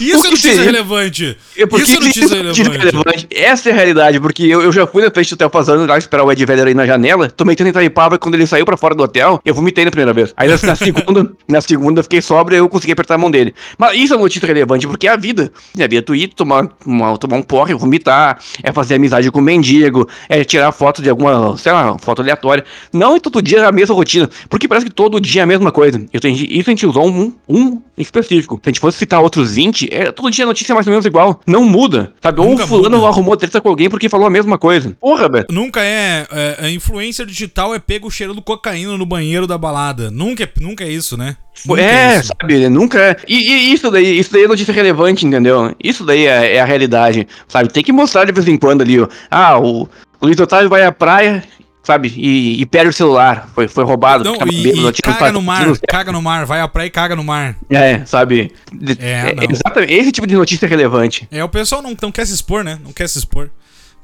[0.00, 0.64] Isso é notícia seria?
[0.66, 1.36] relevante.
[1.56, 2.96] É porque Isso é notícia isso é notícia relevante.
[2.96, 3.26] relevante.
[3.30, 5.96] Essa é a realidade, porque eu, eu já fui na frente do hotel passando lá
[5.96, 8.94] esperar o Ed Vedder aí na janela, metendo em Itaipava quando ele saiu pra fora
[8.94, 10.34] do hotel, eu vomitei na primeira vez.
[10.36, 13.54] Aí na, segunda, na segunda eu fiquei sóbrio e eu consegui apertar a mão dele.
[13.78, 15.50] Mas isso é notícia relevante, porque é a vida.
[15.78, 19.38] É a vida tu ir tomar, uma- tomar um porre, vomitar, é fazer amizade com
[19.38, 22.64] o mendigo, é tirar foto de alguma, sei lá, foto aleatória.
[22.92, 25.72] Não é todo dia a mesma rotina, porque parece que todo dia é a mesma
[25.72, 25.98] coisa.
[26.12, 28.56] Eu entendi- isso a gente usou um, um específico.
[28.62, 30.90] Se a gente fosse citar outros 20, é, todo dia a notícia é mais ou
[30.90, 31.40] menos igual.
[31.46, 32.40] Não muda, sabe?
[32.40, 33.08] Ou Nunca o fulano muda.
[33.08, 34.96] arrumou treta com alguém porque falou a mesma coisa.
[35.00, 35.46] Porra, velho.
[35.50, 40.10] Nunca é, é, é influencer digital é pego cheirando cocaína no banheiro da balada.
[40.10, 41.36] Nunca é, nunca é isso, né?
[41.64, 42.32] Nunca É, isso.
[42.40, 42.98] sabe, nunca.
[43.00, 43.16] é.
[43.26, 45.74] E, e isso daí, isso daí é notícia relevante, entendeu?
[45.82, 47.68] Isso daí é, é a realidade, sabe?
[47.70, 49.08] Tem que mostrar de vez em quando ali, ó.
[49.30, 49.88] Ah, o, o
[50.26, 51.42] Luiz Otávio vai à praia,
[51.86, 52.12] sabe?
[52.16, 53.48] E, e perde o celular.
[53.54, 54.24] Foi, foi roubado.
[54.24, 57.14] Não, e, bêbado, e caga no mar, caga no mar, vai à praia e caga
[57.14, 57.54] no mar.
[57.70, 58.52] É, sabe?
[58.98, 59.44] É, não.
[59.44, 59.92] exatamente.
[59.92, 61.28] Esse tipo de notícia é relevante.
[61.30, 62.80] É, o pessoal não, não quer se expor, né?
[62.82, 63.50] Não quer se expor.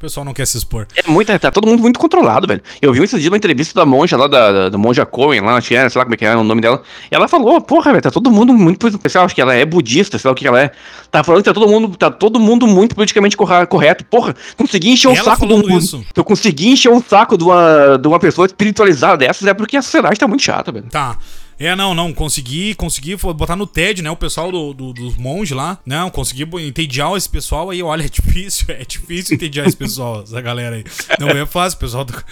[0.02, 0.88] O pessoal não quer se expor.
[0.96, 2.60] É muito, tá todo mundo muito controlado, velho.
[2.82, 5.54] Eu vi esses dias uma entrevista da monja lá, da, da, da monja Cohen, lá,
[5.54, 6.82] acho que era, sei lá como é que era o nome dela.
[7.08, 10.18] E ela falou, porra, velho, tá todo mundo muito especial, acho que ela é budista,
[10.18, 10.72] sei lá o que ela é.
[11.08, 14.04] Tá falando que tá todo mundo, tá todo mundo muito politicamente correto.
[14.06, 15.78] Porra, consegui encher o Ela saco do mundo.
[15.78, 16.04] isso?
[16.16, 19.82] Eu consegui encher o saco de uma, de uma pessoa espiritualizada dessas, é porque a
[19.82, 20.86] sociedade tá muito chata, velho.
[20.90, 21.16] Tá.
[21.64, 25.56] É, não, não, consegui, consegui botar no TED, né, o pessoal do, do- dos monges
[25.56, 25.78] lá.
[25.86, 30.22] Não, consegui bo- entediar esse pessoal aí, olha, é difícil, é difícil entediar esse pessoal,
[30.22, 30.84] essa galera aí.
[31.20, 32.12] Não é fácil, pessoal do...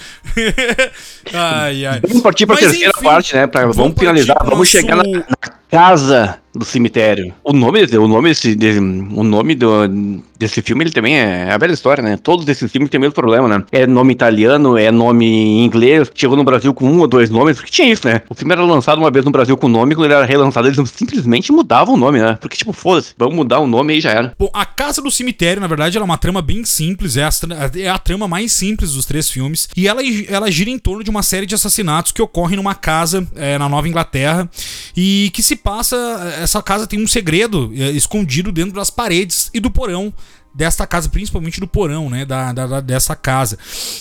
[1.32, 2.00] ai, ai.
[2.06, 3.46] Vamos partir pra Mas, terceira enfim, parte, né?
[3.46, 5.24] Pra, vamos, vamos finalizar, vamos chegar na, na
[5.70, 7.32] casa do cemitério.
[7.44, 11.72] O nome, o nome desse, o nome do, desse filme, ele também é a velha
[11.72, 12.16] história, né?
[12.16, 13.64] Todos esses filmes têm o mesmo problema, né?
[13.70, 17.70] É nome italiano, é nome inglês, chegou no Brasil com um ou dois nomes, porque
[17.70, 18.22] tinha isso, né?
[18.28, 20.90] O filme era lançado uma vez no Brasil com nome, quando ele era relançado, eles
[20.90, 22.36] simplesmente mudavam o nome, né?
[22.40, 24.34] Porque, tipo, foda-se, vamos mudar o nome aí já era.
[24.38, 27.70] Bom, a Casa do Cemitério, na verdade, ela é uma trama bem simples, é, tra-
[27.76, 29.68] é a trama mais simples dos três filmes.
[29.76, 33.26] E ela, ela gira em torno de uma série de assassinatos que ocorrem numa casa
[33.36, 34.50] é, na Nova Inglaterra
[34.96, 35.96] e que se passa.
[36.40, 40.12] Essa casa tem um segredo é, escondido dentro das paredes e do porão.
[40.52, 42.24] Desta casa, principalmente do porão, né?
[42.24, 43.56] Da, da- da- dessa casa.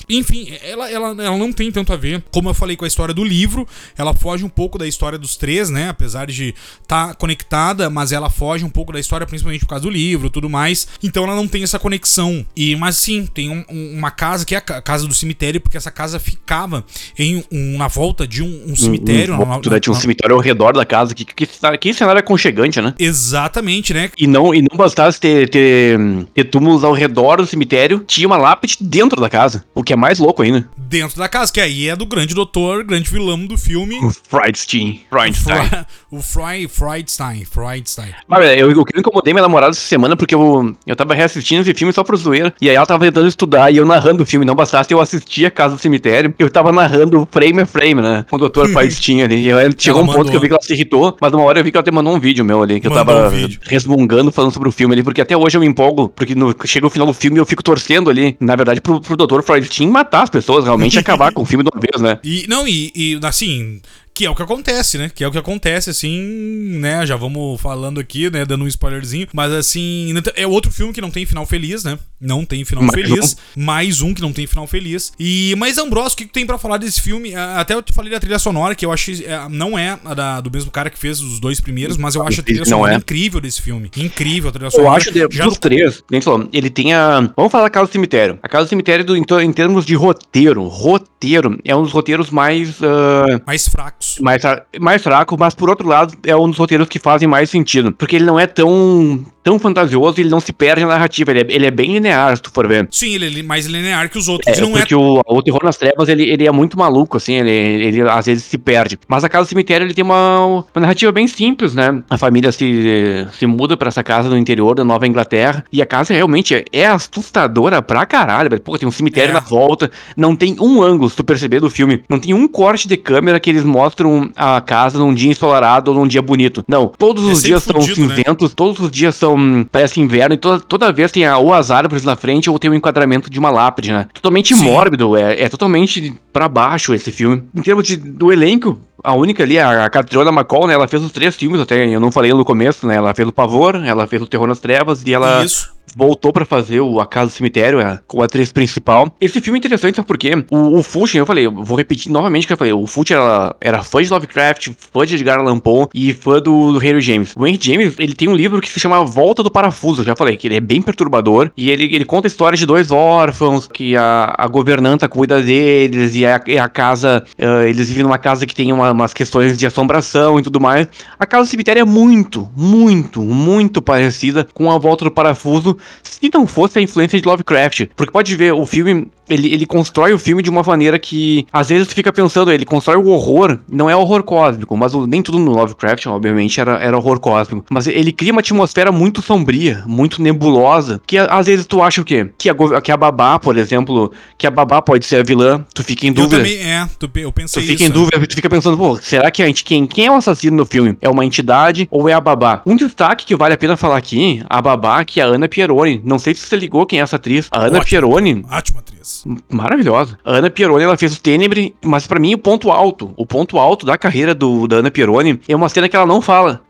[0.10, 3.14] Enfim, ela, ela, ela não tem tanto a ver, como eu falei, com a história
[3.14, 3.68] do livro.
[3.98, 5.90] Ela foge um pouco da história dos três, né?
[5.90, 9.90] Apesar de estar conectada, mas ela foge um pouco da história, principalmente por causa do
[9.90, 10.88] livro e tudo mais.
[11.04, 12.46] Então ela não tem essa conexão.
[12.56, 15.62] E, mas sim, tem um- um- uma casa que é a ca- casa do cemitério,
[15.62, 16.84] porque essa casa ficava
[17.18, 19.38] em um- na volta de um, um cemitério.
[19.38, 22.82] na- na- Durante um na- cemitério ao redor da casa, que, que, que cenário aconchegante,
[22.82, 22.94] né?
[22.98, 24.10] Exatamente, né?
[24.18, 25.98] E não, e não bastasse ter, ter,
[26.44, 29.64] túmulos ao redor do cemitério, tinha uma lápide dentro da casa.
[29.74, 30.68] O que é mais louco ainda.
[30.78, 34.00] Dentro da casa, que aí é do grande doutor, grande vilão do filme.
[34.04, 35.02] O Friedstein.
[35.10, 35.86] Friedstein.
[36.12, 38.14] O Fry, Freudstein, Freudstein.
[38.28, 41.62] Mas, velho, eu, eu, eu incomodei minha namorada essa semana porque eu, eu tava reassistindo
[41.62, 42.54] esse filme só pro zoeira.
[42.60, 44.46] E aí ela tava tentando estudar e eu narrando o filme.
[44.46, 48.26] Não bastasse eu assistir a Casa do Cemitério, eu tava narrando frame a frame, né?
[48.30, 48.68] Com o Dr.
[48.74, 49.46] Friedstein ali.
[49.46, 50.42] E aí chegou Ela um ponto que eu mandou.
[50.42, 52.20] vi que ela se irritou, mas uma hora eu vi que ela até mandou um
[52.20, 55.22] vídeo meu ali, que Mandou eu tava um resmungando falando sobre o filme ali, porque
[55.22, 57.64] até hoje eu me empolgo, porque no, chega o final do filme e eu fico
[57.64, 59.42] torcendo ali, na verdade, pro, pro Dr.
[59.42, 62.20] Friedstein matar as pessoas, realmente acabar com o filme de uma vez, né?
[62.24, 63.82] E, não, e, e, assim,
[64.20, 65.10] que é o que acontece, né?
[65.16, 67.06] Que é o que acontece, assim, né?
[67.06, 68.44] Já vamos falando aqui, né?
[68.44, 69.30] Dando um spoilerzinho.
[69.32, 71.98] Mas, assim, é outro filme que não tem final feliz, né?
[72.20, 73.38] Não tem final Mais feliz.
[73.56, 75.14] Mais um que não tem final feliz.
[75.18, 77.34] E, mas, Ambrosio, o que, tem pra falar desse filme?
[77.34, 79.24] Até eu te falei da trilha sonora, que eu achei.
[79.26, 82.28] é, Não é a da- do mesmo cara que fez os dois primeiros, mas eu
[82.28, 82.98] acho a trilha sonora é.
[82.98, 83.90] incrível desse filme.
[83.96, 84.90] Incrível a trilha sonora.
[84.90, 87.22] Eu acho de, Já dos no- três, nem falou, ele tem a.
[87.38, 88.38] Vamos falar da Casa do Cemitério.
[88.44, 92.84] A Casa do Cemitério, do, em, termos de roteiro, roteiro, é um dos roteiros mais.
[92.84, 94.09] ah, mais fracos.
[94.20, 94.42] Mais,
[94.80, 97.92] mais fraco, mas por outro lado, é um dos roteiros que fazem mais sentido.
[97.92, 101.46] Porque ele não é tão, tão fantasioso, ele não se perde na narrativa, ele é,
[101.50, 102.88] ele é bem linear, se tu for ver.
[102.92, 104.56] Sim, ele é mais linear que os outros.
[104.56, 107.34] É, não é porque o, o Terror nas Trevas, ele, ele é muito maluco, assim,
[107.34, 109.00] ele, ele às vezes se perde.
[109.08, 112.04] Mas a Casa do Cemitério, ele tem uma, uma narrativa bem simples, né?
[112.08, 115.86] A família se, se muda pra essa casa no interior da Nova Inglaterra, e a
[115.86, 118.62] casa realmente é, é assustadora pra caralho, velho.
[118.62, 119.34] Pô, tem um cemitério É.
[119.34, 122.88] na volta, não tem um ângulo, se tu perceber do filme, não tem um corte
[122.88, 126.64] de câmera que eles mostram a casa num dia ensolarado ou num dia bonito.
[126.68, 127.96] Não, todos É os dias são né?
[127.96, 129.39] cinzentos, todos os dias são,
[129.72, 132.70] parece inverno, e toda, toda vez tem a, ou as árvores na frente ou tem
[132.70, 134.08] o enquadramento de uma lápide, né?
[134.14, 134.64] Totalmente Sim.
[134.64, 137.44] mórbido, é, é totalmente pra baixo esse filme.
[137.56, 141.04] Em termos de, do elenco, a única ali, a, a Catriona McCall, né, ela fez
[141.04, 144.08] os três filmes até, eu não falei no começo, né, ela fez o Pavor, ela
[144.08, 145.72] fez o Terror nas Trevas e ela Isso.
[145.96, 149.14] voltou pra fazer o A Casa do Cemitério, é, com a atriz principal.
[149.20, 150.44] Esse filme é interessante, sabe por quê?
[150.50, 153.56] O, o eu falei, eu vou repetir novamente o que eu falei, o Fulci era,
[153.60, 157.34] era fã de Lovecraft, fã de Edgar Allan Poe e fã do, do Henry James.
[157.36, 160.16] O Henry James, ele tem um livro que se chama Volta do Parafuso, eu já
[160.16, 163.96] falei, que ele é bem perturbador, e ele, ele conta histórias de dois órfãos, que
[163.96, 168.56] a, a governanta cuida deles, e a, a casa, uh, eles vivem numa casa que
[168.56, 170.88] tem uma, umas questões de assombração e tudo mais.
[171.18, 176.30] A Casa do Cemitério é muito, muito, muito parecida com a Volta do Parafuso, se
[176.34, 177.88] não fosse a influência de Lovecraft.
[177.96, 181.70] Porque pode ver, o filme ele, ele constrói o filme de uma maneira que, às
[181.70, 185.22] vezes, tu fica pensando, ele constrói o horror, não é horror cósmico, mas o, nem
[185.22, 187.66] tudo no Lovecraft, obviamente, era, era horror cósmico.
[187.70, 192.06] Mas ele cria uma atmosfera muito sombria, muito nebulosa, que às vezes tu acha o
[192.06, 192.30] quê?
[192.38, 195.84] Que a, que a babá, por exemplo, que a babá pode ser a vilã, tu
[195.84, 196.38] fica em dúvida.
[196.38, 198.98] Eu também, é, tu, eu pensei Tu fica isso, em dúvida, tu fica pensando, pô,
[198.98, 200.98] será que a gente, quem, quem é o assassino no filme?
[201.02, 202.62] É uma entidade ou é a babá?
[202.66, 206.02] Um destaque que vale a pena falar aqui, a babá, que é a Ana Pieroni.
[206.04, 207.48] Não sei se você ligou quem é essa atriz.
[207.52, 208.46] A Ana Ótimo, Pieroni.
[208.50, 209.19] Ótima atriz.
[209.50, 210.18] Maravilhosa.
[210.24, 213.58] A Ana Pieroni, ela fez o Tenebre, mas para mim o ponto alto, o ponto
[213.58, 216.62] alto da carreira do, da Ana Pieroni é uma cena que ela não fala.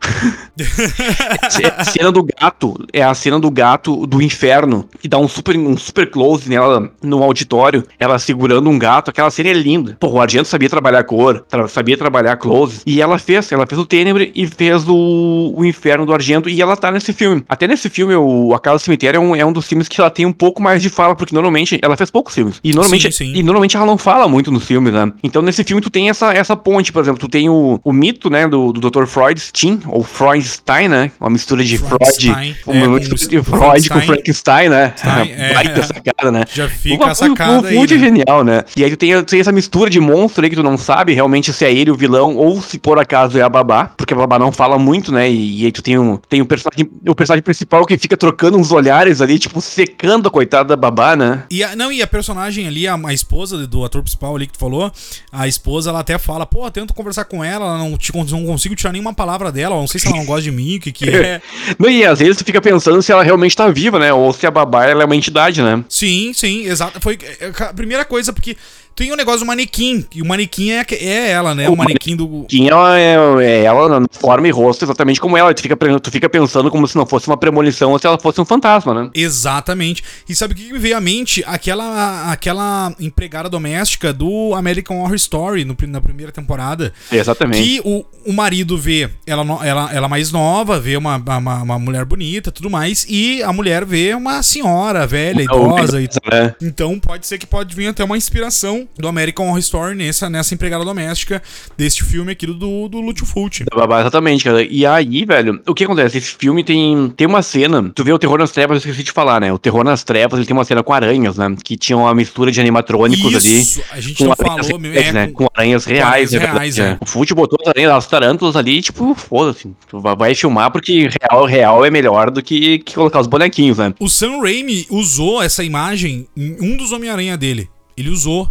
[1.62, 5.28] é a cena do gato, é a cena do gato do inferno, que dá um
[5.28, 9.96] super, um super close nela no auditório, ela segurando um gato, aquela cena é linda.
[9.98, 13.80] Pô, o Argento sabia trabalhar cor, tra sabia trabalhar close, e ela fez, ela fez
[13.80, 17.44] o Tenebre e fez o, o Inferno do Argento, e ela tá nesse filme.
[17.48, 20.00] Até nesse filme, o A Casa do Cemitério é um, é um dos filmes que
[20.00, 22.60] ela tem um pouco mais de fala, porque normalmente ela fez poucos filmes.
[22.64, 23.32] E normalmente, sim, sim.
[23.34, 25.12] E normalmente ela não fala muito nos filmes, né?
[25.22, 28.30] Então nesse filme tu tem essa, essa ponte, por exemplo, tu tem o, o mito,
[28.30, 29.04] né, do, do Dr.
[29.06, 31.10] Freudstein, ou Freudstein, né?
[31.20, 34.94] Uma mistura de Freud, uma é, mistura de Freud com Frankenstein, né?
[34.96, 36.44] Stein, é, Baita sacada, né?
[36.52, 38.00] Já fica uma, sacada Muito né?
[38.00, 38.64] genial, né?
[38.76, 41.12] E aí tu tem, tu tem essa mistura de monstro aí que tu não sabe
[41.12, 44.16] realmente se é ele o vilão ou se por acaso é a babá, porque a
[44.16, 45.30] babá não fala muito, né?
[45.30, 48.56] E, e aí tu tem, um, tem o, personagem, o personagem principal que fica trocando
[48.56, 51.44] uns olhares ali, tipo, secando a coitada da babá, né?
[51.50, 54.52] E a, não, e a personagem ali, a, a esposa do ator principal ali que
[54.52, 54.92] tu falou,
[55.32, 58.76] a esposa, ela até fala, pô, tento conversar com ela, ela não, te, não consigo
[58.76, 61.08] tirar nenhuma palavra dela, não sei se ela não gosta de mim, o que que
[61.08, 61.40] é.
[61.78, 64.12] não, e às vezes tu fica pensando se ela realmente tá viva, né?
[64.12, 65.82] Ou se a babá ela é uma entidade, né?
[65.88, 67.00] Sim, sim, exato.
[67.00, 67.18] Foi
[67.60, 68.56] a primeira coisa, porque
[68.94, 71.68] tem um negócio do manequim, e o manequim é, é ela, né?
[71.68, 72.28] O, o manequim do.
[72.28, 72.68] Manequim
[72.98, 75.52] é, é ela na forma e rosto, exatamente como ela.
[75.54, 78.40] Tu fica, tu fica pensando como se não fosse uma premonição ou se ela fosse
[78.40, 79.10] um fantasma, né?
[79.14, 80.02] Exatamente.
[80.28, 81.42] E sabe o que me veio à mente?
[81.46, 86.92] Aquela, aquela empregada doméstica do American Horror Story no, na primeira temporada.
[87.10, 87.62] Exatamente.
[87.62, 92.04] Que o, o marido vê ela, ela, ela mais nova, vê uma, uma, uma mulher
[92.04, 96.00] bonita tudo mais, e a mulher vê uma senhora velha, idosa.
[96.00, 96.08] e...
[96.30, 96.54] né?
[96.60, 100.54] Então pode ser que pode vir até uma inspiração do American Horror Story nessa, nessa
[100.54, 101.42] empregada doméstica
[101.76, 103.64] deste filme aqui do, do Lúcio Fulci.
[104.00, 104.62] Exatamente, cara.
[104.62, 106.18] E aí, velho, o que acontece?
[106.18, 107.90] Esse filme tem, tem uma cena.
[107.94, 109.52] Tu vê o Terror nas Trevas, eu esqueci de falar, né?
[109.52, 111.54] O Terror nas Trevas, ele tem uma cena com aranhas, né?
[111.62, 113.86] Que tinha uma mistura de animatrônicos Isso, ali.
[113.92, 115.26] A gente não falou, reais, é, né?
[115.28, 116.98] Com aranhas reais, com aranhas reais é.
[117.00, 119.70] O Fulci botou as aranhas, as tarântulas ali, tipo, foda-se.
[119.88, 123.94] Tu vai filmar porque real, real é melhor do que, que colocar os bonequinhos, né?
[123.98, 127.68] O Sam Raimi usou essa imagem em um dos Homem-Aranha dele.
[127.96, 128.50] Ele usou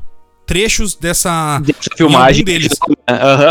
[0.49, 2.71] trechos dessa, dessa filmagem deles.
[2.89, 2.95] Uhum.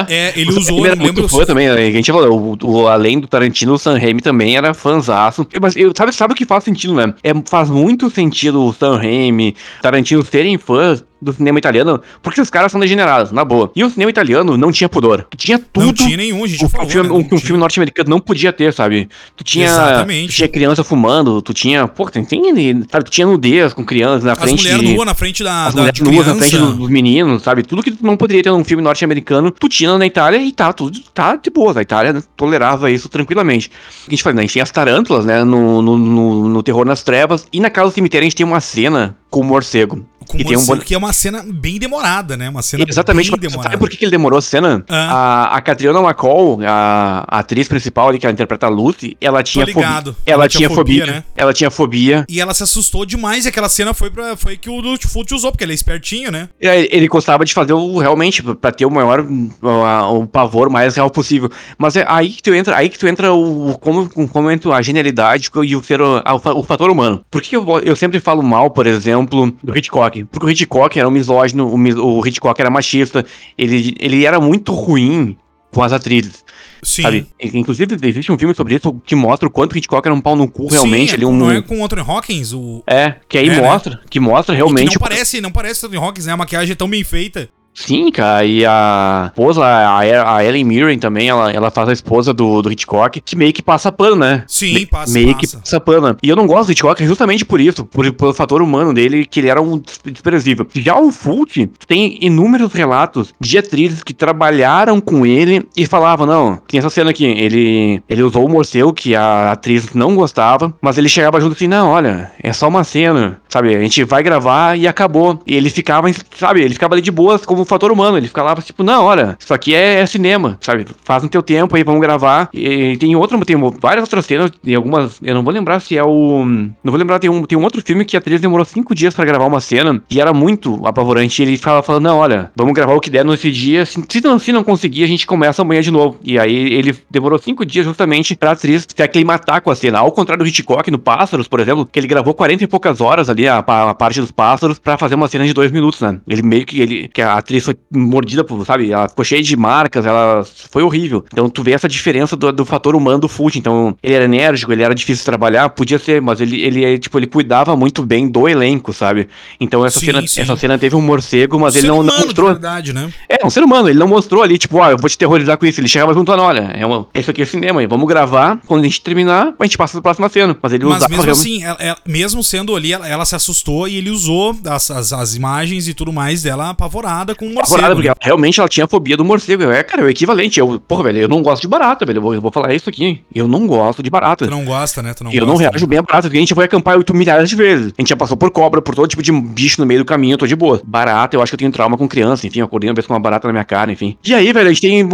[0.09, 1.29] É, ele usou, eu não lembro.
[1.29, 1.75] Fã também, né?
[1.75, 5.47] a gente falou, o, o, além do Tarantino, o Sam Raimi também era fãzaço.
[5.63, 7.15] Mas eu, sabe, sabe o que faz sentido, né?
[7.23, 12.49] É, faz muito sentido o Sam Raimi, Tarantino serem fãs do cinema italiano, porque os
[12.49, 13.71] caras são degenerados, na boa.
[13.75, 15.27] E o cinema italiano não tinha pudor.
[15.37, 15.87] Tinha tudo.
[15.87, 17.15] Não tinha nenhum, a gente o, falou, filme, né?
[17.15, 19.09] um, um filme norte-americano não podia ter, sabe?
[19.37, 20.33] Tu tinha, Exatamente.
[20.33, 21.89] Tu tinha criança fumando, tu tinha.
[21.89, 22.43] Pô, tem, tem
[22.91, 23.05] sabe?
[23.05, 24.67] Tu tinha nudez com crianças na As frente.
[24.67, 25.67] As mulheres nuas na frente da.
[25.67, 27.63] As mulheres nuas na frente dos meninos, sabe?
[27.63, 31.01] Tudo que não poderia ter num filme norte-americano, tu tinha na Itália e tá, tudo
[31.15, 31.79] tá de boa.
[31.79, 33.71] A Itália tolerava isso tranquilamente.
[34.07, 34.41] A gente fala, né?
[34.41, 35.45] A gente tem as tarântulas, né?
[35.45, 37.47] No, no, no, no Terror nas Trevas.
[37.53, 40.05] E na casa do cemitério a gente tem uma cena com o morcego.
[40.29, 42.51] Com que, tem um que é uma cena bem demorada, né?
[42.51, 43.71] Uma cena Exatamente, bem demorada.
[43.71, 44.85] Sabe por que, ele demorou a cena?
[44.87, 45.49] Ah.
[45.55, 49.43] A, a Catriona McCall, a, a, atriz principal ali, que ela interpreta a Lucy, ela
[49.43, 49.87] tinha fobia.
[49.87, 51.25] Ela, ela, tinha, fobia, fobia, né?
[51.35, 52.27] Ela tinha fobia.
[52.29, 55.51] E ela se assustou demais e aquela cena foi, pra, foi que o Lutfoot usou,
[55.51, 56.51] porque ele é espertinho, né?
[56.61, 60.95] Ele, ele gostava de fazer o realmente, pra ter o maior, o, o pavor mais
[60.95, 61.51] real possível.
[61.79, 64.83] Mas é aí que tu entra, aí que tu entra o, como, como entra a
[64.83, 67.25] genialidade e o, o, o fator humano.
[67.31, 70.18] Por que eu, eu sempre falo mal, por exemplo, do Hitchcock?
[70.25, 73.25] Porque o Hitchcock era um misógino, o, o Hitchcock era machista,
[73.57, 75.37] ele, ele era muito ruim
[75.73, 76.45] com as atrizes.
[76.83, 77.03] Sim.
[77.03, 77.27] Sabe?
[77.41, 80.37] Inclusive, existe um filme sobre isso que mostra o quanto o Hitchcock era um pau
[80.37, 81.11] no cu realmente.
[81.11, 81.37] Sim, ele é um...
[81.37, 82.53] Não é com o Anthony Hawkins?
[82.53, 82.83] O...
[82.87, 83.63] É, que aí é, né?
[83.63, 84.01] mostra, né?
[84.09, 84.91] que mostra realmente.
[84.91, 86.33] Que não parece, não parece Anthony Hawkins, né?
[86.33, 87.49] A maquiagem é tão bem feita.
[87.87, 92.61] Sim, cara, e a esposa, a, Ellen Mirren também, ela, ela faz a esposa do,
[92.61, 94.45] do Hitchcock, que meio que passa pano, né?
[94.49, 95.39] Sim, Me, passa, Meio passa.
[95.39, 96.17] que passa pano.
[96.23, 99.41] E eu não gosto do Hitchcock justamente por isso, por, pelo fator humano dele, que
[99.41, 100.67] ele era um desprezível.
[100.75, 106.57] Já o Fult tem inúmeros relatos de atrizes que trabalharam com ele e falavam, não,
[106.67, 110.99] tem essa cena aqui, ele, ele usou o morcego, que a atriz não gostava, mas
[110.99, 114.79] ele chegava junto assim, não, olha, é só uma cena, sabe, a gente vai gravar
[114.79, 115.41] e acabou.
[115.47, 118.83] E ele ficava, sabe, ele ficava ali de boas como fator humano, ele ficava tipo,
[118.83, 122.49] não, olha, isso aqui é, é cinema, sabe, faz no teu tempo aí, vamos gravar.
[122.53, 126.05] E tem outro, tem várias outras cenas, tem algumas, eu não vou lembrar se é
[126.05, 128.95] o, não vou lembrar, tem um, tem um outro filme que a atriz demorou cinco
[128.95, 131.43] dias pra gravar uma cena e era muito apavorante.
[131.43, 134.39] Ele ficava falando, não, olha, vamos gravar o que der nesse dia, se, se, não,
[134.39, 136.19] se não conseguir, a gente começa amanhã de novo.
[136.23, 139.99] E aí ele demorou cinco dias justamente pra atriz se aclimatar com a cena.
[139.99, 143.29] Ao contrário do Hitchcock no Pássaros, por exemplo, que ele gravou 40 e poucas horas
[143.29, 146.19] ali, a, a parte dos pássaros, pra fazer uma cena de dois minutos, né?
[146.27, 149.57] Ele meio que, ele, que a atriz foi mordida por, sabe, ela ficou cheia de
[149.57, 151.25] marcas, ela foi horrível.
[151.33, 153.57] Então tu vê essa diferença do, do fator humano do Fult.
[153.59, 157.19] Então ele era enérgico, ele era difícil de trabalhar, podia ser, mas ele, ele, tipo,
[157.19, 159.29] ele cuidava muito bem do elenco, sabe?
[159.61, 160.41] Então essa, Sim, cena, sim.
[160.41, 162.49] essa cena teve um morcego, mas Ser ele não, não humano, mostrou.
[162.51, 163.13] verdade, né?
[163.29, 165.67] É, um ser humano, ele não mostrou ali, tipo, ah, eu vou te terrorizar com
[165.67, 165.81] isso.
[165.81, 168.85] Ele chegava junto, não, olha, é uma, isso aqui é cinema, vamos gravar, quando a
[168.85, 170.57] gente terminar, a gente passa pra próxima cena.
[170.63, 173.35] Mas ele Mas usava mesmo realmente- assim, ela- ela- mesmo sendo ali, ela, ela se
[173.37, 177.49] assustou e ele usou as, as, as imagens e tudo mais dela apavorada com o
[177.55, 177.67] morcego.
[177.67, 179.63] apavorada, porque ela- realmente ela tinha fobia do morcego.
[179.63, 180.59] Eu, É, cara, é o equivalente.
[180.61, 182.19] Eu, porra, velho, eu não gosto de barata, velho.
[182.19, 183.21] Eu vou, eu vou falar isso aqui.
[183.35, 184.45] Eu não gosto de barata.
[184.47, 185.15] Tu não gosta, né?
[185.15, 185.89] Tu não eu não gosta, reajo né?
[185.91, 187.93] bem a barata, porque a gente foi acampar oito milhares de vezes.
[187.97, 190.35] A gente já passou por cobra, por todo tipo de bicho no meio do caminho,
[190.35, 190.81] eu tô de boa.
[190.85, 193.13] Barata, eu acho que eu tenho trauma com criança, enfim, eu acordei uma vez com
[193.13, 194.17] uma barata na minha cara, enfim.
[194.25, 195.09] E aí, velho, a gente tem.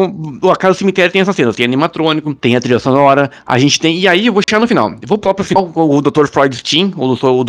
[0.51, 3.79] A casa do cemitério tem essas cenas, tem animatrônico, tem a trilha sonora, a gente
[3.81, 3.99] tem.
[3.99, 4.91] E aí eu vou chegar no final.
[4.91, 6.27] Eu vou pular pro final o Dr.
[6.27, 7.27] Freudstein, o Dr.
[7.27, 7.45] o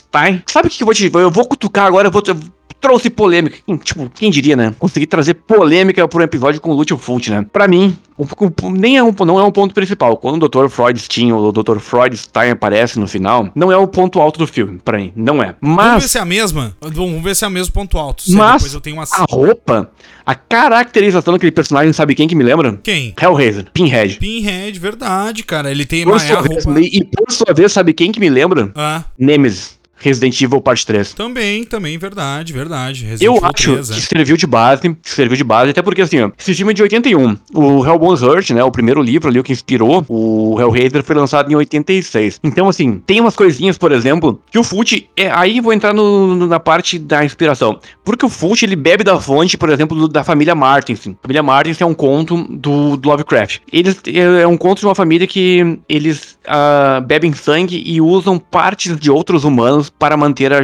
[0.00, 0.42] Freudstein.
[0.46, 1.10] Sabe o que eu vou te.
[1.12, 2.22] Eu vou cutucar agora, eu vou.
[2.26, 2.36] eu
[2.78, 3.56] Trouxe polêmica.
[3.66, 4.74] Quem- Tipo, quem diria, né?
[4.78, 7.44] Consegui trazer polêmica pro episódio com o Lúcio Fult, né?
[7.50, 8.24] Pra mim, um,
[8.64, 10.18] um- nem é um, não é um ponto principal.
[10.18, 10.68] Quando o Dr.
[10.68, 11.78] Freudstein ou o Dr.
[11.78, 15.10] Freudstein aparece no final, não é o ponto alto do filme, pra mim.
[15.16, 15.56] Não é.
[15.60, 16.76] Vamos Mas ver se é a mesma.
[16.80, 18.24] Vamos ver se é o mesmo ponto alto.
[18.28, 19.04] Mas depois eu tenho uma.
[19.10, 19.90] a roupa,
[20.24, 22.78] a caracterização daquele personagem, sabe quem que me lembra?
[22.82, 23.14] Quem?
[23.20, 24.18] Hellraiser, Pinhead.
[24.18, 25.70] Pinhead, verdade, cara.
[25.70, 26.80] Ele tem Por é a sua vez, roupa.
[26.80, 28.70] e por sua vez, sabe quem que me lembra?
[28.76, 29.75] Ah, Nemesis,
[30.06, 31.12] Resident Evil Parte 3.
[31.14, 33.04] também, também, verdade, verdade.
[33.04, 34.00] Resident Eu Evil acho 3, que é.
[34.18, 37.36] serviu de base, serviu de base, até porque assim, ó, esse filme é de 81.
[37.52, 41.50] O Hellbound Heart, né, o primeiro livro ali, o que inspirou o Hellraiser, foi lançado
[41.50, 42.38] em 86.
[42.44, 46.46] Então, assim, tem umas coisinhas, por exemplo, que o Fult, é, aí vou entrar no-
[46.46, 47.78] na parte da inspiração.
[48.04, 51.10] Porque o Fult, ele bebe da fonte, por exemplo, do- da família Martinson.
[51.18, 53.58] A família Martinson é um conto do, do Lovecraft.
[53.72, 58.38] Eles, é, é um conto de uma família que eles ah, bebem sangue e usam
[58.38, 60.58] partes de outros humanos para manter a,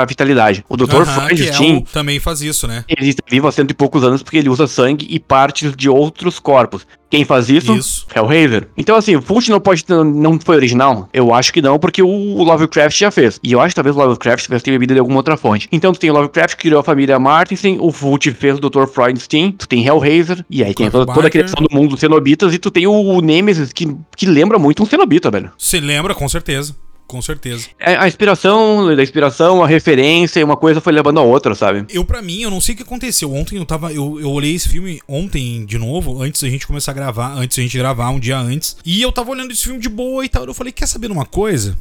[0.00, 0.64] a vitalidade.
[0.68, 1.04] O Dr.
[1.28, 2.84] Que é Stein, o- também faz isso, né?
[2.88, 5.88] ele está vivo há cento e poucos anos porque ele usa sangue e partes de
[5.88, 6.86] outros corpos.
[7.10, 7.74] Quem faz isso?
[7.74, 8.06] Isso.
[8.14, 8.68] Hellraiser.
[8.76, 11.08] Então, assim, o Fult não pode não foi original?
[11.10, 13.40] Eu acho que não, porque o Lovecraft já fez.
[13.42, 15.68] E eu acho que talvez o Lovecraft tivesse ter bebido de alguma outra fonte.
[15.72, 18.86] Então, tu tem o Lovecraft que criou a família Martinson, o Fult fez o Dr.
[18.86, 22.52] Freudstein, tu tem Hellraiser, e aí tem toda, toda a criação do mundo dos cenobitas,
[22.52, 25.50] e tu tem o Nemesis, que, que lembra muito um cenobita, velho.
[25.56, 26.76] Você lembra, com certeza.
[27.08, 27.68] Com certeza.
[27.80, 31.86] É, A inspiração, da inspiração, a referência, uma coisa foi levando a outra, sabe?
[31.88, 33.32] Eu, pra mim, eu não sei o que aconteceu.
[33.34, 33.90] Ontem eu tava.
[33.90, 37.56] Eu, eu olhei esse filme ontem de novo, antes da gente começar a gravar, antes
[37.56, 38.76] da gente gravar, um dia antes.
[38.84, 40.44] E eu tava olhando esse filme de boa e tal.
[40.44, 41.74] Eu falei, quer saber de uma coisa?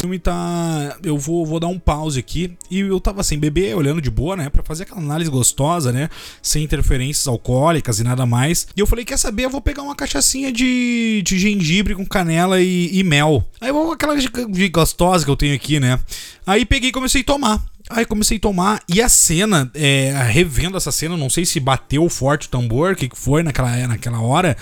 [0.00, 0.96] Filme tá.
[1.02, 2.56] Eu vou, vou dar um pause aqui.
[2.70, 4.48] E eu tava sem beber, olhando de boa, né?
[4.48, 6.08] Pra fazer aquela análise gostosa, né?
[6.42, 8.66] Sem interferências alcoólicas e nada mais.
[8.76, 9.44] E eu falei, quer saber?
[9.44, 13.44] Eu vou pegar uma cachaçinha de, de gengibre com canela e, e mel.
[13.60, 14.14] Aí vou aquela
[14.70, 15.98] gostosa que eu tenho aqui, né?
[16.46, 17.64] Aí peguei e comecei a tomar.
[17.90, 22.06] Aí comecei a tomar e a cena, é, revendo essa cena, não sei se bateu
[22.08, 24.56] forte o tambor, o que que foi naquela, naquela hora,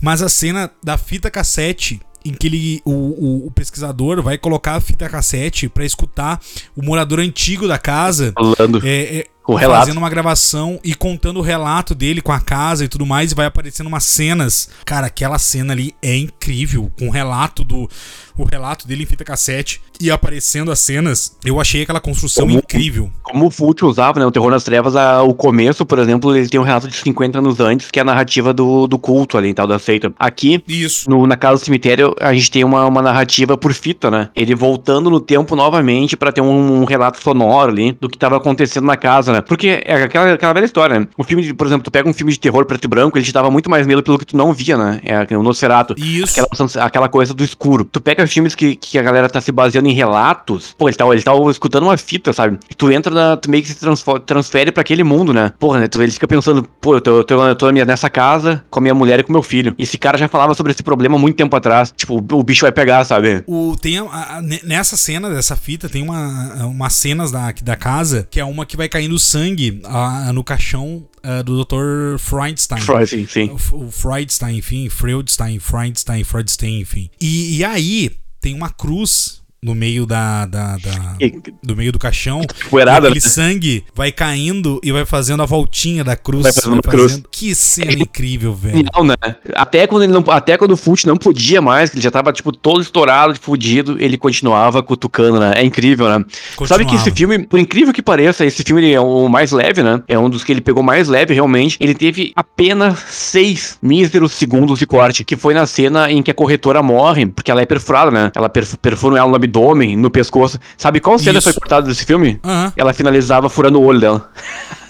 [0.00, 4.76] mas a cena da fita cassete em que ele, o, o, o pesquisador vai colocar
[4.76, 6.40] a fita cassete pra escutar
[6.76, 8.80] o morador antigo da casa Falando.
[8.84, 9.80] é, é, O relato.
[9.80, 13.34] fazendo uma gravação e contando o relato dele com a casa e tudo mais, e
[13.34, 14.68] vai aparecendo umas cenas.
[14.84, 17.88] Cara, aquela cena ali é incrível, com o relato do
[18.36, 21.36] o relato dele em fita cassete e aparecendo as cenas.
[21.44, 23.08] Eu achei aquela construção Como- incrível.
[23.22, 26.48] Como o Fult usava, né, o Terror nas Trevas, a- o começo, por exemplo, ele
[26.48, 29.54] tem um relato de 50 anos antes, que é a narrativa do, do culto ali
[29.54, 30.12] tal, da seita.
[30.18, 31.08] Aqui, Isso.
[31.08, 34.28] no- na Casa do Cemitério, a gente tem uma, uma narrativa por fita, né?
[34.34, 38.36] Ele voltando no tempo novamente pra ter um, um relato sonoro ali do que tava
[38.36, 39.40] acontecendo na casa, né?
[39.40, 41.08] Porque é aquela, aquela velha história, né?
[41.18, 43.24] Um filme, de, por exemplo, tu pega um filme de terror preto e branco, ele
[43.24, 45.00] te dava muito mais medo pelo que tu não via, né?
[45.04, 45.94] É o Nosferatu.
[45.98, 46.40] Isso.
[46.40, 47.84] Aquela, aquela coisa do escuro.
[47.84, 51.06] Tu pega filmes que, que a galera tá se baseando em relatos, pô, ele tá,
[51.06, 52.58] ele tá escutando uma fita, sabe?
[52.70, 53.36] E tu entra na.
[53.36, 53.78] Tu meio que se
[54.26, 55.52] transfere pra aquele mundo, né?
[55.58, 55.88] Porra, né?
[55.88, 58.82] Tu, ele fica pensando, pô, eu tô, eu tô, eu tô nessa casa com a
[58.82, 59.74] minha mulher e com meu filho.
[59.78, 61.92] E esse cara já falava sobre esse problema muito tempo atrás.
[61.96, 63.42] Tipo, o, o bicho vai pegar, sabe?
[63.46, 68.26] O, tem a, a, nessa cena dessa fita, tem uma, umas cenas da, da casa,
[68.30, 72.18] que é uma que vai caindo sangue a, no caixão uh, do Dr.
[72.18, 72.80] Freudstein.
[72.80, 73.50] Freud, sim, sim.
[73.72, 77.10] O, o Freudstein, enfim, Freudstein, Freudstein, Freudstein, enfim.
[77.20, 78.10] E, e aí
[78.40, 81.16] tem uma cruz no meio da, da, da
[81.62, 82.42] do meio do caixão.
[82.68, 83.30] Poeirada, aquele né?
[83.30, 86.42] sangue vai caindo e vai fazendo a voltinha da cruz.
[86.42, 87.22] Vai fazendo, vai fazendo...
[87.22, 87.22] cruz.
[87.30, 88.84] Que cena é, incrível, velho.
[88.94, 89.16] Não, né?
[89.54, 92.30] Até quando ele não, até quando o Fult não podia mais, que ele já tava
[92.30, 95.54] tipo todo estourado, fudido, ele continuava cutucando, né?
[95.56, 96.22] É incrível, né?
[96.66, 100.02] Sabe que esse filme, por incrível que pareça, esse filme é o mais leve, né?
[100.06, 101.78] É um dos que ele pegou mais leve realmente.
[101.80, 106.34] Ele teve apenas seis míseros segundos de corte, que foi na cena em que a
[106.34, 108.30] corretora morre, porque ela é perfurada, né?
[108.34, 110.58] Ela perfura ela no abdômen no pescoço.
[110.76, 111.52] Sabe qual cena Isso.
[111.52, 112.40] foi cortada desse filme?
[112.44, 112.72] Uhum.
[112.76, 114.30] Ela finalizava furando o olho dela.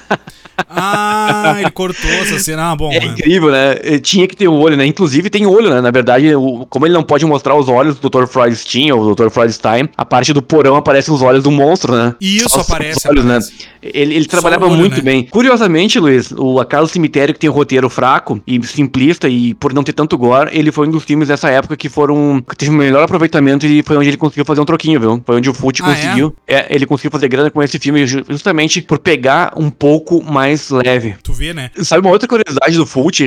[0.69, 2.71] Ah, ele cortou essa cena.
[2.71, 2.91] Ah, bom.
[2.93, 3.75] É, incrível, né?
[4.03, 4.87] Tinha que ter o olho, né?
[4.87, 5.81] Inclusive tem olho, né?
[5.81, 8.27] Na verdade, o, como ele não pode mostrar os olhos do Dr.
[8.27, 9.31] Freudstein ou do Dr.
[9.31, 12.15] Freudstein, a parte do porão aparece os olhos do monstro, né?
[12.21, 13.09] Isso Só aparece.
[13.09, 13.53] Olhos, aparece.
[13.53, 13.67] Né?
[13.83, 15.03] Ele, ele trabalhava olho, muito né?
[15.03, 15.25] bem.
[15.25, 19.55] Curiosamente, Luiz, o A Casa do Cemitério, que tem um roteiro fraco e simplista e
[19.55, 22.43] por não ter tanto gore, ele foi um dos filmes dessa época que foram.
[22.49, 25.23] que teve o melhor aproveitamento e foi onde ele conseguiu fazer um troquinho, viu?
[25.25, 25.95] Foi onde o Fute ah, é?
[25.95, 26.35] conseguiu.
[26.47, 26.55] É?
[26.55, 26.67] é?
[26.71, 31.15] ele conseguiu fazer grana com esse filme justamente por pegar um pouco mais leve.
[31.23, 31.71] Tu vê, né?
[31.83, 33.21] Sabe uma outra curiosidade do Fult?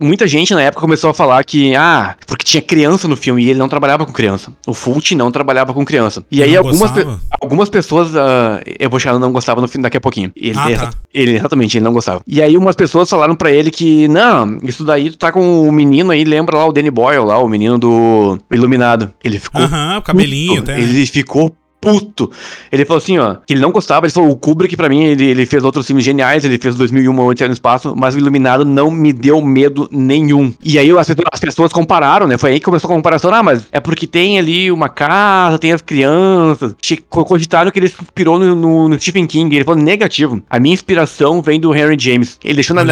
[0.00, 3.50] Muita gente na época começou a falar que, ah, porque tinha criança no filme e
[3.50, 4.52] ele não trabalhava com criança.
[4.66, 6.24] O Fult não trabalhava com criança.
[6.30, 7.06] E aí algumas, pe
[7.40, 10.32] algumas pessoas, uh, eu vou chamar, não gostavam no filme daqui a pouquinho.
[10.36, 10.90] Ele, ah, tá.
[11.12, 12.20] ele, exatamente, ele não gostava.
[12.26, 15.72] E aí umas pessoas falaram para ele que, não, isso daí tu tá com o
[15.72, 19.12] menino aí, lembra lá o Danny Boyle lá, o menino do Iluminado.
[19.22, 19.62] Ele ficou.
[19.62, 20.80] Aham, o cabelinho, até.
[20.80, 22.30] Ele ficou puto.
[22.70, 25.24] Ele falou assim, ó, que ele não gostava, ele falou, o Kubrick pra mim, ele,
[25.24, 28.90] ele fez outros filmes geniais, ele fez 2001, Odisseia no Espaço, mas o Iluminado não
[28.90, 30.52] me deu medo nenhum.
[30.62, 33.66] E aí as, as pessoas compararam, né, foi aí que começou a comparação, ah, mas
[33.70, 36.74] é porque tem ali uma casa, tem as crianças,
[37.08, 40.42] cogitaram que ele se inspirou no, no, no, Stephen King, ele falou negativo.
[40.50, 42.38] A minha inspiração vem do Henry James.
[42.42, 42.84] Ele deixou na...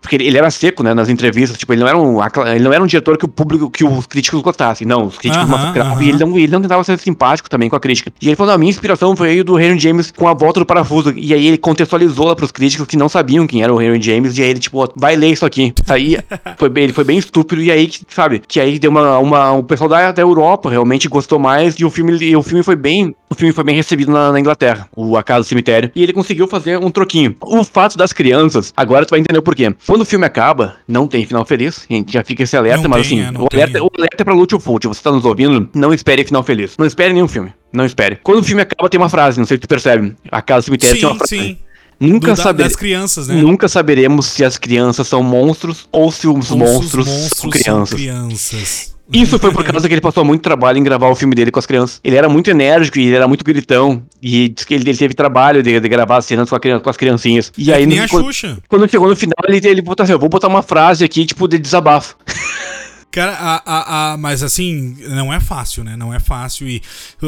[0.00, 2.18] Porque ele, ele, era seco, né, nas entrevistas, tipo, ele não era um,
[2.54, 5.46] ele não era um diretor que o público, que os críticos gostassem, não, os críticos
[5.46, 6.02] uh -huh, massacravam, uh -huh.
[6.02, 8.12] e ele não, ele não tentava ser simpático também com a crítica.
[8.20, 11.12] E ele falou: a minha inspiração foi do Henry James com a volta do parafuso.
[11.16, 14.36] E aí ele contextualizou lá pros críticos que não sabiam quem era o Henry James.
[14.36, 15.72] E aí ele, tipo, vai ler isso aqui.
[15.88, 16.18] Aí
[16.56, 17.62] foi bem, ele foi bem estúpido.
[17.62, 19.18] E aí, sabe, que aí deu uma.
[19.18, 21.74] uma o pessoal da, da Europa realmente gostou mais.
[21.74, 23.14] E o filme, e o filme foi bem.
[23.32, 25.90] O filme foi bem recebido na, na Inglaterra, o A Casa do Cemitério.
[25.96, 27.34] E ele conseguiu fazer um troquinho.
[27.40, 29.74] O fato das crianças, agora tu vai entender o porquê.
[29.86, 31.86] Quando o filme acaba, não tem final feliz.
[31.88, 34.16] A gente já fica esse alerta, não mas tem, assim, é, o, alerta, o alerta
[34.22, 34.86] é pra Lúcio Fult.
[34.86, 36.76] Você tá nos ouvindo, não espere final feliz.
[36.76, 37.54] Não espere nenhum filme.
[37.72, 38.16] Não espere.
[38.22, 40.14] Quando o filme acaba, tem uma frase, não sei se tu percebe.
[40.30, 41.36] A casa do cemitério sim, tem uma frase.
[41.38, 41.58] Sim.
[41.98, 42.72] Nunca saberemos.
[42.72, 43.34] Das crianças, né?
[43.36, 47.48] Nunca saberemos se as crianças são monstros ou se os ou monstros, os monstros são
[47.48, 47.88] crianças.
[47.88, 48.91] São crianças.
[49.12, 51.58] Isso foi por causa que ele passou muito trabalho em gravar o filme dele com
[51.58, 52.00] as crianças.
[52.02, 54.02] Ele era muito enérgico e ele era muito gritão.
[54.20, 56.90] E disse que ele, ele teve trabalho de, de, gravar as cenas com, a, com
[56.90, 57.52] as criancinhas.
[57.56, 58.58] E é aí, nem no, a quando, Xuxa.
[58.68, 61.46] quando chegou no final, ele, ele botou assim: eu vou botar uma frase aqui, tipo,
[61.46, 62.16] de desabafo.
[63.12, 65.96] Cara, a, a, a, mas assim, não é fácil, né?
[65.96, 66.66] Não é fácil.
[66.66, 66.80] E,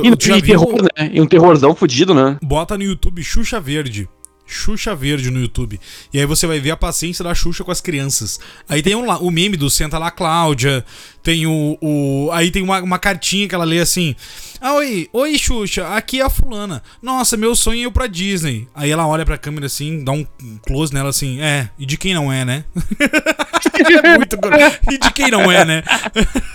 [0.02, 1.11] e, e terror, né?
[1.12, 2.39] E um terrorzão fudido, né?
[2.43, 4.09] Bota no YouTube Xuxa Verde.
[4.47, 5.81] Xuxa Verde no YouTube.
[6.12, 8.39] E aí você vai ver a paciência da Xuxa com as crianças.
[8.69, 10.85] Aí tem um, o meme do Senta lá, Cláudia.
[11.23, 11.79] Tem o.
[11.81, 14.15] o aí tem uma, uma cartinha que ela lê assim.
[14.66, 16.82] Ah, oi, oi, Xuxa, aqui é a fulana.
[17.03, 18.66] Nossa, meu sonho é ir pra Disney.
[18.74, 20.27] Aí ela olha pra câmera assim, dá um
[20.66, 22.65] close nela assim, é, e de quem não é, né?
[24.03, 24.39] é muito
[24.91, 25.82] E de quem não é, né?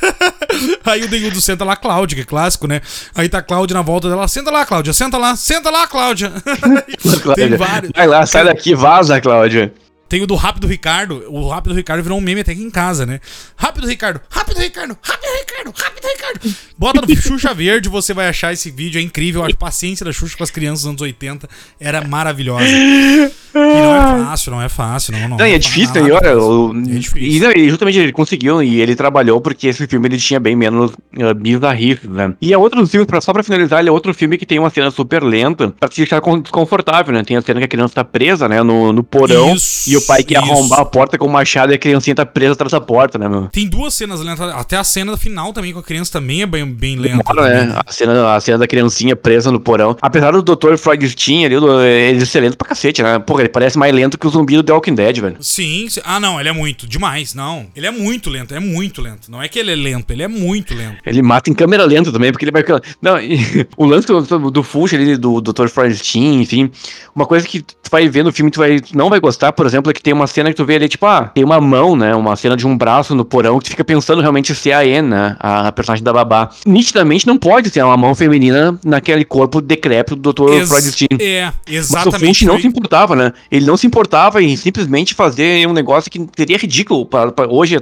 [0.86, 2.82] Aí o Dengo do Senta lá, Cláudia, que é clássico, né?
[3.14, 6.34] Aí tá a Cláudia na volta dela, senta lá, Cláudia, senta lá, senta lá, Cláudia.
[7.36, 7.92] Tem vários.
[7.96, 9.72] Vai lá, sai daqui, vaza, Cláudia.
[10.10, 11.24] Tem o do Rápido Ricardo.
[11.30, 13.20] O Rápido Ricardo virou um meme até aqui em casa, né?
[13.56, 16.56] Rápido Ricardo, Rápido Ricardo, Rápido Ricardo, Rápido Ricardo.
[16.78, 19.00] Bota no Xuxa Verde, você vai achar esse vídeo.
[19.00, 19.46] É incrível.
[19.46, 21.48] A paciência da Xuxa com as crianças dos anos 80
[21.80, 22.66] era maravilhosa.
[22.66, 25.30] E não é fácil, não é fácil, não.
[25.30, 27.42] Não, Não, e é não difícil, nada e olha, o- É e, difícil.
[27.42, 30.92] não, e justamente ele conseguiu e ele trabalhou porque esse filme ele tinha bem menos
[30.92, 32.34] uh, bizarrices, né?
[32.42, 34.70] E é outro filme, pra, só pra finalizar, ele é outro filme que tem uma
[34.70, 37.24] cena super lenta pra te deixar con- desconfortável, né?
[37.24, 40.06] Tem a cena que a criança tá presa, né, no, no porão Isso, e o
[40.06, 40.52] pai quer isso.
[40.52, 43.28] arrombar a porta com o machado e a criancinha tá presa atrás da porta, né,
[43.28, 43.48] meu?
[43.48, 46.66] Tem duas cenas lentas, até a cena final também com a criança também é bem,
[46.66, 47.18] bem lenta.
[47.18, 47.82] Demora, também, né?
[47.86, 49.96] A cena, a cena da criancinha presa no porão.
[50.02, 50.78] Apesar do Dr.
[50.78, 53.20] Freudstein ali, ele ser lento pra cacete, né?
[53.20, 55.38] Porra, ele parece mais lento que o zumbi do The Walking Dead, velho.
[55.40, 56.02] Sim, sim.
[56.04, 57.68] Ah, não, ele é muito, demais, não.
[57.76, 59.32] Ele é muito lento, é muito lento.
[59.32, 60.98] Não é que ele é lento, ele é muito lento.
[61.06, 62.64] Ele mata em câmera lenta também, porque ele vai.
[63.02, 63.40] Não, e
[63.78, 65.68] o lance do, do, Fuchs ali, do Dr.
[65.68, 66.72] Freudstein, enfim.
[67.16, 69.89] Uma coisa que tu vai ver no filme, tu vai, não vai gostar, por exemplo,
[69.90, 72.16] é que tem uma cena que tu vê ali, tipo, ah, tem uma mão, né?
[72.16, 74.80] Uma cena de um braço no porão que tu fica pensando realmente se é a
[75.00, 75.36] Anne, né?
[75.40, 76.50] A personagem da babá.
[76.66, 80.54] Nitidamente não pode ter uma mão feminina naquele corpo decrépito do Dr.
[80.54, 81.08] Ex- Freudstein.
[81.20, 82.20] É, Mas o exatamente.
[82.20, 83.34] Finch não se importava, né?
[83.52, 87.78] Ele não se importava em simplesmente fazer um negócio que seria ridículo pra, pra hoje,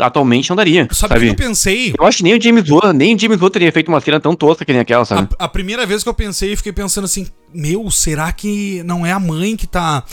[0.00, 0.88] atualmente, não daria.
[0.92, 1.94] Sabe o que eu pensei?
[1.98, 4.20] Eu acho que nem o James Wan, nem o James Wan teria feito uma cena
[4.20, 5.28] tão tosca que nem aquela, sabe?
[5.38, 9.04] A, a primeira vez que eu pensei, eu fiquei pensando assim: Meu, será que não
[9.04, 10.04] é a mãe que tá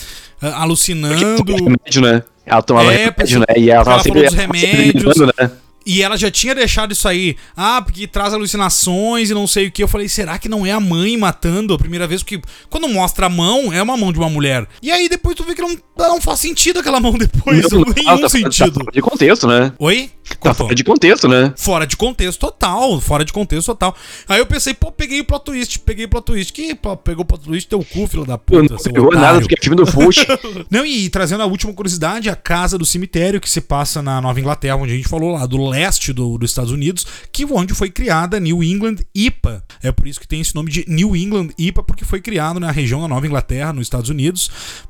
[0.42, 1.44] ah, alucinando?
[1.46, 2.24] remédio, né?
[2.46, 3.46] Ela tomava É, remédio, né?
[3.58, 5.18] E ela ela sempre, dos ela sempre remédios.
[5.18, 5.52] né?
[5.86, 7.36] E ela já tinha deixado isso aí.
[7.56, 9.82] Ah, porque traz alucinações e não sei o que.
[9.82, 12.22] Eu falei, será que não é a mãe matando a primeira vez?
[12.22, 12.40] Porque
[12.70, 14.68] quando mostra a mão, é uma mão de uma mulher.
[14.84, 17.64] E aí depois tu vê que não, não faz sentido aquela mão depois.
[17.72, 18.74] Não, Não, não, nenhum tá- tá sentido.
[18.82, 19.72] fora de contexto, né?
[19.80, 20.12] Oi?
[20.38, 21.54] Tá fora de contexto, né?
[21.58, 23.96] Fora de contexto total, fora de contexto total.
[24.28, 26.54] Aí eu pensei, pô, peguei o plot twist, peguei o plot twist.
[26.54, 29.42] Que pô, pegou o plot twist, teu cu, filho da puta, não pegou nada otário.
[29.42, 30.26] porque é filme do Fush.
[30.70, 34.40] Não, e trazendo a última curiosidade, a casa do cemitério que se passa na Nova
[34.40, 37.90] Inglaterra, onde a gente falou lá, do leste do, dos Estados Unidos, que onde foi
[37.90, 39.64] criada a New England IPA.
[39.82, 42.72] É por isso que tem esse nome de New England IPA, porque foi criado na
[42.72, 44.50] região da Nova Inglaterra, nos Estados Unidos,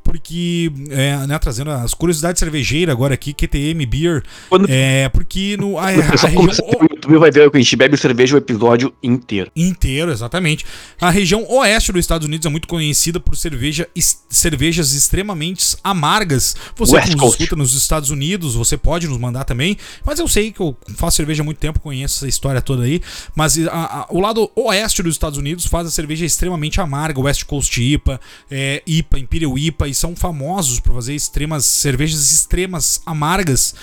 [0.10, 5.78] porque, é, né, trazendo as curiosidades cervejeiras agora aqui, QTM Beer, Quando- é, porque no,
[5.80, 6.48] a, a região...
[7.18, 9.50] vai ver que a gente bebe cerveja o episódio inteiro.
[9.56, 10.66] inteiro, exatamente.
[11.00, 13.88] A região oeste dos Estados Unidos é muito conhecida por cerveja,
[14.30, 16.56] cervejas extremamente amargas.
[16.76, 17.42] Você West que nos Coast.
[17.44, 19.78] escuta nos Estados Unidos, você pode nos mandar também.
[20.06, 23.02] Mas eu sei que eu faço cerveja há muito tempo, conheço essa história toda aí.
[23.36, 23.72] Mas a-
[24.02, 28.20] a- o lado oeste dos Estados Unidos faz a cerveja extremamente amarga, West Coast IPA,
[28.52, 33.74] é, IPA, Imperial IPA, e são famosos por fazer extremas cervejas extremas amargas.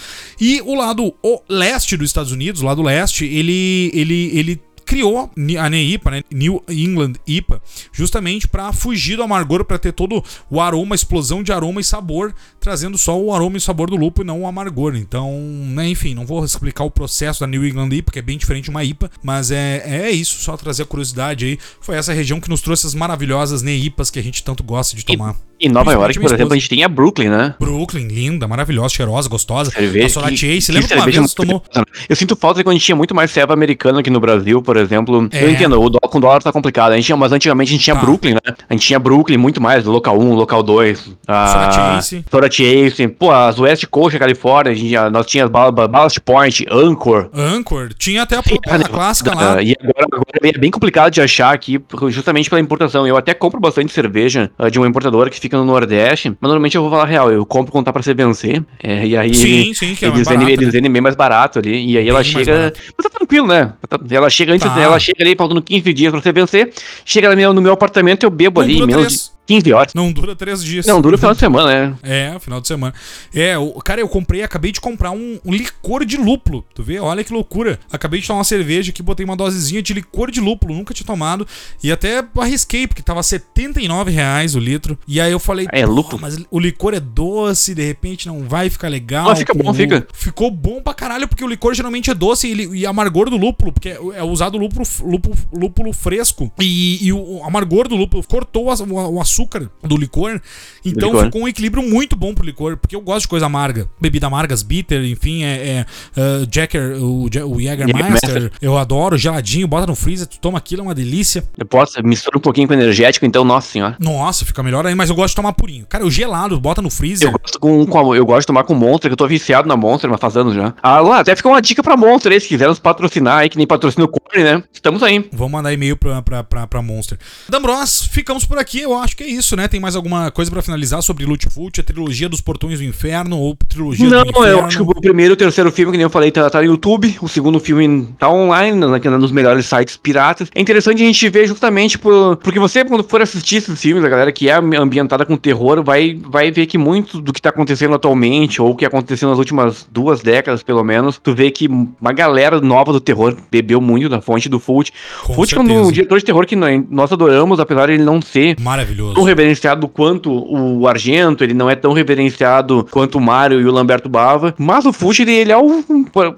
[0.41, 5.29] E o lado o leste dos Estados Unidos, o lado leste, ele, ele, ele criou
[5.59, 6.23] a NEIPA, né?
[6.31, 7.61] New England IPA,
[7.93, 12.33] justamente para fugir do amargor, para ter todo o aroma, explosão de aroma e sabor,
[12.61, 14.95] trazendo só o aroma e o sabor do lúpulo e não o amargor.
[14.95, 15.33] Então,
[15.75, 18.65] né, enfim, não vou explicar o processo da New England IPA, que é bem diferente
[18.65, 21.59] de uma IPA, mas é, é isso, só trazer a curiosidade aí.
[21.81, 25.05] Foi essa região que nos trouxe as maravilhosas NEIPAs que a gente tanto gosta de
[25.05, 25.35] tomar.
[25.59, 27.55] Em Nova York, por exemplo, a gente tem a Brooklyn, né?
[27.59, 29.71] Brooklyn, linda, maravilhosa, cheirosa, gostosa.
[29.71, 30.07] Cerveja.
[30.07, 31.63] a Solar que- que lembra que uma vez tomou...
[32.09, 34.61] Eu sinto falta de quando a gente tinha muito mais serva americana aqui no Brasil,
[34.61, 35.29] por exemplo.
[35.33, 35.45] É.
[35.45, 36.93] Eu entendo, o dólar, com o dólar tá complicado.
[36.93, 38.03] A gente tinha, mas antigamente a gente tinha Tá.
[38.03, 38.55] Brooklyn, né?
[38.69, 41.11] A gente tinha Brooklyn muito mais, local 1, local 2.
[41.27, 42.25] A Chase.
[42.31, 43.09] Solar Chase.
[43.09, 47.31] Pô, as West Coast, Califórnia, a gente, tinha- nós tínhamos Ball- Ballast Point, Anchor.
[47.33, 49.63] Anchor, tinha até a, Sim, a clássica lá.
[49.63, 53.07] E agora, agora é bem complicado de achar aqui, justamente pela importação.
[53.07, 56.77] Eu até compro bastante cerveja ah, de uma importadora que fica no Nordeste, mas normalmente
[56.77, 58.63] eu vou falar real, eu compro quando tá pra vencer.
[58.83, 61.93] é, e aí Sim, sim, que é eles, barato, eles vendem bem mais barato ali.
[61.93, 62.73] E aí ela chega.
[62.97, 63.73] Mas tá tranquilo, né?
[63.89, 64.81] Tá- Ela chega antes, Tá.
[64.81, 66.73] ela chega ali faltando 15 dias pra você vencer.
[67.05, 69.36] Chega no meu, no meu apartamento, eu bebo Não ali menos três.
[69.47, 69.95] De 15 horas.
[69.95, 70.87] Não dura três dias.
[70.87, 71.97] Não, dura o final de semana, né?
[72.03, 72.93] É, final de semana.
[73.35, 76.65] É, o, cara, eu comprei, acabei de comprar um, um licor de lúpulo.
[76.75, 76.99] Tu vê?
[76.99, 77.79] Olha que loucura.
[77.93, 81.07] Acabei de tomar uma cerveja aqui, botei uma dosezinha de licor de lúpulo, nunca tinha
[81.07, 81.47] tomado.
[81.83, 84.99] E até arrisquei, porque tava 79 reais o litro.
[85.07, 86.21] E aí eu falei, É, "Pô, lúpulo.
[86.21, 89.29] mas o licor é doce, de repente não vai ficar legal.
[89.29, 90.07] Não, fica bom, o- fica.
[90.13, 93.37] Ficou bom pra caralho, porque o licor geralmente é doce e, ele- e amargor do
[93.37, 96.51] lúpulo, porque é, é usado lúpulo, lúpulo, lúpulo fresco.
[96.61, 99.36] E, e o amargor do lúpulo cortou o, a- o açúcar
[99.83, 100.41] do licor.
[100.85, 101.25] Então licor.
[101.25, 103.89] ficou um equilíbrio muito bom pro licor, porque eu gosto de coisa amarga.
[104.01, 105.87] Bebida amargas, bitter, enfim, é, é
[106.17, 110.85] uh, Jacker, o, o Jägermeister, eu adoro, geladinho, bota no freezer, tu toma aquilo, é
[110.85, 111.45] uma delícia.
[111.57, 113.97] Eu posso, mistura um pouquinho com energético, então, nossa senhora.
[113.99, 115.87] Nossa, fica melhor aí, mas eu gosto de tomar purinho.
[115.87, 117.29] Cara, o gelado, bota no freezer.
[117.29, 119.69] Eu gosto, com, com a- eu gosto de tomar com Monster, que eu tô viciado
[119.69, 120.75] na Monster, mas faz anos já.
[120.83, 123.57] Ah, lá, até fica uma dica pra Monster aí, se quiser nos patrocinar aí, que
[123.57, 124.63] nem patrocina o Core, né?
[124.73, 125.29] Estamos aí.
[125.33, 127.19] Vou mandar e-mail pra, pra, pra, pra Monster.
[127.49, 128.81] Dambros, ficamos por aqui.
[128.81, 129.67] Eu acho que é isso, né?
[129.69, 133.57] Tem mais alguma coisa pra finalizar sobre Lutfult, a trilogia dos Portões do Inferno ou
[133.69, 134.49] trilogia Não, do Inferno?
[134.49, 136.59] eu acho que o primeiro e o terceiro filme, que nem eu falei, tá, tá
[136.61, 137.17] no YouTube.
[137.21, 140.49] O segundo filme tá online, na- na- nos melhores sites piratas.
[140.55, 144.09] É interessante a gente ver justamente por, porque você, quando for assistir esses filmes, a
[144.09, 147.95] galera que é ambientada com terror, vai, vai ver que muito do que tá acontecendo
[147.95, 152.13] atualmente, ou o que aconteceu nas últimas duas décadas, pelo menos, tu vê que uma
[152.13, 154.93] galera nova do terror bebeu muito da fonte do Fult.
[155.35, 159.16] Fult é um diretor de terror que nós adoramos, apesar de ele não ser Maravilhoso.
[159.17, 163.73] Tão reverenciado quanto o Argento, ele não é tão reverenciado quanto o Mario e o
[163.73, 165.83] Lamberto Bava, mas o ele, ele é o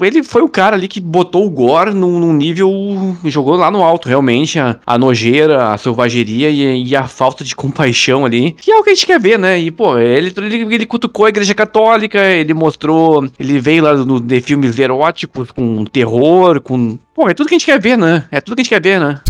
[0.00, 3.82] ele foi o cara ali que botou o gore num, num nível jogou lá no
[3.82, 8.70] alto, realmente, a, a nojeira, a selvageria e, e a falta de compaixão ali, que
[8.70, 9.59] é o que a gente quer ver, né?
[9.59, 14.20] E pô, ele, ele, ele cutucou a igreja católica, ele mostrou, ele veio lá no,
[14.20, 18.26] de filmes eróticos com terror, com Pô, é tudo que a gente quer ver, né?
[18.30, 19.20] É tudo que a gente quer ver, né?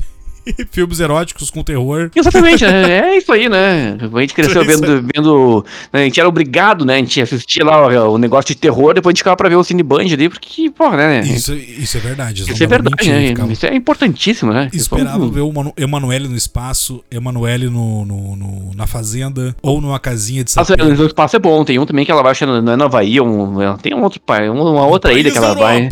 [0.71, 2.11] Filmes eróticos com terror.
[2.15, 3.97] Exatamente, é, é isso aí, né?
[4.13, 5.65] A gente cresceu É vendo, vendo.
[5.93, 6.95] né, a gente era obrigado, né?
[6.95, 9.57] A gente assistia lá o, o negócio de terror, depois a gente ficava pra ver
[9.57, 11.21] o Cine Band ali, porque, porra, né?
[11.21, 12.43] Isso, isso é verdade.
[12.51, 13.35] Isso é verdade, né?
[13.51, 14.69] Isso é importantíssimo, né?
[14.73, 19.99] Esperava ver o Manu- Emanuele no espaço, Emanuele no, no, no- na fazenda, ou numa
[19.99, 20.83] casinha de Nossa, sapê.
[20.83, 23.21] o espaço é bom, tem um também que ela vai, que não é na Havaí,
[23.21, 25.89] um, é, tem um outro pai, uma, outra ilha País que ela da vai.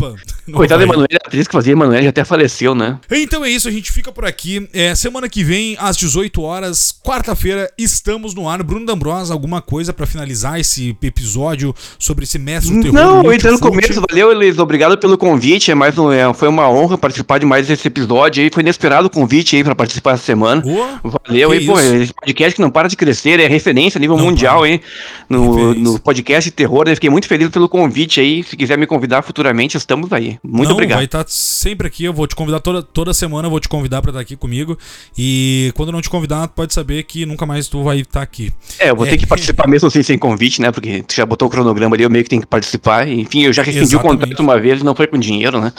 [0.52, 0.84] Coitada da.
[0.84, 2.98] Emanuele, a atriz que fazia Emanuele já até faleceu, né?
[3.10, 4.68] Então é isso, a gente fica por aqui.
[4.72, 8.62] É, semana que vem, às 18 horas, quarta-feira, estamos no ar.
[8.62, 12.94] Bruno D'Ambrosa, alguma coisa pra finalizar esse episódio sobre esse mestre do terror?
[12.94, 16.48] Não, eu entrei no começo, valeu, Elis, obrigado pelo convite, é mais um, é, foi
[16.48, 20.14] uma honra participar de mais esse episódio aí, foi inesperado o convite aí pra participar
[20.14, 20.60] essa semana.
[20.62, 21.00] Boa.
[21.02, 24.24] Valeu aí, pô, esse podcast que não para de crescer, é referência a nível Não
[24.24, 24.68] mundial para.
[24.68, 24.80] aí,
[25.28, 28.86] no, no podcast de terror, eu fiquei muito feliz pelo convite aí, se quiser me
[28.86, 30.35] convidar futuramente, estamos aí.
[30.42, 30.98] Muito Não, obrigado.
[30.98, 32.04] Vai estar sempre aqui.
[32.04, 33.46] Eu vou te convidar toda, toda semana.
[33.46, 34.78] Eu vou te convidar pra estar aqui comigo.
[35.16, 38.52] E quando não te convidar, pode saber que nunca mais tu vai estar aqui.
[38.78, 39.16] É, eu vou ter É.
[39.18, 42.10] que participar mesmo assim sem convite, né, porque tu já botou o cronograma ali, eu
[42.10, 44.20] meio que tenho que participar, enfim, eu já rescindi o Exatamente.
[44.20, 45.72] contrato uma vez e não foi com dinheiro, né,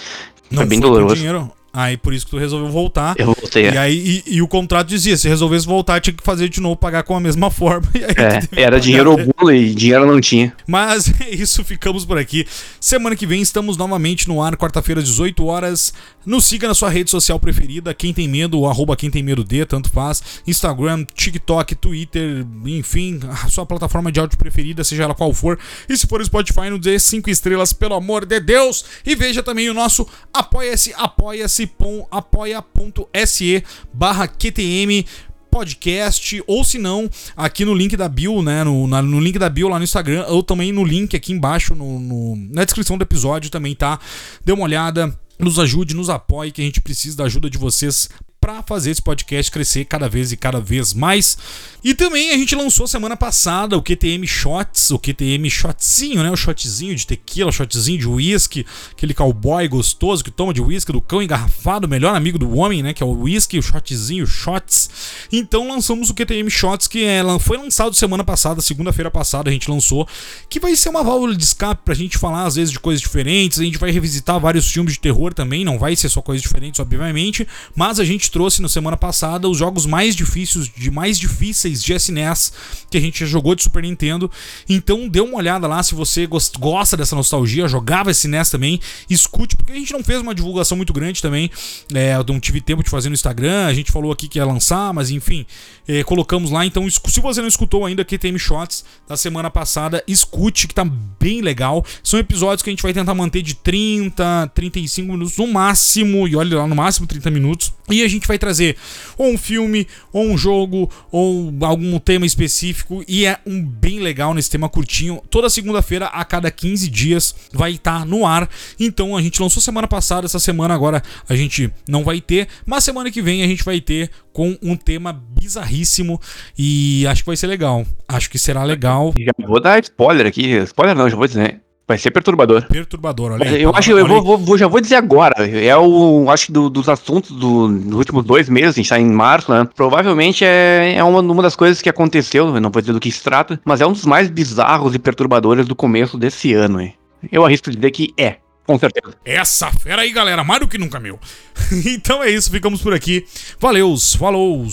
[0.52, 1.16] Não foi bem foi doloroso.
[1.16, 1.52] dinheiro.
[1.78, 3.14] Aí por isso que tu resolveu voltar.
[3.20, 3.78] Eu voltei, E é.
[3.78, 7.04] aí e, e o contrato dizia, se resolvesse voltar, tinha que fazer de novo, pagar
[7.04, 7.88] com a mesma forma.
[7.94, 10.52] É, era dinheiro ou bolo e dinheiro não tinha.
[10.66, 12.48] Mas é isso, ficamos por aqui.
[12.80, 15.94] Semana que vem estamos novamente no ar, quarta-feira, 18 horas.
[16.26, 19.64] Nos siga na sua rede social preferida, quem tem medo, arroba quem tem medo de,
[19.64, 20.42] tanto faz.
[20.48, 25.60] Instagram, TikTok, Twitter, enfim, a sua plataforma de áudio preferida, seja ela qual for.
[25.88, 28.84] E se for Spotify, nos dê 5 estrelas, pelo amor de Deus.
[29.06, 31.67] E veja também o nosso apoia-se, apoia-se,
[32.12, 33.64] apoia.se
[33.94, 35.06] barra QTM
[35.50, 38.64] podcast, ou se não, aqui no link da bio, né?
[38.64, 41.74] No, na- no link da bio lá no Instagram, ou também no link aqui embaixo,
[41.74, 44.00] no, no- na descrição do episódio também tá.
[44.46, 48.10] Dê uma olhada, nos ajude, nos apoie, que a gente precisa da ajuda de vocês
[48.40, 51.38] para fazer esse podcast crescer cada vez e cada vez mais.
[51.84, 56.32] E também a gente lançou semana passada o QTM Shots, o QTM Shotzinho, né?
[56.32, 60.92] O shotzinho de tequila, o shotzinho de whisky, aquele cowboy gostoso que toma de whisky
[60.92, 62.94] do cão engarrafado, o melhor amigo do homem, né?
[62.94, 64.90] Que é o whisky, o shotzinho, shots.
[65.32, 69.70] Então lançamos o QTM Shots, que é, foi lançado semana passada, segunda-feira passada a gente
[69.70, 70.08] lançou,
[70.50, 73.60] que vai ser uma válvula de escape pra gente falar às vezes de coisas diferentes.
[73.60, 76.80] A gente vai revisitar vários filmes de terror também, não vai ser só coisas diferentes,
[76.80, 81.82] obviamente, mas a gente trouxe na semana passada os jogos mais difíceis, de mais difíceis
[81.82, 82.54] de SNES
[82.88, 84.30] que a gente já jogou de Super Nintendo.
[84.70, 89.58] Então dê uma olhada lá se você gos- gosta dessa nostalgia, jogava SNES também, escute,
[89.58, 91.50] porque a gente não fez uma divulgação muito grande também.
[91.92, 94.46] É, eu não tive tempo de fazer no Instagram, a gente falou aqui que ia
[94.46, 95.44] lançar, mas enfim,
[95.88, 96.64] é, colocamos lá.
[96.64, 100.86] Então, se você não escutou ainda QTM Shots da semana passada, escute, que tá
[101.20, 101.84] bem legal.
[102.04, 106.36] São episódios que a gente vai tentar manter de 30, 35 minutos no máximo, e
[106.36, 107.74] olha lá, no máximo 30 minutos.
[107.90, 108.78] E a gente vai trazer
[109.18, 114.34] ou um filme, ou um jogo, ou algum tema específico, e é um bem legal
[114.34, 115.22] nesse tema curtinho.
[115.30, 118.50] Toda segunda-feira, a cada 15 dias, vai estar no ar.
[118.80, 122.84] Então a gente lançou semana passada, essa semana agora a gente não vai ter, mas
[122.84, 126.22] semana que vem a gente vai ter com um tema bizarríssimo
[126.58, 127.86] e acho que vai ser legal.
[128.08, 129.14] Acho que será legal.
[129.18, 132.64] Já vou dar spoiler aqui, spoiler não, já vou dizer, vai ser perturbador.
[132.68, 133.62] Perturbador, olha aí.
[133.62, 135.48] Eu acho, eu vou, vou- já vou dizer agora.
[135.48, 139.00] É o, acho que do- dos assuntos do- dos últimos dois meses, a gente tá
[139.00, 139.68] em março, né?
[139.76, 143.12] Provavelmente é, é uma, uma das coisas que aconteceu, eu não vou dizer do que
[143.12, 146.94] se trata, mas é um dos mais bizarros e perturbadores do começo desse ano, hein?
[147.32, 148.36] Eu arrisco dizer que é,
[148.66, 149.16] com certeza.
[149.26, 151.18] Essa fera aí, galera, mais do que nunca, meu.
[151.88, 153.26] então é isso, ficamos por aqui.
[153.60, 154.66] Valeus, falou.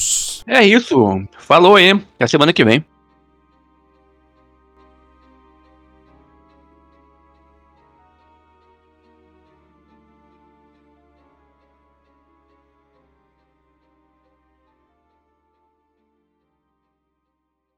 [0.47, 1.23] É isso.
[1.39, 1.93] Falou aí.
[2.17, 2.85] Até semana que vem.